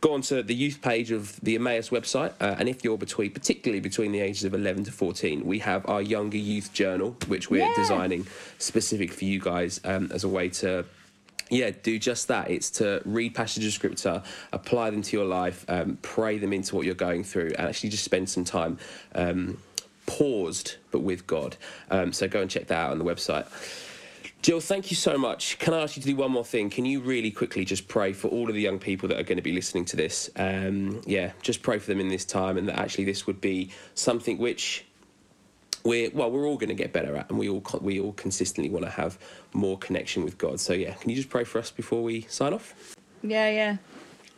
go 0.00 0.14
onto 0.14 0.42
the 0.42 0.54
youth 0.54 0.80
page 0.82 1.10
of 1.10 1.40
the 1.40 1.54
Emmaus 1.54 1.90
website. 1.90 2.32
Uh, 2.40 2.56
and 2.58 2.68
if 2.68 2.82
you're 2.82 2.98
between, 2.98 3.30
particularly 3.30 3.80
between 3.80 4.12
the 4.12 4.20
ages 4.20 4.44
of 4.44 4.54
11 4.54 4.84
to 4.84 4.92
14, 4.92 5.44
we 5.44 5.58
have 5.60 5.88
our 5.88 6.02
younger 6.02 6.38
youth 6.38 6.72
journal, 6.72 7.16
which 7.28 7.50
we're 7.50 7.66
yeah. 7.66 7.74
designing 7.76 8.26
specific 8.58 9.12
for 9.12 9.24
you 9.24 9.38
guys 9.38 9.80
um, 9.84 10.10
as 10.12 10.24
a 10.24 10.28
way 10.28 10.48
to 10.48 10.84
yeah, 11.50 11.70
do 11.82 11.98
just 11.98 12.28
that. 12.28 12.50
It's 12.50 12.70
to 12.72 13.02
read 13.04 13.34
passages 13.34 13.68
of 13.68 13.74
scripture, 13.74 14.22
apply 14.52 14.90
them 14.90 15.02
to 15.02 15.16
your 15.16 15.26
life, 15.26 15.64
um, 15.68 15.98
pray 16.02 16.38
them 16.38 16.52
into 16.52 16.74
what 16.74 16.86
you're 16.86 16.94
going 16.94 17.24
through, 17.24 17.52
and 17.58 17.68
actually 17.68 17.90
just 17.90 18.04
spend 18.04 18.28
some 18.28 18.44
time 18.44 18.78
um, 19.14 19.58
paused 20.06 20.76
but 20.90 21.00
with 21.00 21.26
God. 21.26 21.56
Um, 21.90 22.12
so 22.12 22.28
go 22.28 22.40
and 22.40 22.50
check 22.50 22.66
that 22.68 22.78
out 22.78 22.90
on 22.90 22.98
the 22.98 23.04
website. 23.04 23.46
Jill, 24.42 24.58
thank 24.58 24.90
you 24.90 24.96
so 24.96 25.16
much. 25.16 25.56
Can 25.60 25.72
I 25.72 25.82
ask 25.82 25.96
you 25.96 26.02
to 26.02 26.08
do 26.08 26.16
one 26.16 26.32
more 26.32 26.44
thing? 26.44 26.68
Can 26.68 26.84
you 26.84 27.00
really 27.00 27.30
quickly 27.30 27.64
just 27.64 27.86
pray 27.86 28.12
for 28.12 28.26
all 28.26 28.48
of 28.48 28.56
the 28.56 28.60
young 28.60 28.80
people 28.80 29.08
that 29.10 29.20
are 29.20 29.22
going 29.22 29.36
to 29.36 29.42
be 29.42 29.52
listening 29.52 29.84
to 29.86 29.96
this? 29.96 30.30
Um, 30.34 31.00
yeah, 31.06 31.30
just 31.42 31.62
pray 31.62 31.78
for 31.78 31.86
them 31.86 32.00
in 32.00 32.08
this 32.08 32.24
time, 32.24 32.58
and 32.58 32.68
that 32.68 32.76
actually 32.76 33.04
this 33.04 33.24
would 33.28 33.40
be 33.40 33.70
something 33.94 34.38
which 34.38 34.84
we're 35.84 36.10
well 36.10 36.30
we're 36.30 36.46
all 36.46 36.56
going 36.56 36.68
to 36.68 36.74
get 36.74 36.92
better 36.92 37.16
at 37.16 37.28
and 37.28 37.38
we 37.38 37.48
all 37.48 37.62
we 37.80 38.00
all 38.00 38.12
consistently 38.12 38.70
want 38.70 38.84
to 38.84 38.90
have 38.90 39.18
more 39.52 39.78
connection 39.78 40.24
with 40.24 40.38
god. 40.38 40.60
So 40.60 40.72
yeah 40.72 40.94
can 40.94 41.10
you 41.10 41.16
just 41.16 41.30
pray 41.30 41.44
for 41.44 41.58
us 41.58 41.70
before 41.70 42.02
we 42.02 42.22
sign 42.22 42.52
off? 42.52 42.96
Yeah 43.22 43.50
yeah. 43.50 43.76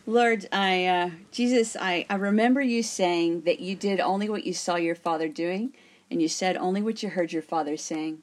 Lord 0.07 0.47
i 0.53 0.84
uh, 0.86 1.11
jesus 1.32 1.76
i 1.80 2.07
i 2.11 2.14
remember 2.14 2.61
you 2.61 2.82
saying 2.82 3.42
that 3.42 3.61
you 3.61 3.74
did 3.74 4.01
only 4.01 4.28
what 4.28 4.45
you 4.45 4.53
saw 4.53 4.76
your 4.76 4.95
father 4.95 5.28
doing 5.28 5.72
and 6.11 6.22
you 6.22 6.28
said 6.28 6.57
only 6.57 6.82
what 6.82 7.03
you 7.03 7.11
heard 7.11 7.32
your 7.32 7.42
father 7.42 7.76
saying. 7.76 8.22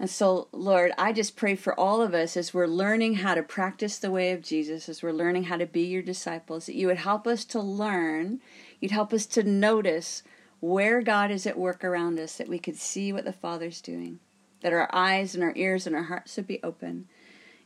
And 0.00 0.08
so, 0.08 0.48
Lord, 0.52 0.92
I 0.96 1.12
just 1.12 1.36
pray 1.36 1.56
for 1.56 1.78
all 1.78 2.00
of 2.00 2.14
us 2.14 2.36
as 2.36 2.54
we're 2.54 2.66
learning 2.66 3.14
how 3.14 3.34
to 3.34 3.42
practice 3.42 3.98
the 3.98 4.12
way 4.12 4.30
of 4.32 4.42
Jesus, 4.42 4.88
as 4.88 5.02
we're 5.02 5.12
learning 5.12 5.44
how 5.44 5.56
to 5.56 5.66
be 5.66 5.82
your 5.82 6.02
disciples, 6.02 6.66
that 6.66 6.76
you 6.76 6.86
would 6.86 6.98
help 6.98 7.26
us 7.26 7.44
to 7.46 7.60
learn, 7.60 8.40
you'd 8.80 8.92
help 8.92 9.12
us 9.12 9.26
to 9.26 9.42
notice 9.42 10.22
where 10.60 11.02
God 11.02 11.30
is 11.30 11.46
at 11.46 11.58
work 11.58 11.84
around 11.84 12.18
us, 12.18 12.36
that 12.36 12.48
we 12.48 12.58
could 12.58 12.76
see 12.76 13.12
what 13.12 13.24
the 13.24 13.32
Father's 13.32 13.80
doing, 13.80 14.18
that 14.60 14.72
our 14.72 14.88
eyes 14.92 15.34
and 15.34 15.44
our 15.44 15.52
ears 15.56 15.86
and 15.86 15.94
our 15.94 16.04
hearts 16.04 16.36
would 16.36 16.46
be 16.46 16.62
open. 16.62 17.06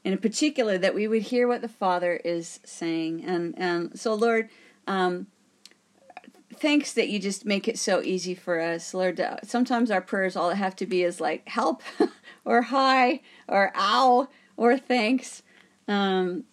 And 0.05 0.12
in 0.12 0.18
particular, 0.18 0.78
that 0.78 0.95
we 0.95 1.07
would 1.07 1.22
hear 1.22 1.47
what 1.47 1.62
the 1.62 1.68
Father 1.68 2.16
is 2.24 2.61
saying. 2.64 3.24
And, 3.24 3.55
and 3.57 3.99
so, 3.99 4.14
Lord, 4.14 4.51
um, 4.86 5.28
thanks 6.55 6.93
that 6.95 7.09
you 7.09 7.18
just 7.18 7.47
make 7.47 7.68
it 7.68 7.78
so 7.78 8.03
easy 8.03 8.34
for 8.34 8.61
us. 8.61 8.95
Lord, 8.95 9.20
uh, 9.20 9.36
sometimes 9.45 9.90
our 9.90 10.01
prayers, 10.01 10.36
all 10.36 10.51
have 10.51 10.76
to 10.76 10.86
be 10.86 11.03
is 11.03 11.20
like 11.20 11.49
help 11.49 11.82
or 12.45 12.62
hi 12.62 13.20
or 13.49 13.72
ow 13.74 14.28
or 14.57 14.76
thanks. 14.76 15.43
Um, 15.86 16.45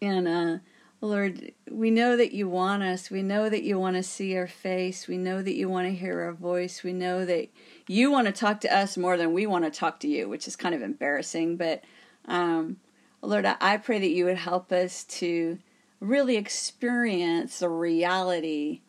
and, 0.00 0.28
uh, 0.28 0.58
Lord, 1.06 1.52
we 1.70 1.90
know 1.90 2.16
that 2.16 2.32
you 2.32 2.48
want 2.48 2.82
us. 2.82 3.10
We 3.10 3.22
know 3.22 3.48
that 3.48 3.62
you 3.62 3.78
want 3.78 3.96
to 3.96 4.02
see 4.02 4.36
our 4.36 4.46
face. 4.46 5.08
We 5.08 5.16
know 5.16 5.42
that 5.42 5.54
you 5.54 5.68
want 5.68 5.88
to 5.88 5.94
hear 5.94 6.20
our 6.20 6.32
voice. 6.32 6.82
We 6.82 6.92
know 6.92 7.24
that 7.24 7.48
you 7.86 8.10
want 8.10 8.26
to 8.26 8.32
talk 8.32 8.60
to 8.62 8.74
us 8.74 8.96
more 8.96 9.16
than 9.16 9.32
we 9.32 9.46
want 9.46 9.64
to 9.64 9.70
talk 9.70 10.00
to 10.00 10.08
you, 10.08 10.28
which 10.28 10.46
is 10.46 10.56
kind 10.56 10.74
of 10.74 10.82
embarrassing. 10.82 11.56
But 11.56 11.84
um, 12.26 12.78
Lord, 13.22 13.46
I 13.46 13.76
pray 13.78 13.98
that 13.98 14.10
you 14.10 14.24
would 14.26 14.38
help 14.38 14.72
us 14.72 15.04
to 15.04 15.58
really 16.00 16.36
experience 16.36 17.60
the 17.60 17.68
reality 17.68 18.82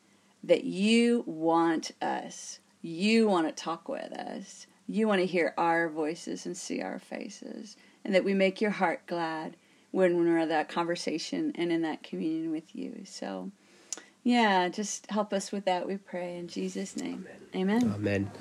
that 0.43 0.63
you 0.63 1.23
want 1.25 1.91
us. 2.01 2.59
You 2.81 3.27
want 3.27 3.47
to 3.47 3.63
talk 3.63 3.89
with 3.89 4.11
us. 4.11 4.67
You 4.87 5.07
want 5.07 5.21
to 5.21 5.25
hear 5.25 5.53
our 5.57 5.89
voices 5.89 6.45
and 6.45 6.55
see 6.55 6.81
our 6.81 6.99
faces, 6.99 7.75
and 8.05 8.15
that 8.15 8.23
we 8.23 8.33
make 8.33 8.61
your 8.61 8.71
heart 8.71 9.05
glad 9.05 9.57
when 9.97 10.15
we're 10.15 10.37
in 10.37 10.49
that 10.49 10.69
conversation 10.69 11.51
and 11.55 11.71
in 11.71 11.81
that 11.81 12.03
communion 12.03 12.51
with 12.51 12.75
you. 12.75 13.01
So, 13.03 13.49
yeah, 14.23 14.69
just 14.69 15.09
help 15.09 15.33
us 15.33 15.51
with 15.51 15.65
that, 15.65 15.87
we 15.87 15.97
pray. 15.97 16.37
In 16.37 16.47
Jesus' 16.47 16.95
name. 16.95 17.25
Amen. 17.55 17.81
Amen. 17.81 17.95
Amen. 17.95 18.31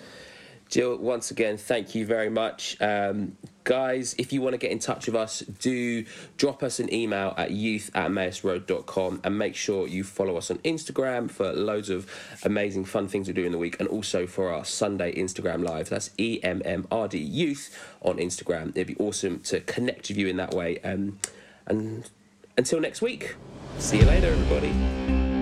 Jill, 0.69 0.99
once 0.99 1.31
again, 1.31 1.57
thank 1.57 1.95
you 1.95 2.05
very 2.05 2.29
much. 2.29 2.77
Um, 2.83 3.39
guys, 3.65 4.15
if 4.19 4.35
you 4.35 4.43
want 4.43 4.53
to 4.53 4.59
get 4.59 4.71
in 4.71 4.81
touch 4.81 5.07
with 5.07 5.15
us, 5.15 5.41
do 5.41 6.05
drop 6.37 6.63
us 6.63 6.79
an 6.79 6.93
email 6.93 7.33
at 7.39 7.53
youth 7.53 7.91
at 7.95 8.11
emmausroad.com 8.11 9.23
and 9.25 9.39
make 9.39 9.55
sure 9.55 9.89
you 9.89 10.05
follow 10.05 10.37
us 10.37 10.51
on 10.51 10.59
Instagram 10.59 11.31
for 11.31 11.55
loads 11.55 11.89
of 11.89 12.11
amazing 12.43 12.85
fun 12.85 13.09
things 13.09 13.29
we 13.29 13.33
do 13.33 13.45
in 13.45 13.53
the 13.53 13.59
week 13.59 13.81
and 13.81 13.89
also 13.89 14.27
for 14.27 14.53
our 14.53 14.65
Sunday 14.67 15.15
Instagram 15.15 15.67
Live. 15.67 15.89
That's 15.89 16.11
EMMRD 16.19 17.15
Youth 17.15 17.95
on 18.03 18.19
Instagram. 18.19 18.73
It'd 18.75 18.89
be 18.89 18.97
awesome 18.97 19.41
to 19.45 19.61
connect 19.61 20.11
with 20.11 20.19
you 20.19 20.27
in 20.27 20.37
that 20.37 20.53
way. 20.53 20.81
Um, 20.81 21.19
and 21.67 22.09
until 22.57 22.81
next 22.81 23.03
week, 23.03 23.37
see 23.79 23.99
you 23.99 24.05
later, 24.05 24.29
everybody. 24.29 25.36